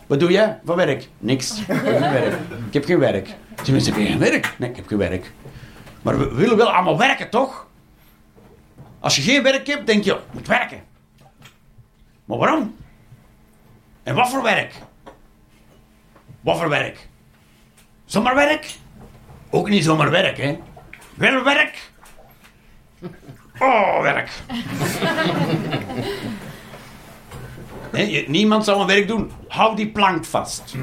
Wat 0.06 0.20
doe 0.20 0.30
jij 0.30 0.58
voor 0.64 0.76
werk? 0.76 1.08
Niks. 1.18 1.58
Ik 1.60 1.66
heb 1.66 1.84
geen 1.84 2.10
werk. 2.10 2.34
Ik 2.66 2.72
heb 2.72 2.84
geen 2.84 2.98
werk. 2.98 3.34
Geen 3.62 4.18
werk. 4.18 4.54
Nee, 4.58 4.70
ik 4.70 4.76
heb 4.76 4.86
geen 4.86 4.98
werk. 4.98 5.32
Maar 6.02 6.18
we 6.18 6.34
willen 6.34 6.56
wel 6.56 6.72
allemaal 6.72 6.98
werken, 6.98 7.30
toch? 7.30 7.66
Als 9.00 9.16
je 9.16 9.22
geen 9.22 9.42
werk 9.42 9.66
hebt, 9.66 9.86
denk 9.86 10.04
je, 10.04 10.10
je 10.10 10.18
moet 10.32 10.46
werken. 10.46 10.80
Maar 12.24 12.38
waarom? 12.38 12.74
En 14.06 14.14
wat 14.14 14.28
voor 14.28 14.42
werk? 14.42 14.74
Wat 16.40 16.58
voor 16.58 16.68
werk? 16.68 17.08
Zomaar 18.04 18.34
werk? 18.34 18.74
Ook 19.50 19.68
niet 19.68 19.84
zomaar 19.84 20.10
werk, 20.10 20.36
hè? 20.36 20.58
Wel 21.14 21.42
werk? 21.44 21.90
Oh, 23.58 24.00
werk. 24.00 24.30
Niemand 28.26 28.64
zou 28.64 28.80
een 28.80 28.86
werk 28.86 29.08
doen. 29.08 29.32
Hou 29.48 29.76
die 29.76 29.88
plank 29.88 30.24
vast. 30.24 30.74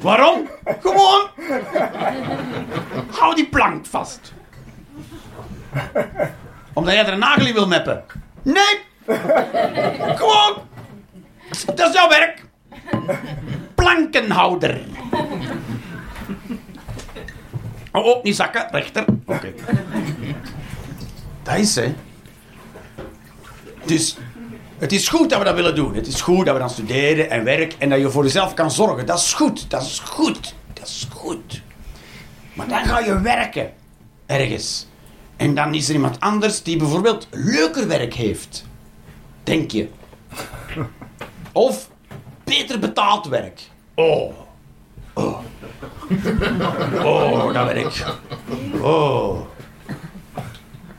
Waarom? 0.00 0.48
Gewoon. 0.80 1.28
Hou 3.10 3.34
die 3.34 3.48
plank 3.48 3.86
vast. 3.86 4.32
Omdat 6.72 6.94
jij 6.94 7.06
er 7.06 7.12
een 7.12 7.18
nagel 7.18 7.46
in 7.46 7.54
wil 7.54 7.66
meppen. 7.66 8.04
Nee. 8.42 8.80
Gewoon. 10.16 10.68
Dat 11.74 11.88
is 11.88 11.94
jouw 11.94 12.08
werk. 12.08 12.44
Plankenhouder. 13.74 14.80
Oh, 17.92 18.22
niet 18.22 18.36
zakken. 18.36 18.68
Rechter. 18.70 19.04
Oké. 19.26 19.52
Dat 21.42 21.56
is, 21.56 21.74
hè. 21.74 21.94
Dus 23.84 24.16
het 24.78 24.92
is 24.92 25.08
goed 25.08 25.30
dat 25.30 25.38
we 25.38 25.44
dat 25.44 25.54
willen 25.54 25.74
doen. 25.74 25.94
Het 25.94 26.06
is 26.06 26.20
goed 26.20 26.44
dat 26.46 26.54
we 26.54 26.60
dan 26.60 26.70
studeren 26.70 27.30
en 27.30 27.44
werk 27.44 27.74
en 27.78 27.88
dat 27.88 27.98
je 28.00 28.10
voor 28.10 28.24
jezelf 28.24 28.54
kan 28.54 28.70
zorgen. 28.70 29.06
Dat 29.06 29.18
is 29.18 29.32
goed. 29.32 29.70
Dat 29.70 29.82
is 29.82 29.98
goed. 29.98 30.54
Dat 30.72 30.86
is 30.86 31.08
goed. 31.10 31.62
Maar 32.52 32.68
dan 32.68 32.84
ga 32.84 32.98
je 32.98 33.20
werken. 33.20 33.72
Ergens. 34.26 34.86
En 35.36 35.54
dan 35.54 35.74
is 35.74 35.88
er 35.88 35.94
iemand 35.94 36.20
anders 36.20 36.62
die 36.62 36.76
bijvoorbeeld 36.76 37.28
leuker 37.30 37.88
werk 37.88 38.14
heeft. 38.14 38.64
Denk 39.44 39.70
je. 39.70 39.88
Of 41.52 41.88
beter 42.44 42.78
betaald 42.78 43.26
werk. 43.26 43.60
Oh. 43.94 44.32
Oh. 45.14 45.38
Oh, 47.04 47.52
dat 47.52 47.72
werk. 47.72 48.04
Oh. 48.82 49.40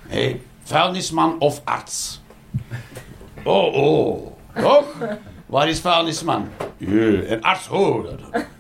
Hé, 0.08 0.22
hey, 0.22 0.42
vuilnisman 0.64 1.40
of 1.40 1.62
arts? 1.64 2.22
Oh, 3.44 3.74
oh. 3.74 4.32
Toch? 4.56 4.86
Waar 5.46 5.70
is 5.70 5.80
vuilnisman? 5.80 6.50
Ja, 6.78 7.22
en 7.22 7.42
arts, 7.42 7.70
oh. 7.70 8.06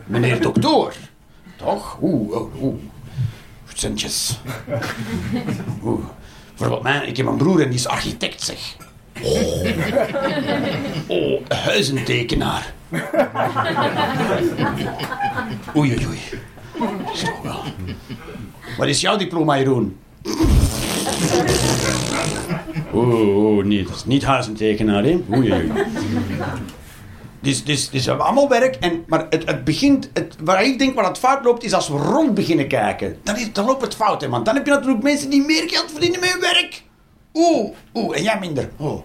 Meneer 0.05 0.41
dokter. 0.41 0.95
Toch? 1.57 1.97
Oeh, 2.01 2.31
oh, 2.31 2.63
oeh. 2.63 2.81
Centjes. 3.73 4.39
Oeh. 5.83 6.05
Bijvoorbeeld, 6.49 6.83
mij, 6.83 7.07
ik 7.07 7.17
heb 7.17 7.25
een 7.25 7.37
broer 7.37 7.61
en 7.61 7.69
die 7.69 7.79
is 7.79 7.87
architect, 7.87 8.41
zeg. 8.41 8.75
Oh, 9.23 9.65
oh 11.07 11.41
huizentekenaar. 11.47 12.73
Oei, 15.75 15.91
oei, 15.91 16.07
oei. 16.07 16.19
Wel. 17.43 17.63
Wat 18.77 18.87
is 18.87 19.01
jouw 19.01 19.17
diploma, 19.17 19.57
Jeroen? 19.57 19.97
Oeh, 22.93 23.35
oeh, 23.37 23.65
nee, 23.65 23.83
dat 23.83 23.95
is 23.95 24.05
niet 24.05 24.23
huizentekenaar, 24.23 25.03
hè? 25.03 25.19
Oei, 25.35 25.51
oei. 25.51 25.71
Dus, 27.39 27.63
dus, 27.63 27.89
dus 27.89 28.03
we 28.03 28.09
hebben 28.09 28.25
allemaal 28.25 28.49
werk, 28.49 28.75
en, 28.75 29.03
maar 29.07 29.25
het, 29.29 29.45
het 29.45 29.63
begint, 29.63 30.09
het, 30.13 30.35
waar 30.43 30.63
ik 30.63 30.79
denk 30.79 30.95
waar 30.95 31.05
het 31.05 31.17
fout 31.17 31.43
loopt, 31.43 31.63
is 31.63 31.73
als 31.73 31.89
we 31.89 31.97
rond 31.97 32.33
beginnen 32.33 32.67
kijken. 32.67 33.17
Dan, 33.23 33.37
is, 33.37 33.53
dan 33.53 33.65
loopt 33.65 33.81
het 33.81 33.95
fout, 33.95 34.21
hè, 34.21 34.29
want 34.29 34.45
dan 34.45 34.55
heb 34.55 34.65
je 34.65 34.71
natuurlijk 34.71 35.03
mensen 35.03 35.29
die 35.29 35.45
meer 35.45 35.69
geld 35.69 35.91
verdienen 35.91 36.19
met 36.19 36.31
hun 36.31 36.41
werk. 36.41 36.83
Oeh, 37.33 37.71
oeh, 37.93 38.17
en 38.17 38.23
jij 38.23 38.39
minder. 38.39 38.69
Oh. 38.77 39.01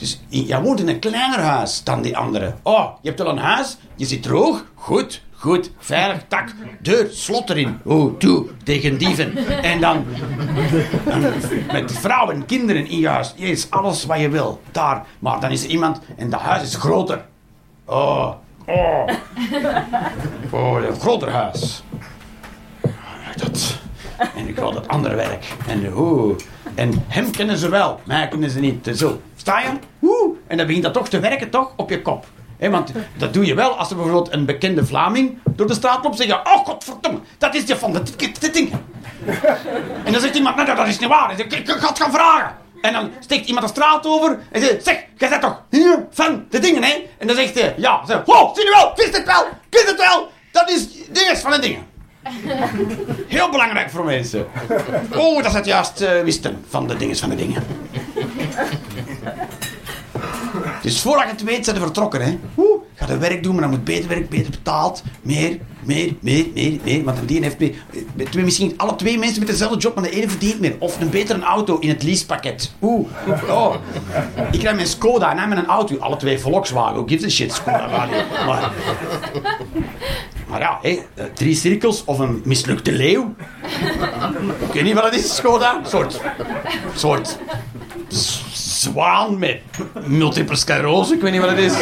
Dus 0.00 0.20
jij 0.28 0.60
woont 0.60 0.80
in 0.80 0.88
een 0.88 0.98
kleiner 0.98 1.38
huis 1.38 1.84
dan 1.84 2.02
die 2.02 2.16
andere. 2.16 2.54
Oh, 2.62 2.90
je 3.02 3.08
hebt 3.08 3.22
wel 3.22 3.30
een 3.30 3.38
huis, 3.38 3.76
je 3.96 4.04
zit 4.06 4.22
droog, 4.22 4.64
goed, 4.74 5.22
goed, 5.36 5.70
veilig, 5.78 6.22
tak, 6.28 6.54
deur, 6.78 7.08
slot 7.10 7.50
erin. 7.50 7.78
Oeh, 7.86 8.16
toe, 8.18 8.46
tegen 8.64 8.98
dieven. 8.98 9.36
En 9.62 9.80
dan, 9.80 10.04
met 11.72 11.92
vrouwen 11.92 12.34
en 12.34 12.46
kinderen 12.46 12.86
in 12.86 12.98
je 12.98 13.08
huis. 13.08 13.32
Je 13.36 13.46
is 13.46 13.70
alles 13.70 14.04
wat 14.04 14.20
je 14.20 14.28
wil, 14.28 14.60
daar. 14.70 15.06
Maar 15.18 15.40
dan 15.40 15.50
is 15.50 15.64
er 15.64 15.70
iemand 15.70 16.00
en 16.16 16.30
dat 16.30 16.40
huis 16.40 16.62
is 16.62 16.74
groter. 16.74 17.24
Oh, 17.84 18.32
oh. 18.66 19.08
Oh, 20.50 20.82
een 20.82 21.00
groter 21.00 21.30
huis. 21.30 21.82
Dat. 23.36 23.78
En 24.36 24.48
ik 24.48 24.56
wil 24.56 24.72
dat 24.72 24.88
andere 24.88 25.14
werk. 25.14 25.56
En, 25.66 25.92
oeh. 25.96 26.36
En 26.74 27.04
hem 27.08 27.30
kennen 27.30 27.56
ze 27.56 27.68
wel, 27.68 28.00
mij 28.04 28.28
kennen 28.28 28.50
ze 28.50 28.60
niet. 28.60 28.90
Zo, 28.94 29.20
sta 29.36 29.60
je? 29.60 29.68
En 30.46 30.56
dan 30.56 30.66
begint 30.66 30.84
dat 30.84 30.94
toch 30.94 31.08
te 31.08 31.20
werken, 31.20 31.50
toch? 31.50 31.72
Op 31.76 31.90
je 31.90 32.02
kop. 32.02 32.26
Hé, 32.58 32.70
want 32.70 32.92
dat 33.16 33.34
doe 33.34 33.46
je 33.46 33.54
wel 33.54 33.78
als 33.78 33.90
er 33.90 33.96
bijvoorbeeld 33.96 34.32
een 34.32 34.44
bekende 34.44 34.86
Vlaming 34.86 35.38
door 35.50 35.66
de 35.66 35.74
straat 35.74 36.04
loopt 36.04 36.16
zeggen: 36.16 36.36
Oh, 36.36 36.66
godverdomme, 36.66 37.18
dat 37.38 37.54
is 37.54 37.66
je 37.66 37.76
van 37.76 37.92
de 37.92 38.50
ding. 38.52 38.72
En 40.04 40.12
dan 40.12 40.20
zegt 40.20 40.34
iemand: 40.34 40.56
Nee, 40.56 40.66
dat 40.66 40.86
is 40.86 40.98
niet 40.98 41.08
waar. 41.08 41.40
Ik, 41.40 41.62
ga 41.66 41.88
het 41.88 42.00
gaan 42.00 42.12
vragen. 42.12 42.56
En 42.80 42.92
dan 42.92 43.10
steekt 43.20 43.46
iemand 43.46 43.66
de 43.66 43.72
straat 43.72 44.06
over 44.06 44.38
en 44.52 44.60
zegt: 44.60 44.84
Zeg, 44.84 45.04
jij 45.16 45.28
bent 45.28 45.42
toch 45.42 45.62
hier 45.70 46.06
van 46.10 46.44
de 46.50 46.58
dingen, 46.58 46.82
hè? 46.82 47.08
En 47.18 47.26
dan 47.26 47.36
zegt 47.36 47.54
hij: 47.60 47.74
Ja, 47.76 48.06
zeg, 48.06 48.22
oh, 48.24 48.54
zie 48.54 48.64
je 48.64 48.70
wel, 48.70 48.92
wist 48.96 49.16
het 49.16 49.26
wel, 49.26 49.46
wist 49.70 49.86
het 49.86 49.98
wel. 49.98 50.30
Dat 50.52 50.70
is 50.70 50.88
dinges 51.10 51.40
van 51.40 51.50
de 51.50 51.58
dingen. 51.58 51.86
Heel 53.28 53.50
belangrijk 53.50 53.90
voor 53.90 54.04
mensen. 54.04 54.46
Oh, 55.16 55.36
dat 55.36 55.46
is 55.46 55.52
het 55.52 55.66
juist 55.66 56.00
eh, 56.00 56.22
wisten 56.22 56.64
van 56.68 56.86
de 56.86 56.96
dinges 56.96 57.20
van 57.20 57.28
de 57.28 57.36
dingen. 57.36 57.62
Dus 60.82 61.00
voordat 61.00 61.24
je 61.24 61.30
het 61.30 61.42
weet, 61.42 61.64
zijn 61.64 61.76
we 61.76 61.82
vertrokken. 61.82 62.22
Hè. 62.22 62.38
Oeh, 62.56 62.82
ga 62.94 63.06
je 63.06 63.18
werk 63.18 63.42
doen, 63.42 63.52
maar 63.52 63.62
dan 63.62 63.70
moet 63.70 63.84
beter 63.84 64.08
werk, 64.08 64.28
beter 64.28 64.50
betaald. 64.50 65.02
Meer, 65.22 65.58
meer, 65.82 66.14
meer, 66.20 66.46
meer, 66.54 66.78
meer. 66.84 67.04
Want 67.04 67.28
die 67.28 67.42
heeft 67.42 67.58
meer. 67.58 67.74
eh, 68.16 68.26
twee- 68.26 68.44
Misschien 68.44 68.74
alle 68.76 68.96
twee 68.96 69.18
mensen 69.18 69.38
met 69.38 69.48
dezelfde 69.48 69.78
job, 69.78 69.94
maar 69.94 70.04
de 70.04 70.10
ene 70.10 70.28
verdient 70.28 70.60
meer. 70.60 70.76
Of 70.78 71.00
een 71.00 71.10
betere 71.10 71.40
auto 71.42 71.78
in 71.78 71.88
het 71.88 72.02
leasepakket. 72.02 72.72
Oeh, 72.82 73.08
oh. 73.48 73.74
Ik 74.52 74.62
rijd 74.62 74.74
mijn 74.74 74.86
Skoda 74.86 75.30
en 75.30 75.38
hij 75.38 75.48
met 75.48 75.58
een 75.58 75.66
auto. 75.66 75.96
Alle 75.98 76.16
twee 76.16 76.38
Volkswagen. 76.38 77.08
Gives 77.08 77.24
a 77.24 77.28
shit, 77.28 77.52
Skoda. 77.52 77.86
Maar, 78.46 78.70
maar, 80.50 80.60
ja, 80.60 80.78
hé, 80.82 80.98
eh, 81.14 81.24
drie 81.34 81.54
cirkels 81.54 82.04
of 82.04 82.18
een 82.18 82.42
mislukte 82.44 82.92
leeuw. 82.92 83.34
Ik 84.66 84.72
weet 84.72 84.82
niet 84.82 84.94
wat 84.94 85.04
het 85.04 85.14
is, 85.14 85.36
Skoda. 85.36 85.80
Soort. 85.84 86.20
Soort. 86.94 87.38
s- 88.08 88.42
zwaan 88.82 89.38
met 89.38 89.60
multiple 90.06 90.56
sclerose, 90.56 91.14
ik 91.14 91.20
weet 91.20 91.32
niet 91.32 91.40
wat 91.40 91.50
het 91.50 91.58
is. 91.58 91.74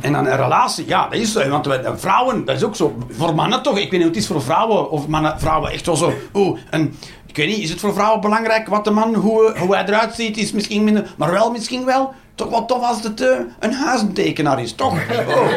En 0.00 0.12
dan 0.12 0.26
een 0.26 0.36
relatie, 0.36 0.86
ja, 0.86 1.08
dat 1.08 1.18
is 1.20 1.32
zo. 1.32 1.48
Want 1.48 1.66
we- 1.66 1.92
vrouwen, 1.96 2.44
dat 2.44 2.56
is 2.56 2.62
ook 2.64 2.76
zo. 2.76 2.96
Voor 3.10 3.34
mannen 3.34 3.62
toch, 3.62 3.72
ik 3.78 3.80
weet 3.82 3.90
niet 3.90 4.00
hoe 4.00 4.08
het 4.08 4.16
is 4.16 4.26
voor 4.26 4.42
vrouwen. 4.42 4.90
Of 4.90 5.06
mannen, 5.06 5.40
vrouwen 5.40 5.70
echt 5.70 5.86
wel 5.86 5.96
zo. 5.96 6.12
Oeh, 6.34 6.58
en, 6.70 6.96
ik 7.26 7.36
weet 7.36 7.48
niet, 7.48 7.58
is 7.58 7.70
het 7.70 7.80
voor 7.80 7.92
vrouwen 7.94 8.20
belangrijk 8.20 8.68
wat 8.68 8.84
de 8.84 8.90
man, 8.90 9.14
hoe, 9.14 9.54
hoe 9.58 9.74
hij 9.74 9.84
eruit 9.84 10.14
ziet, 10.14 10.36
is 10.36 10.52
misschien 10.52 10.84
minder. 10.84 11.14
Maar 11.16 11.30
wel, 11.30 11.50
misschien 11.50 11.84
wel. 11.84 12.14
Toch 12.40 12.50
wel 12.50 12.64
tof 12.64 12.82
als 12.82 13.02
het 13.02 13.20
eh, 13.20 13.38
een 13.58 13.72
huizentekenaar 13.72 14.62
is, 14.62 14.72
toch? 14.72 14.92
Oh. 14.92 15.48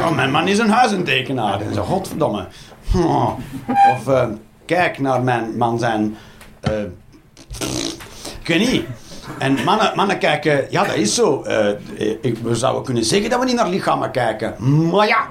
Oh, 0.04 0.10
mijn 0.14 0.30
man 0.30 0.48
is 0.48 0.58
een 0.58 0.70
huizentekenaar. 0.70 1.60
En 1.60 1.74
zo, 1.74 1.82
godverdomme. 1.82 2.46
Oh. 2.96 3.30
Of 3.96 4.08
eh, 4.08 4.26
kijk 4.66 4.98
naar 4.98 5.22
mijn 5.22 5.56
man 5.56 5.78
zijn. 5.78 6.16
eh, 6.60 6.72
ik 8.40 8.46
weet 8.46 8.70
niet. 8.70 8.84
En 9.38 9.64
mannen, 9.64 9.92
mannen 9.94 10.18
kijken, 10.18 10.66
ja, 10.70 10.84
dat 10.84 10.94
is 10.94 11.14
zo. 11.14 11.44
Ik, 12.20 12.38
we 12.42 12.54
zouden 12.54 12.82
kunnen 12.82 13.04
zeggen 13.04 13.30
dat 13.30 13.38
we 13.40 13.44
niet 13.46 13.54
naar 13.54 13.68
lichamen 13.68 14.10
kijken. 14.10 14.54
Maar 14.90 15.06
ja, 15.06 15.26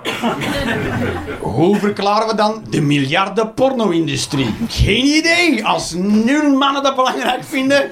hoe 1.40 1.76
verklaren 1.78 2.28
we 2.28 2.36
dan 2.36 2.64
de 2.70 2.82
miljarden 2.82 3.54
porno-industrie? 3.54 4.56
Geen 4.68 5.06
idee. 5.06 5.66
Als 5.66 5.94
nul 5.94 6.58
mannen 6.58 6.84
dat 6.84 6.96
belangrijk 6.96 7.44
vinden, 7.44 7.90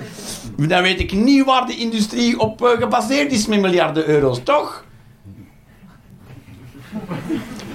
dan 0.67 0.81
weet 0.81 0.99
ik 0.99 1.11
niet 1.11 1.45
waar 1.45 1.65
de 1.65 1.77
industrie 1.77 2.39
op 2.39 2.65
eh, 2.65 2.69
gebaseerd 2.69 3.31
is 3.31 3.47
met 3.47 3.61
miljarden 3.61 4.07
euro's, 4.07 4.39
toch? 4.43 4.85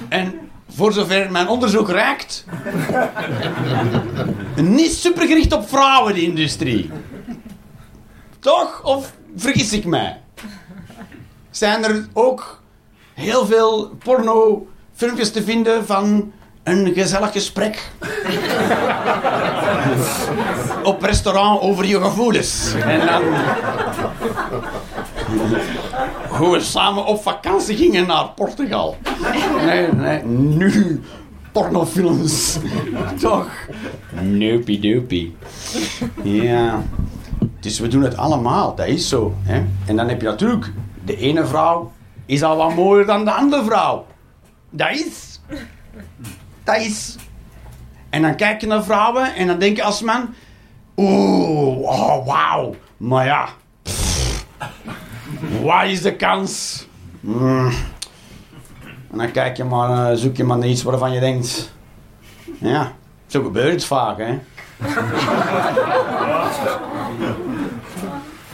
En 0.09 0.41
voor 0.69 0.93
zover 0.93 1.31
mijn 1.31 1.49
onderzoek 1.49 1.89
reikt, 1.89 2.45
niet 4.57 4.93
supergericht 4.93 5.53
op 5.53 5.69
vrouwen, 5.69 6.15
de 6.15 6.23
industrie. 6.23 6.91
Toch? 8.39 8.83
Of 8.83 9.15
vergis 9.37 9.73
ik 9.73 9.85
mij? 9.85 10.21
Zijn 11.51 11.85
er 11.85 12.09
ook 12.13 12.63
heel 13.15 13.47
veel 13.47 13.89
porno-filmpjes 14.05 15.33
te 15.33 15.43
vinden 15.43 15.87
van 15.87 16.33
een 16.65 16.93
gezellig 16.95 17.33
gesprek? 17.33 17.91
Op 20.83 21.03
restaurant 21.03 21.61
over 21.61 21.85
je 21.85 22.01
gevoelens. 22.01 22.75
En 22.75 23.07
dan... 23.07 23.23
Hoe 26.29 26.53
we 26.53 26.61
samen 26.61 27.05
op 27.05 27.23
vakantie 27.23 27.77
gingen 27.77 28.07
naar 28.07 28.29
Portugal. 28.29 28.97
Nee, 29.67 29.93
nee, 29.93 30.25
nu 30.25 31.03
pornofilms. 31.53 32.59
Toch? 33.21 33.49
Noopie 34.21 34.81
doopie. 34.81 35.37
Ja. 36.23 36.83
Dus 37.61 37.79
we 37.79 37.89
doen 37.89 38.03
het 38.03 38.17
allemaal, 38.17 38.75
dat 38.75 38.87
is 38.87 39.09
zo. 39.09 39.35
Hè? 39.43 39.63
En 39.87 39.97
dan 39.97 40.09
heb 40.09 40.21
je 40.21 40.27
natuurlijk, 40.27 40.73
de 41.05 41.17
ene 41.17 41.47
vrouw 41.47 41.93
is 42.27 42.43
al 42.43 42.57
wat 42.57 42.75
mooier 42.75 43.07
dan 43.07 43.25
de 43.25 43.33
andere 43.33 43.65
vrouw. 43.65 44.07
Dat 44.71 44.91
is. 44.91 45.41
Dat 46.65 46.77
is. 46.77 47.17
En 48.11 48.23
dan 48.23 48.37
kijk 48.37 48.61
je 48.61 48.67
naar 48.67 48.85
vrouwen 48.85 49.35
en 49.35 49.47
dan 49.47 49.59
denk 49.59 49.77
je 49.77 49.83
als 49.83 50.03
man, 50.03 50.35
oeh, 50.97 51.79
oh, 51.79 52.27
wauw. 52.27 52.75
Maar 52.97 53.25
ja, 53.25 53.49
wat 55.63 55.85
is 55.85 56.03
de 56.03 56.17
kans? 56.17 56.87
Mm. 57.21 57.73
En 59.11 59.19
dan 59.19 59.31
kijk 59.31 59.57
je 59.57 59.65
maar, 59.65 60.11
eh, 60.11 60.17
zoek 60.17 60.37
je 60.37 60.45
maar 60.45 60.59
naar 60.59 60.69
iets 60.69 60.83
waarvan 60.83 61.13
je 61.13 61.21
denkt, 61.21 61.73
ja, 62.59 62.93
zo 63.27 63.43
gebeurt 63.43 63.73
het 63.73 63.85
vaak, 63.85 64.19
hè. 64.19 64.39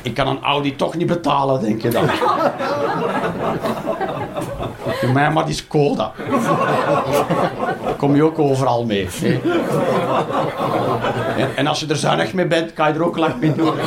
Ik 0.02 0.14
kan 0.14 0.26
een 0.26 0.42
Audi 0.42 0.76
toch 0.76 0.94
niet 0.94 1.06
betalen, 1.06 1.60
denk 1.60 1.82
je 1.82 1.88
dan. 1.88 2.04
Doe 5.00 5.12
mij 5.12 5.30
maar 5.30 5.46
die 5.46 5.54
Skoda. 5.54 6.12
Daar 7.84 7.94
kom 7.96 8.16
je 8.16 8.22
ook 8.22 8.38
overal 8.38 8.84
mee. 8.84 9.08
hè. 9.10 9.40
En, 11.36 11.56
en 11.56 11.66
als 11.66 11.80
je 11.80 11.86
er 11.86 11.96
zuinig 11.96 12.32
mee 12.32 12.46
bent, 12.46 12.72
kan 12.72 12.88
je 12.88 12.94
er 12.94 13.04
ook 13.04 13.16
lang 13.18 13.40
mee 13.40 13.54
doen. 13.54 13.74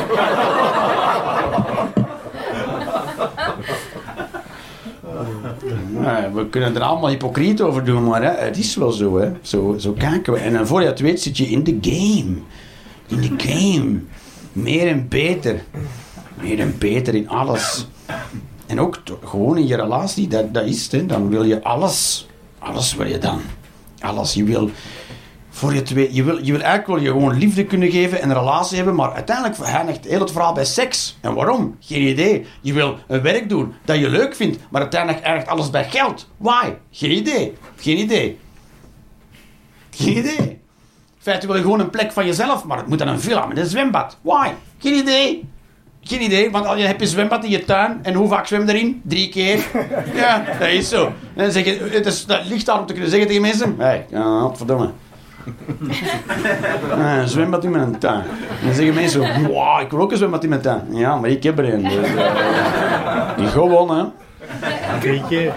We 6.34 6.46
kunnen 6.50 6.74
er 6.76 6.82
allemaal 6.82 7.10
hypocriet 7.10 7.60
over 7.60 7.84
doen, 7.84 8.04
maar 8.04 8.22
hè, 8.22 8.44
het 8.44 8.56
is 8.56 8.76
wel 8.76 8.92
zo, 8.92 9.18
hè. 9.18 9.32
Zo, 9.42 9.74
zo 9.78 9.92
kijken 9.92 10.32
we. 10.32 10.38
En 10.38 10.52
dan 10.52 10.66
voor 10.66 10.80
je 10.80 10.86
het 10.86 11.00
weet 11.00 11.22
zit 11.22 11.36
je 11.36 11.44
in 11.46 11.64
de 11.64 11.78
game. 11.80 12.36
In 13.06 13.20
de 13.20 13.34
game. 13.36 14.00
Meer 14.52 14.88
en 14.88 15.08
beter. 15.08 15.62
Meer 16.40 16.60
en 16.60 16.74
beter 16.78 17.14
in 17.14 17.28
alles. 17.28 17.86
En 18.74 18.80
ook 18.80 19.02
gewoon 19.24 19.56
in 19.56 19.66
je 19.66 19.76
relatie, 19.76 20.28
dat, 20.28 20.54
dat 20.54 20.64
is 20.64 20.82
het. 20.82 20.92
Hè. 20.92 21.06
Dan 21.06 21.28
wil 21.28 21.44
je 21.44 21.62
alles. 21.62 22.26
Alles 22.58 22.94
wil 22.94 23.06
je 23.06 23.18
dan. 23.18 23.40
Alles. 24.00 24.34
Je 24.34 24.44
wil, 24.44 24.70
voor 25.50 25.72
je, 25.72 25.78
het 25.78 25.90
weet, 25.90 26.14
je, 26.14 26.24
wil, 26.24 26.36
je 26.36 26.52
wil 26.52 26.60
eigenlijk 26.60 26.86
wel 26.86 26.98
je 26.98 27.20
gewoon 27.20 27.38
liefde 27.38 27.64
kunnen 27.64 27.90
geven 27.90 28.20
en 28.20 28.30
een 28.30 28.36
relatie 28.36 28.76
hebben, 28.76 28.94
maar 28.94 29.12
uiteindelijk 29.12 29.60
eindigt 29.60 30.04
heel 30.04 30.20
het 30.20 30.30
verhaal 30.30 30.52
bij 30.52 30.64
seks. 30.64 31.18
En 31.20 31.34
waarom? 31.34 31.76
Geen 31.80 32.02
idee. 32.02 32.46
Je 32.60 32.72
wil 32.72 32.98
een 33.06 33.22
werk 33.22 33.48
doen 33.48 33.74
dat 33.84 33.98
je 33.98 34.08
leuk 34.08 34.34
vindt, 34.34 34.58
maar 34.70 34.80
uiteindelijk 34.80 35.24
eindigt 35.24 35.48
alles 35.48 35.70
bij 35.70 35.84
geld. 35.84 36.28
Why? 36.36 36.72
Geen 36.90 37.10
idee. 37.10 37.54
Geen 37.76 37.98
idee. 37.98 38.38
Geen 39.90 40.16
idee. 40.16 40.48
In 40.48 40.60
feite 41.18 41.46
wil 41.46 41.56
je 41.56 41.62
gewoon 41.62 41.80
een 41.80 41.90
plek 41.90 42.12
van 42.12 42.26
jezelf, 42.26 42.64
maar 42.64 42.78
het 42.78 42.86
moet 42.86 42.98
dan 42.98 43.08
een 43.08 43.20
villa 43.20 43.46
met 43.46 43.58
een 43.58 43.66
zwembad. 43.66 44.18
Why? 44.22 44.50
Geen 44.78 44.94
idee. 44.94 45.52
Geen 46.04 46.22
idee, 46.22 46.50
want 46.50 46.66
al 46.66 46.76
je 46.76 46.84
hebt 46.84 47.00
een 47.00 47.06
zwembad 47.06 47.44
in 47.44 47.50
je 47.50 47.64
tuin 47.64 47.98
en 48.02 48.14
hoe 48.14 48.28
vaak 48.28 48.46
zwem 48.46 48.66
je 48.66 48.72
erin? 48.72 49.02
Drie 49.04 49.28
keer. 49.28 49.64
Ja, 50.14 50.44
dat 50.58 50.68
is 50.68 50.88
zo. 50.88 51.06
En 51.06 51.42
dan 51.42 51.50
zeg 51.50 51.64
je, 51.64 51.88
het 51.90 52.06
is, 52.06 52.26
dat 52.26 52.46
ligt 52.46 52.66
daar 52.66 52.78
om 52.78 52.86
te 52.86 52.92
kunnen 52.92 53.10
zeggen 53.10 53.28
tegen 53.28 53.42
mensen: 53.42 53.74
hé, 53.78 53.84
hey, 53.84 54.06
ja, 54.10 54.54
verdomme. 54.54 54.90
Ah, 56.90 57.16
een 57.20 57.28
zwembad 57.28 57.64
in 57.64 57.70
mijn 57.70 57.98
tuin. 57.98 58.22
En 58.60 58.66
dan 58.66 58.74
zeggen 58.74 58.94
mensen: 58.94 59.46
wow, 59.46 59.80
ik 59.80 59.90
wil 59.90 60.00
ook 60.00 60.10
een 60.10 60.16
zwembad 60.16 60.42
in 60.42 60.48
mijn 60.48 60.60
tuin. 60.60 60.82
Ja, 60.90 61.16
maar 61.16 61.30
ik 61.30 61.42
heb 61.42 61.58
er 61.58 61.74
een. 61.74 61.82
Dus, 61.82 61.94
eh, 61.94 63.36
die 63.36 63.46
gewoon, 63.46 63.96
hè. 63.98 64.04
Drie 65.00 65.22
keer. 65.28 65.52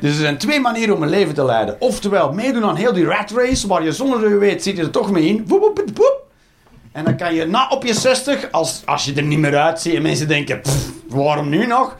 Dus 0.00 0.12
er 0.12 0.20
zijn 0.20 0.38
twee 0.38 0.60
manieren 0.60 0.96
om 0.96 1.02
een 1.02 1.08
leven 1.08 1.34
te 1.34 1.44
leiden. 1.44 1.76
Oftewel, 1.78 2.32
meedoen 2.32 2.64
aan 2.64 2.76
heel 2.76 2.92
die 2.92 3.06
rat 3.06 3.30
race, 3.30 3.66
waar 3.66 3.84
je 3.84 3.92
zonder 3.92 4.20
dat 4.20 4.30
je 4.30 4.36
weet, 4.36 4.62
zit 4.62 4.76
je 4.76 4.82
er 4.82 4.90
toch 4.90 5.10
mee 5.10 5.26
in. 5.26 5.44
Woep, 5.46 5.60
woep, 5.60 5.78
woep, 5.78 5.96
woep. 5.96 6.23
En 6.94 7.04
dan 7.04 7.16
kan 7.16 7.34
je 7.34 7.46
na 7.46 7.68
op 7.68 7.84
je 7.84 7.94
60, 7.94 8.50
als, 8.50 8.82
als 8.84 9.04
je 9.04 9.14
er 9.14 9.22
niet 9.22 9.38
meer 9.38 9.56
uitziet 9.56 9.94
en 9.94 10.02
mensen 10.02 10.28
denken, 10.28 10.60
"Pff, 10.60 10.90
waarom 11.08 11.48
nu 11.48 11.66
nog? 11.66 11.96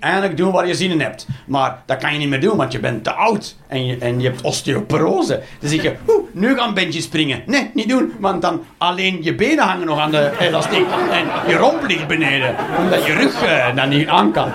Eindelijk 0.00 0.36
doen 0.36 0.52
waar 0.52 0.66
je 0.66 0.74
zin 0.74 0.90
in 0.90 1.00
hebt. 1.00 1.26
Maar 1.46 1.82
dat 1.86 1.98
kan 1.98 2.12
je 2.12 2.18
niet 2.18 2.28
meer 2.28 2.40
doen, 2.40 2.56
want 2.56 2.72
je 2.72 2.80
bent 2.80 3.04
te 3.04 3.12
oud. 3.12 3.56
En 3.68 3.86
je, 3.86 3.98
en 3.98 4.20
je 4.20 4.28
hebt 4.28 4.42
osteoporose. 4.42 5.42
Dan 5.60 5.70
zeg 5.70 5.82
je, 5.82 5.94
nu 6.32 6.56
gaan 6.56 6.74
bandje 6.74 7.00
springen. 7.00 7.42
Nee, 7.46 7.70
niet 7.74 7.88
doen, 7.88 8.12
want 8.20 8.42
dan 8.42 8.64
alleen 8.78 9.18
je 9.22 9.34
benen 9.34 9.64
hangen 9.64 9.86
nog 9.86 9.98
aan 9.98 10.10
de 10.10 10.30
elastiek. 10.38 10.86
En 11.10 11.26
je 11.48 11.56
romp 11.56 11.82
ligt 11.86 12.06
beneden, 12.06 12.56
omdat 12.78 13.06
je 13.06 13.12
rug 13.12 13.42
eh, 13.42 13.76
dan 13.76 13.88
niet 13.88 14.08
aan 14.08 14.32
kan. 14.32 14.52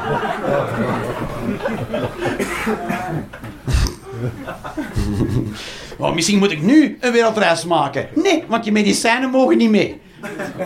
Maar 6.02 6.14
misschien 6.14 6.39
moet 6.39 6.52
ik 6.52 6.62
nu 6.62 6.97
een 6.99 7.12
wereldreis 7.12 7.66
maken. 7.66 8.08
Nee, 8.16 8.43
want 8.47 8.66
je 8.66 8.72
medicijnen 8.72 9.30
mogen 9.30 9.58
niet 9.58 9.70
mee. 9.70 10.02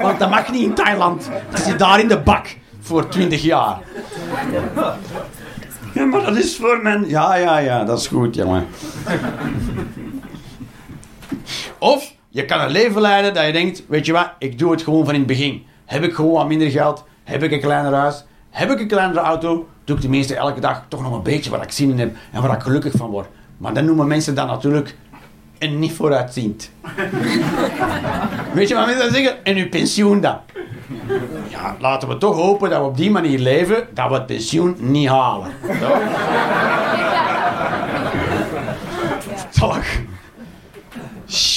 Want 0.01 0.19
dat 0.19 0.29
mag 0.29 0.51
niet 0.51 0.61
in 0.61 0.73
Thailand. 0.73 1.29
Je 1.55 1.61
zit 1.61 1.79
daar 1.79 1.99
in 1.99 2.07
de 2.07 2.19
bak 2.19 2.55
voor 2.79 3.07
20 3.07 3.41
jaar. 3.41 3.79
Ja, 5.93 6.05
maar 6.05 6.25
dat 6.25 6.37
is 6.37 6.55
voor 6.55 6.79
men. 6.83 7.07
Ja, 7.07 7.35
ja, 7.35 7.57
ja, 7.57 7.83
dat 7.83 7.99
is 7.99 8.07
goed, 8.07 8.35
jongen. 8.35 8.65
Of 11.79 12.13
je 12.29 12.45
kan 12.45 12.61
een 12.61 12.71
leven 12.71 13.01
leiden 13.01 13.33
dat 13.33 13.45
je 13.45 13.51
denkt: 13.51 13.83
weet 13.87 14.05
je 14.05 14.11
wat, 14.11 14.31
ik 14.39 14.59
doe 14.59 14.71
het 14.71 14.81
gewoon 14.81 15.05
van 15.05 15.13
in 15.13 15.19
het 15.19 15.27
begin. 15.27 15.65
Heb 15.85 16.03
ik 16.03 16.13
gewoon 16.13 16.33
wat 16.33 16.47
minder 16.47 16.69
geld? 16.71 17.03
Heb 17.23 17.43
ik 17.43 17.51
een 17.51 17.61
kleiner 17.61 17.93
huis? 17.93 18.25
Heb 18.49 18.71
ik 18.71 18.79
een 18.79 18.87
kleinere 18.87 19.19
auto? 19.19 19.67
Doe 19.83 19.95
ik 19.95 20.01
tenminste 20.01 20.35
elke 20.35 20.59
dag 20.59 20.85
toch 20.87 21.01
nog 21.01 21.13
een 21.13 21.23
beetje 21.23 21.49
waar 21.49 21.63
ik 21.63 21.71
zin 21.71 21.89
in 21.89 21.99
heb 21.99 22.15
en 22.31 22.41
waar 22.41 22.55
ik 22.55 22.61
gelukkig 22.61 22.93
van 22.95 23.09
word. 23.09 23.27
Maar 23.57 23.73
dan 23.73 23.85
noemen 23.85 24.07
mensen 24.07 24.35
dat 24.35 24.47
natuurlijk 24.47 24.95
en 25.57 25.79
niet 25.79 25.93
vooruitziend. 25.93 26.71
Weet 28.53 28.67
je 28.67 28.75
wat 28.75 28.85
mensen 28.85 29.11
zeggen? 29.11 29.45
En 29.45 29.55
uw 29.55 29.69
pensioen 29.69 30.21
dan? 30.21 30.37
Ja, 31.49 31.75
laten 31.79 32.07
we 32.07 32.17
toch 32.17 32.35
hopen 32.35 32.69
dat 32.69 32.79
we 32.79 32.85
op 32.85 32.97
die 32.97 33.11
manier 33.11 33.39
leven, 33.39 33.87
dat 33.93 34.07
we 34.09 34.13
het 34.13 34.25
pensioen 34.25 34.75
niet 34.79 35.07
halen. 35.07 35.53
Toch? 35.79 36.01
Toch? 39.59 39.83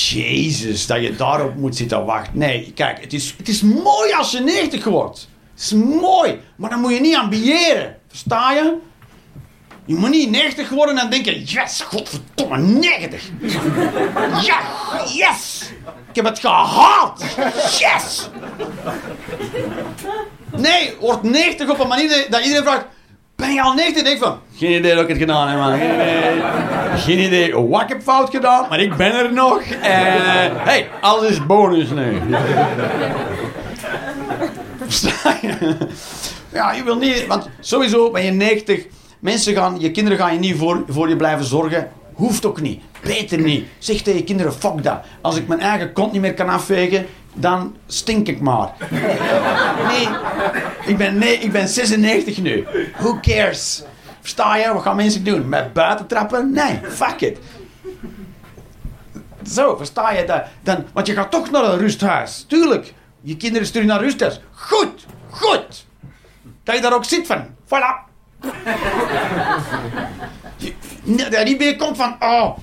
Jezus, 0.09 0.87
dat 0.87 1.03
je 1.03 1.17
daarop 1.17 1.57
moet 1.57 1.77
zitten 1.77 2.05
wachten. 2.05 2.39
Nee, 2.39 2.73
kijk, 2.75 3.01
het 3.01 3.13
is, 3.13 3.35
het 3.37 3.49
is 3.49 3.63
mooi 3.63 4.13
als 4.13 4.31
je 4.31 4.41
90 4.41 4.85
wordt. 4.85 5.29
Het 5.55 5.63
is 5.63 5.73
mooi, 5.73 6.41
maar 6.57 6.71
dan 6.71 6.81
moet 6.81 6.95
je 6.95 7.01
niet 7.01 7.17
ambiëren. 7.17 7.97
Versta 8.09 8.53
je? 8.53 8.77
Je 9.89 9.95
moet 9.95 10.11
niet 10.11 10.31
90 10.31 10.69
worden 10.69 10.99
en 10.99 11.11
denken, 11.11 11.43
yes, 11.43 11.81
godverdomme, 11.81 12.59
90. 12.59 13.31
Ja, 14.47 14.59
yes. 15.15 15.71
Ik 16.09 16.17
heb 16.17 16.25
het 16.25 16.39
gehaald. 16.39 17.25
Yes. 17.79 18.29
Nee, 20.57 20.95
word 21.01 21.23
90 21.23 21.71
op 21.71 21.81
een 21.81 21.89
manier 21.89 22.27
dat 22.31 22.41
iedereen 22.41 22.65
vraagt, 22.65 22.85
ben 23.37 23.53
je 23.53 23.63
al 23.63 23.75
90? 23.75 24.03
Denk 24.03 24.19
van, 24.19 24.39
geen 24.57 24.73
idee 24.73 24.95
dat 24.95 25.03
ik 25.03 25.09
het 25.09 25.19
gedaan 25.19 25.49
heb, 25.49 25.59
man. 25.59 25.79
Geen 26.99 27.19
idee, 27.19 27.55
wat 27.57 27.83
ik 27.83 27.89
heb 27.89 28.03
fout 28.03 28.31
gedaan, 28.31 28.67
maar 28.69 28.81
ik 28.81 28.97
ben 28.97 29.13
er 29.13 29.33
nog. 29.33 29.61
En, 29.63 30.53
hey, 30.57 30.89
alles 31.01 31.31
is 31.31 31.47
bonus 31.47 31.89
nu. 31.91 32.21
Ja, 36.53 36.73
je 36.73 36.85
wil 36.85 36.97
niet, 36.97 37.27
want 37.27 37.49
sowieso 37.61 38.11
ben 38.11 38.25
je 38.25 38.31
90. 38.31 38.87
Mensen 39.19 39.55
gaan, 39.55 39.81
je 39.81 39.91
kinderen 39.91 40.19
gaan 40.19 40.33
je 40.33 40.39
niet 40.39 40.57
voor, 40.57 40.85
voor 40.89 41.09
je 41.09 41.17
blijven 41.17 41.45
zorgen. 41.45 41.91
Hoeft 42.13 42.47
ook 42.47 42.61
niet. 42.61 42.83
Beter 43.03 43.41
niet. 43.41 43.67
Zeg 43.79 44.03
tegen 44.03 44.19
je 44.19 44.25
kinderen, 44.25 44.53
fuck 44.53 44.83
dat. 44.83 45.01
Als 45.21 45.37
ik 45.37 45.49
mijn 45.49 45.61
eigen 45.61 45.93
kont 45.93 46.13
niet 46.13 46.21
meer 46.21 46.35
kan 46.35 46.49
afvegen, 46.49 47.07
dan 47.35 47.77
stink 47.87 48.29
ik 48.29 48.41
maar. 48.41 48.73
Nee, 49.89 50.09
ik 50.87 50.97
ben, 50.97 51.19
nee, 51.19 51.39
ik 51.39 51.53
ben 51.53 51.69
96 51.69 52.39
nu. 52.39 52.67
Who 52.99 53.19
cares? 53.21 53.83
Versta 54.21 54.57
je? 54.57 54.73
Wat 54.73 54.83
gaan 54.83 54.97
mensen 54.97 55.25
doen? 55.25 55.49
Met 55.49 55.73
buiten 55.73 56.07
trappen? 56.07 56.53
Nee, 56.53 56.81
fuck 56.89 57.21
it. 57.21 57.39
Zo, 59.47 59.77
versta 59.77 60.13
je 60.13 60.25
dat? 60.25 60.45
Dan, 60.63 60.85
want 60.93 61.07
je 61.07 61.15
gaat 61.15 61.31
toch 61.31 61.51
naar 61.51 61.65
een 61.65 61.79
rusthuis. 61.79 62.45
Tuurlijk. 62.49 62.95
Je 63.21 63.37
kinderen 63.37 63.67
sturen 63.67 63.89
naar 63.89 63.99
een 63.99 64.05
rusthuis. 64.05 64.41
Goed, 64.53 65.07
goed. 65.31 65.87
Dat 66.63 66.75
je 66.75 66.81
daar 66.83 66.95
ook 66.95 67.05
zit 67.05 67.27
van. 67.27 67.47
Voilà. 67.65 68.08
Dat 71.31 71.45
niet 71.45 71.59
meer 71.59 71.77
komt 71.77 71.97
van. 71.97 72.17
Oh, 72.21 72.59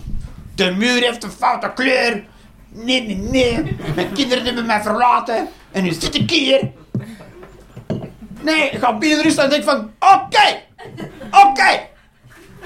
de 0.55 0.71
muur 0.71 1.01
heeft 1.01 1.23
een 1.23 1.31
foute 1.31 1.71
kleur. 1.75 2.23
Nee, 2.69 3.01
nee, 3.01 3.15
nee. 3.15 3.77
Mijn 3.95 4.13
kinderen 4.13 4.45
hebben 4.45 4.65
mij 4.65 4.81
verlaten. 4.81 5.47
En 5.71 5.83
nu 5.83 5.91
zit 5.91 6.15
ik 6.15 6.29
hier. 6.29 6.71
Nee, 8.41 8.69
ik 8.69 8.79
ga 8.79 8.97
binnen 8.97 9.17
de 9.17 9.23
rust 9.23 9.37
en 9.37 9.49
denk 9.49 9.63
van... 9.63 9.91
Oké, 9.99 10.61
oké. 11.31 11.79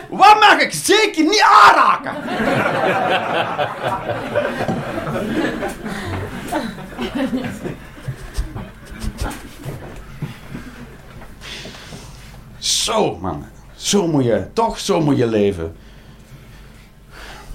Wat 0.10 0.40
mag 0.40 0.60
ik 0.60 0.74
zeker 0.74 1.24
niet 1.24 1.44
aanraken? 1.66 2.14
Zo, 12.60 13.18
man. 13.22 13.46
Zo 13.76 14.08
moet 14.08 14.24
je, 14.24 14.48
toch 14.54 14.80
zo 14.80 15.02
moet 15.02 15.18
je 15.18 15.28
leven. 15.28 15.76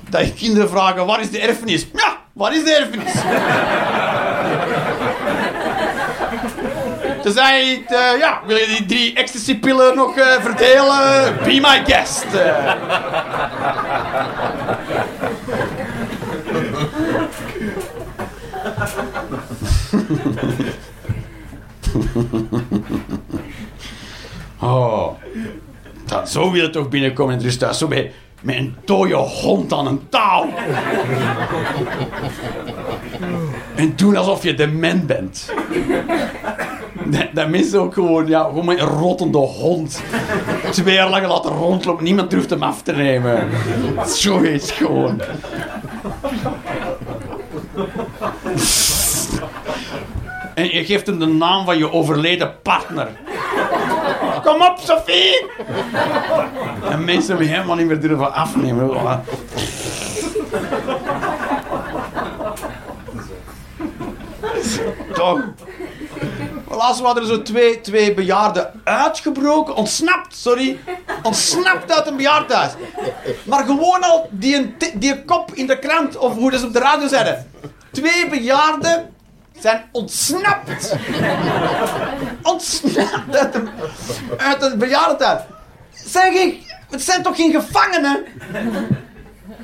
Dat 0.09 0.27
je 0.27 0.33
kinderen 0.33 0.69
vragen, 0.69 1.07
waar 1.07 1.21
is 1.21 1.31
de 1.31 1.41
erfenis? 1.41 1.87
Ja, 1.93 2.17
waar 2.33 2.55
is 2.55 2.65
de 2.65 2.75
erfenis? 2.75 3.13
Toen 7.23 7.33
zei 7.33 7.47
hij, 7.47 7.85
eh, 7.87 8.19
ja, 8.19 8.41
wil 8.47 8.57
je 8.57 8.67
die 8.67 8.87
drie 8.87 9.15
ecstasy-pillen 9.15 9.97
nog 9.97 10.17
eh, 10.17 10.43
verdelen? 10.43 11.37
Be 11.45 11.61
my 11.61 11.85
guest. 11.85 12.27
Oh, 24.65 25.09
dat, 26.07 26.31
zo 26.31 26.51
wil 26.51 26.71
toch 26.71 26.89
binnenkomen 26.89 27.33
in 27.33 27.39
het 27.39 27.47
rusthuis. 27.47 27.79
Zo 27.79 27.89
bij, 27.89 28.13
een 28.47 28.75
dode 28.85 29.15
hond 29.15 29.73
aan 29.73 29.87
een 29.87 30.01
touw. 30.09 30.49
en 33.77 33.93
doen 33.97 34.17
alsof 34.17 34.43
je 34.43 34.55
dement 34.55 35.07
bent. 35.07 35.53
Dat, 37.33 37.49
mensen 37.49 37.81
ook 37.81 37.95
gewoon, 37.95 38.27
ja, 38.27 38.43
gewoon 38.43 38.69
een 38.69 38.79
rottende 38.79 39.39
hond. 39.39 40.03
Twee 40.71 40.95
jaar 40.95 41.11
lang 41.11 41.27
laten 41.27 41.51
rondlopen. 41.51 42.05
Niemand 42.05 42.31
durft 42.31 42.51
hem 42.51 42.63
af 42.63 42.83
te 42.83 42.93
nemen. 42.93 43.49
Zoiets 44.07 44.71
gewoon. 44.71 45.21
En 50.55 50.65
je 50.65 50.85
geeft 50.85 51.07
hem 51.07 51.19
de 51.19 51.27
naam 51.27 51.65
van 51.65 51.79
je 51.79 51.93
overleden 51.93 52.55
partner. 52.63 53.09
Kom 54.45 54.63
op, 54.63 54.79
Sophie! 54.79 55.51
En 56.91 57.05
mensen 57.05 57.29
hebben 57.29 57.47
helemaal 57.47 57.77
niet 57.77 57.87
meer 57.87 58.01
durven 58.01 58.33
afnemen. 58.33 58.91
Toch? 65.15 65.41
Laatst 66.69 67.01
waren 67.01 67.23
er 67.23 67.29
zo 67.29 67.43
twee, 67.43 67.81
twee 67.81 68.15
bejaarden 68.15 68.81
uitgebroken, 68.85 69.75
ontsnapt, 69.75 70.37
sorry. 70.37 70.79
Ontsnapt 71.23 71.93
uit 71.93 72.07
een 72.07 72.17
bejaardhuis. 72.17 72.73
Maar 73.43 73.65
gewoon 73.65 74.03
al 74.03 74.29
die, 74.31 74.77
die 74.95 75.25
kop 75.25 75.51
in 75.55 75.67
de 75.67 75.79
krant, 75.79 76.17
of 76.17 76.35
hoe 76.35 76.59
ze 76.59 76.67
op 76.67 76.73
de 76.73 76.79
radio 76.79 77.09
zeiden. 77.09 77.51
Twee 77.93 78.29
bejaarden 78.29 79.15
zijn 79.59 79.85
ontsnapt. 79.93 80.97
Ontsnapt 82.45 83.37
uit 83.37 83.55
een, 83.55 83.69
uit 84.37 84.63
ik, 86.35 86.77
het 86.91 87.03
zijn 87.03 87.23
toch 87.23 87.37
geen 87.37 87.53
gevangenen? 87.53 88.25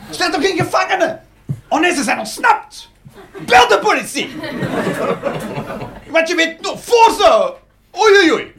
Het 0.07 0.17
zijn 0.17 0.31
toch 0.31 0.43
geen 0.43 0.57
gevangenen? 0.57 1.21
Oh 1.69 1.81
nee, 1.81 1.95
ze 1.95 2.03
zijn 2.03 2.19
ontsnapt. 2.19 2.91
Bel 3.39 3.69
de 3.69 3.79
politie. 3.79 4.37
Want 6.07 6.29
je 6.29 6.35
weet 6.35 6.61
nog, 6.61 6.79
voor 6.85 7.15
ze... 7.19 7.53
Oei, 7.99 8.17
oei, 8.19 8.33
oei. 8.33 8.53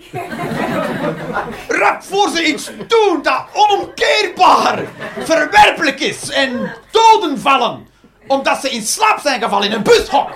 Rap 1.68 2.04
voor 2.04 2.30
ze 2.30 2.46
iets 2.46 2.72
doen 2.88 3.20
dat 3.22 3.46
onomkeerbaar 3.54 4.80
verwerpelijk 5.20 6.00
is 6.00 6.30
en 6.30 6.74
doden 6.92 7.40
vallen. 7.40 7.88
Omdat 8.28 8.62
ze 8.62 8.70
in 8.70 8.82
slaap 8.82 9.20
zijn 9.20 9.42
gevallen 9.42 9.68
in 9.68 9.74
een 9.74 9.84
bushok. 9.84 10.30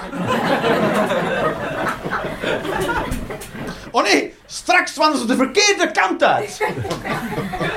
Oh 3.95 4.03
nee, 4.03 4.33
straks 4.45 4.95
wandelen 4.95 5.27
ze 5.27 5.35
de 5.35 5.43
verkeerde 5.43 5.91
kant 5.91 6.23
uit. 6.23 6.67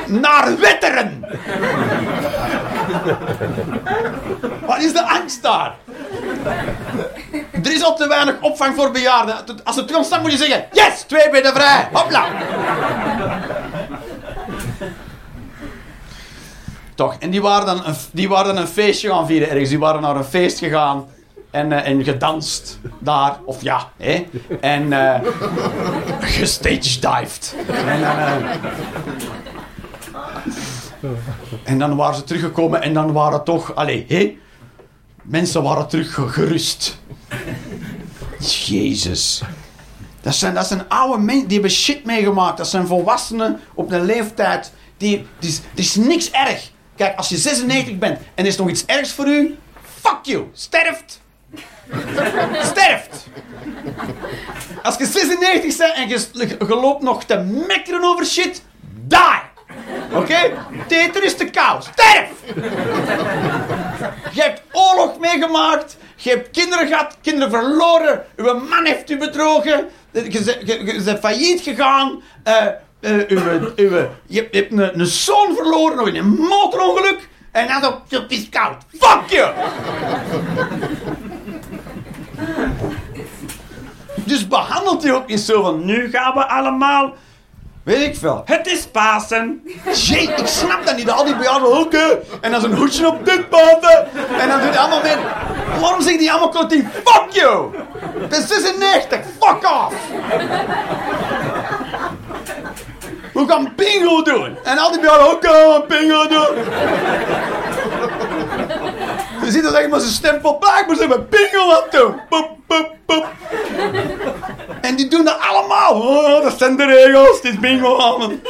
Naar 0.06 0.58
Wetteren. 0.58 1.24
Wat 4.66 4.82
is 4.82 4.92
de 4.92 5.02
angst 5.02 5.42
daar? 5.42 5.76
Er 7.52 7.72
is 7.72 7.82
al 7.82 7.96
te 7.96 8.08
weinig 8.08 8.40
opvang 8.40 8.74
voor 8.74 8.90
bejaarden. 8.90 9.36
Als 9.64 9.76
het 9.76 9.94
ontstaan 9.94 10.20
moet 10.20 10.32
je 10.32 10.36
zeggen, 10.36 10.64
yes, 10.72 11.02
twee 11.06 11.30
benen 11.30 11.52
vrij. 11.52 11.88
Hopla. 11.92 12.24
Toch, 16.94 17.16
en 17.18 17.30
die 17.30 17.42
waren, 17.42 17.66
dan 17.66 17.86
een, 17.86 17.96
die 18.12 18.28
waren 18.28 18.56
een 18.56 18.68
feestje 18.68 19.08
gaan 19.08 19.26
vieren 19.26 19.50
ergens. 19.50 19.68
Die 19.68 19.78
waren 19.78 20.00
naar 20.00 20.16
een 20.16 20.24
feest 20.24 20.58
gegaan 20.58 21.08
en, 21.50 21.72
eh, 21.72 21.88
en 21.90 22.04
gedanst 22.04 22.78
daar. 22.98 23.38
Of 23.44 23.62
ja, 23.62 23.90
hè. 23.96 24.26
En 24.60 24.92
eh 24.92 25.20
gestagedived. 26.20 27.54
En, 27.86 28.00
dan, 28.00 28.18
eh, 28.18 28.34
en 31.64 31.78
dan 31.78 31.96
waren 31.96 32.14
ze 32.14 32.24
teruggekomen 32.24 32.82
en 32.82 32.92
dan 32.94 33.12
waren 33.12 33.44
toch... 33.44 33.74
Allee, 33.74 34.04
hé. 34.08 34.36
Mensen 35.22 35.62
waren 35.62 35.88
terug 35.88 36.14
ge- 36.14 36.28
gerust. 36.28 36.98
Jezus. 38.66 39.42
Dat 40.20 40.34
zijn, 40.34 40.54
dat 40.54 40.66
zijn 40.66 40.88
oude 40.88 41.22
mensen, 41.22 41.44
die 41.48 41.52
hebben 41.58 41.76
shit 41.76 42.04
meegemaakt. 42.04 42.56
Dat 42.56 42.68
zijn 42.68 42.86
volwassenen 42.86 43.60
op 43.74 43.92
een 43.92 44.04
leeftijd. 44.04 44.72
Die, 44.96 45.26
die, 45.38 45.50
is- 45.50 45.60
is 45.74 45.94
niks 45.94 46.30
erg. 46.30 46.70
Kijk, 46.96 47.16
als 47.16 47.28
je 47.28 47.36
96 47.36 47.98
bent 47.98 48.18
en 48.18 48.24
er 48.34 48.46
is 48.46 48.56
nog 48.56 48.68
iets 48.68 48.84
ergs 48.86 49.12
voor 49.12 49.26
u, 49.26 49.56
fuck 50.00 50.18
you. 50.22 50.44
Sterft. 50.52 51.20
Sterft. 52.62 53.26
Als 54.82 54.96
je 54.96 55.06
96 55.06 55.76
bent 55.76 55.94
en 55.94 56.08
je, 56.08 56.56
loopt 56.68 57.02
nog 57.02 57.24
te 57.24 57.36
mekkeren 57.66 58.04
over 58.04 58.26
shit, 58.26 58.62
die. 59.06 59.40
Oké? 60.12 60.52
Teter 60.86 61.24
is 61.24 61.36
te 61.36 61.44
kou. 61.44 61.82
Sterf! 61.82 62.28
Je 64.32 64.42
hebt 64.42 64.62
oorlog 64.72 65.18
meegemaakt. 65.18 65.96
Je 66.16 66.30
hebt 66.30 66.50
kinderen 66.50 66.86
gehad, 66.86 67.16
kinderen 67.22 67.50
verloren. 67.50 68.24
Uw 68.36 68.54
man 68.54 68.84
heeft 68.84 69.10
u 69.10 69.18
bedrogen. 69.18 69.88
Je 70.12 71.00
bent- 71.04 71.18
failliet 71.18 71.60
gegaan. 71.60 72.22
Uw, 73.00 73.38
je 74.26 74.48
hebt, 74.50 74.72
een, 74.72 75.06
zoon 75.06 75.54
verloren, 75.54 75.96
nog 75.96 76.08
in 76.08 76.16
een 76.16 76.34
motorongeluk. 76.34 77.28
En 77.52 77.66
dan 77.80 77.84
op 77.94 78.24
is 78.28 78.48
koud. 78.48 78.76
Fuck 78.98 79.22
you! 79.28 79.50
Dus 84.24 84.48
behandelt 84.48 85.04
u 85.04 85.14
ook 85.14 85.26
niet 85.26 85.40
zo 85.40 85.62
van... 85.62 85.84
Nu 85.84 86.10
gaan 86.10 86.34
we 86.34 86.46
allemaal... 86.46 87.14
Weet 87.82 88.06
ik 88.06 88.16
veel. 88.16 88.42
Het 88.44 88.66
is 88.66 88.86
Pasen. 88.86 89.62
Jee, 89.94 90.22
ik 90.22 90.46
snap 90.46 90.86
dat 90.86 90.96
niet. 90.96 91.10
Al 91.10 91.24
die 91.24 91.36
bejaarden, 91.36 91.78
oké. 91.78 92.18
En 92.40 92.50
dan 92.50 92.64
een 92.64 92.74
hoedje 92.74 93.06
op 93.06 93.24
dit 93.24 93.48
paten. 93.48 94.08
En 94.38 94.48
dan 94.48 94.60
doen 94.60 94.70
die 94.70 94.78
allemaal 94.78 95.02
mee. 95.02 95.16
Waarom 95.80 96.00
zeggen 96.00 96.18
die 96.18 96.30
allemaal 96.30 96.50
collectief, 96.50 96.84
fuck 97.04 97.26
you? 97.30 97.70
Het 98.20 98.36
is 98.36 98.46
96, 98.46 99.18
fuck 99.40 99.70
off. 99.70 99.94
We 103.32 103.44
gaan 103.46 103.72
bingo 103.76 104.22
doen. 104.22 104.58
En 104.64 104.78
al 104.78 104.90
die 104.90 105.00
bejaarden, 105.00 105.36
gaan 105.40 105.84
bingo 105.88 106.28
doen. 106.28 106.56
Je 109.48 109.54
ziet 109.54 109.62
dat 109.62 109.74
echt 109.74 109.88
maar 109.88 110.00
zijn 110.00 110.12
stempel 110.12 110.58
blijkbaar 110.58 110.96
zijn 110.96 111.08
we 111.08 111.20
bingo 111.20 111.70
aan 111.70 111.82
het 111.82 111.92
doen. 111.92 112.20
Boep, 112.28 112.50
boep, 112.66 112.94
boep. 113.06 113.26
En 114.80 114.96
die 114.96 115.08
doen 115.08 115.24
dat 115.24 115.38
allemaal. 115.40 115.92
Oh, 115.92 116.42
dat 116.42 116.58
zijn 116.58 116.76
de 116.76 116.84
regels. 116.84 117.36
Het 117.36 117.44
is 117.44 117.58
bingo 117.58 117.98
aan. 117.98 118.40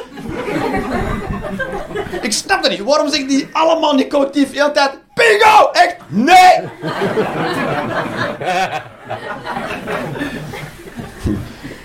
Ik 2.20 2.32
snap 2.32 2.62
dat 2.62 2.70
niet. 2.70 2.82
Waarom 2.82 3.08
zeggen 3.08 3.28
die 3.28 3.48
allemaal 3.52 3.94
niet 3.94 4.10
collectief 4.10 4.50
de 4.50 4.58
hele 4.58 4.70
tijd 4.70 4.90
bingo? 5.14 5.70
Echt? 5.72 5.96
Nee! 6.06 6.68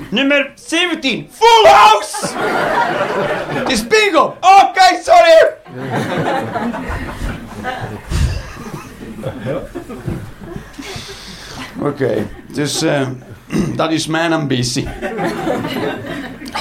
Nummer 0.09 0.51
17. 0.55 1.29
Full 1.31 1.71
house! 1.71 2.27
Het 3.47 3.71
is 3.71 3.87
bingo. 3.87 4.35
Oké, 4.39 4.99
sorry. 5.03 5.47
Oké, 11.89 12.27
dus 12.47 12.81
eh, 12.81 13.07
dat 13.75 13.91
is 13.91 14.07
mijn 14.07 14.33
ambitie. 14.33 14.87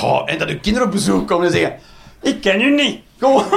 Oh, 0.02 0.22
en 0.26 0.38
dat 0.38 0.48
uw 0.48 0.60
kinderen 0.60 0.88
op 0.88 0.94
bezoek 0.94 1.28
komen 1.28 1.46
en 1.46 1.52
zeggen... 1.52 1.74
Ik 2.22 2.40
ken 2.40 2.60
u 2.60 2.70
niet. 2.74 3.00
Gewoon. 3.18 3.44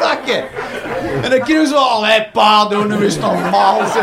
Zakken. 0.00 0.44
En 1.22 1.30
dan 1.30 1.46
ze 1.46 1.68
wel, 1.72 1.90
allee 1.90 2.26
pa, 2.32 2.64
doen 2.64 2.88
nu 2.88 3.04
is 3.06 3.18
normaal 3.18 3.80
zeg. 3.86 4.02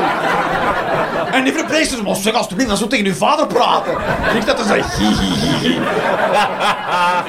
En 1.31 1.43
die 1.43 1.53
verpleegster 1.53 1.97
zegt, 2.05 2.21
zeg 2.21 2.33
alsjeblieft, 2.33 2.69
dan 2.69 2.77
zo 2.77 2.87
tegen 2.87 3.05
uw 3.05 3.13
vader 3.13 3.47
praten. 3.47 3.97
En 4.29 4.35
ik 4.35 4.45
dat 4.45 4.57
dan 4.57 4.65
zei, 4.65 4.83
hihihi. 4.97 5.79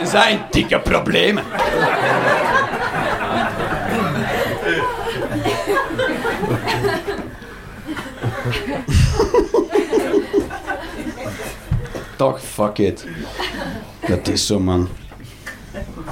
En 0.00 0.06
zijn 0.16 0.40
dikke 0.50 0.78
problemen. 0.78 1.44
Toch, 12.18 12.40
fuck 12.40 12.78
it. 12.78 13.06
Dat 14.08 14.28
is 14.28 14.46
zo, 14.46 14.60
man. 14.60 14.88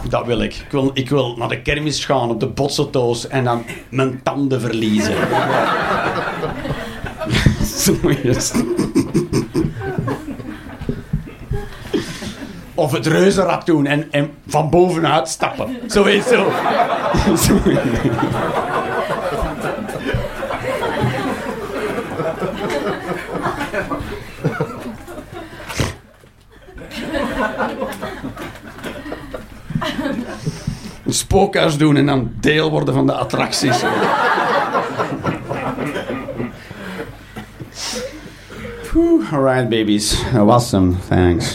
Dat 0.08 0.26
wil 0.26 0.40
ik. 0.40 0.54
Ik 0.54 0.70
wil, 0.70 0.90
ik 0.94 1.08
wil 1.08 1.36
naar 1.36 1.48
de 1.48 1.62
kermis 1.62 2.04
gaan 2.04 2.30
op 2.30 2.40
de 2.40 2.46
botseltoos 2.46 3.28
en 3.28 3.44
dan 3.44 3.64
mijn 3.88 4.20
tanden 4.22 4.60
verliezen. 4.60 5.14
zo 7.82 7.92
is 8.22 8.52
het. 8.52 8.64
Of 12.74 12.92
het 12.92 13.06
reuzenrad 13.06 13.66
doen 13.66 13.86
en, 13.86 14.12
en 14.12 14.30
van 14.46 14.70
bovenuit 14.70 15.28
stappen. 15.28 15.76
Zo 15.86 16.04
is. 16.04 16.24
Een 31.06 31.12
spookhuis 31.12 31.78
doen 31.78 31.96
en 31.96 32.06
dan 32.06 32.30
deel 32.40 32.70
worden 32.70 32.94
van 32.94 33.06
de 33.06 33.12
attracties. 33.12 33.82
Whew, 38.90 39.32
all 39.32 39.42
right, 39.42 39.68
babies. 39.68 40.22
Awesome. 40.34 40.94
Thanks. 41.08 41.54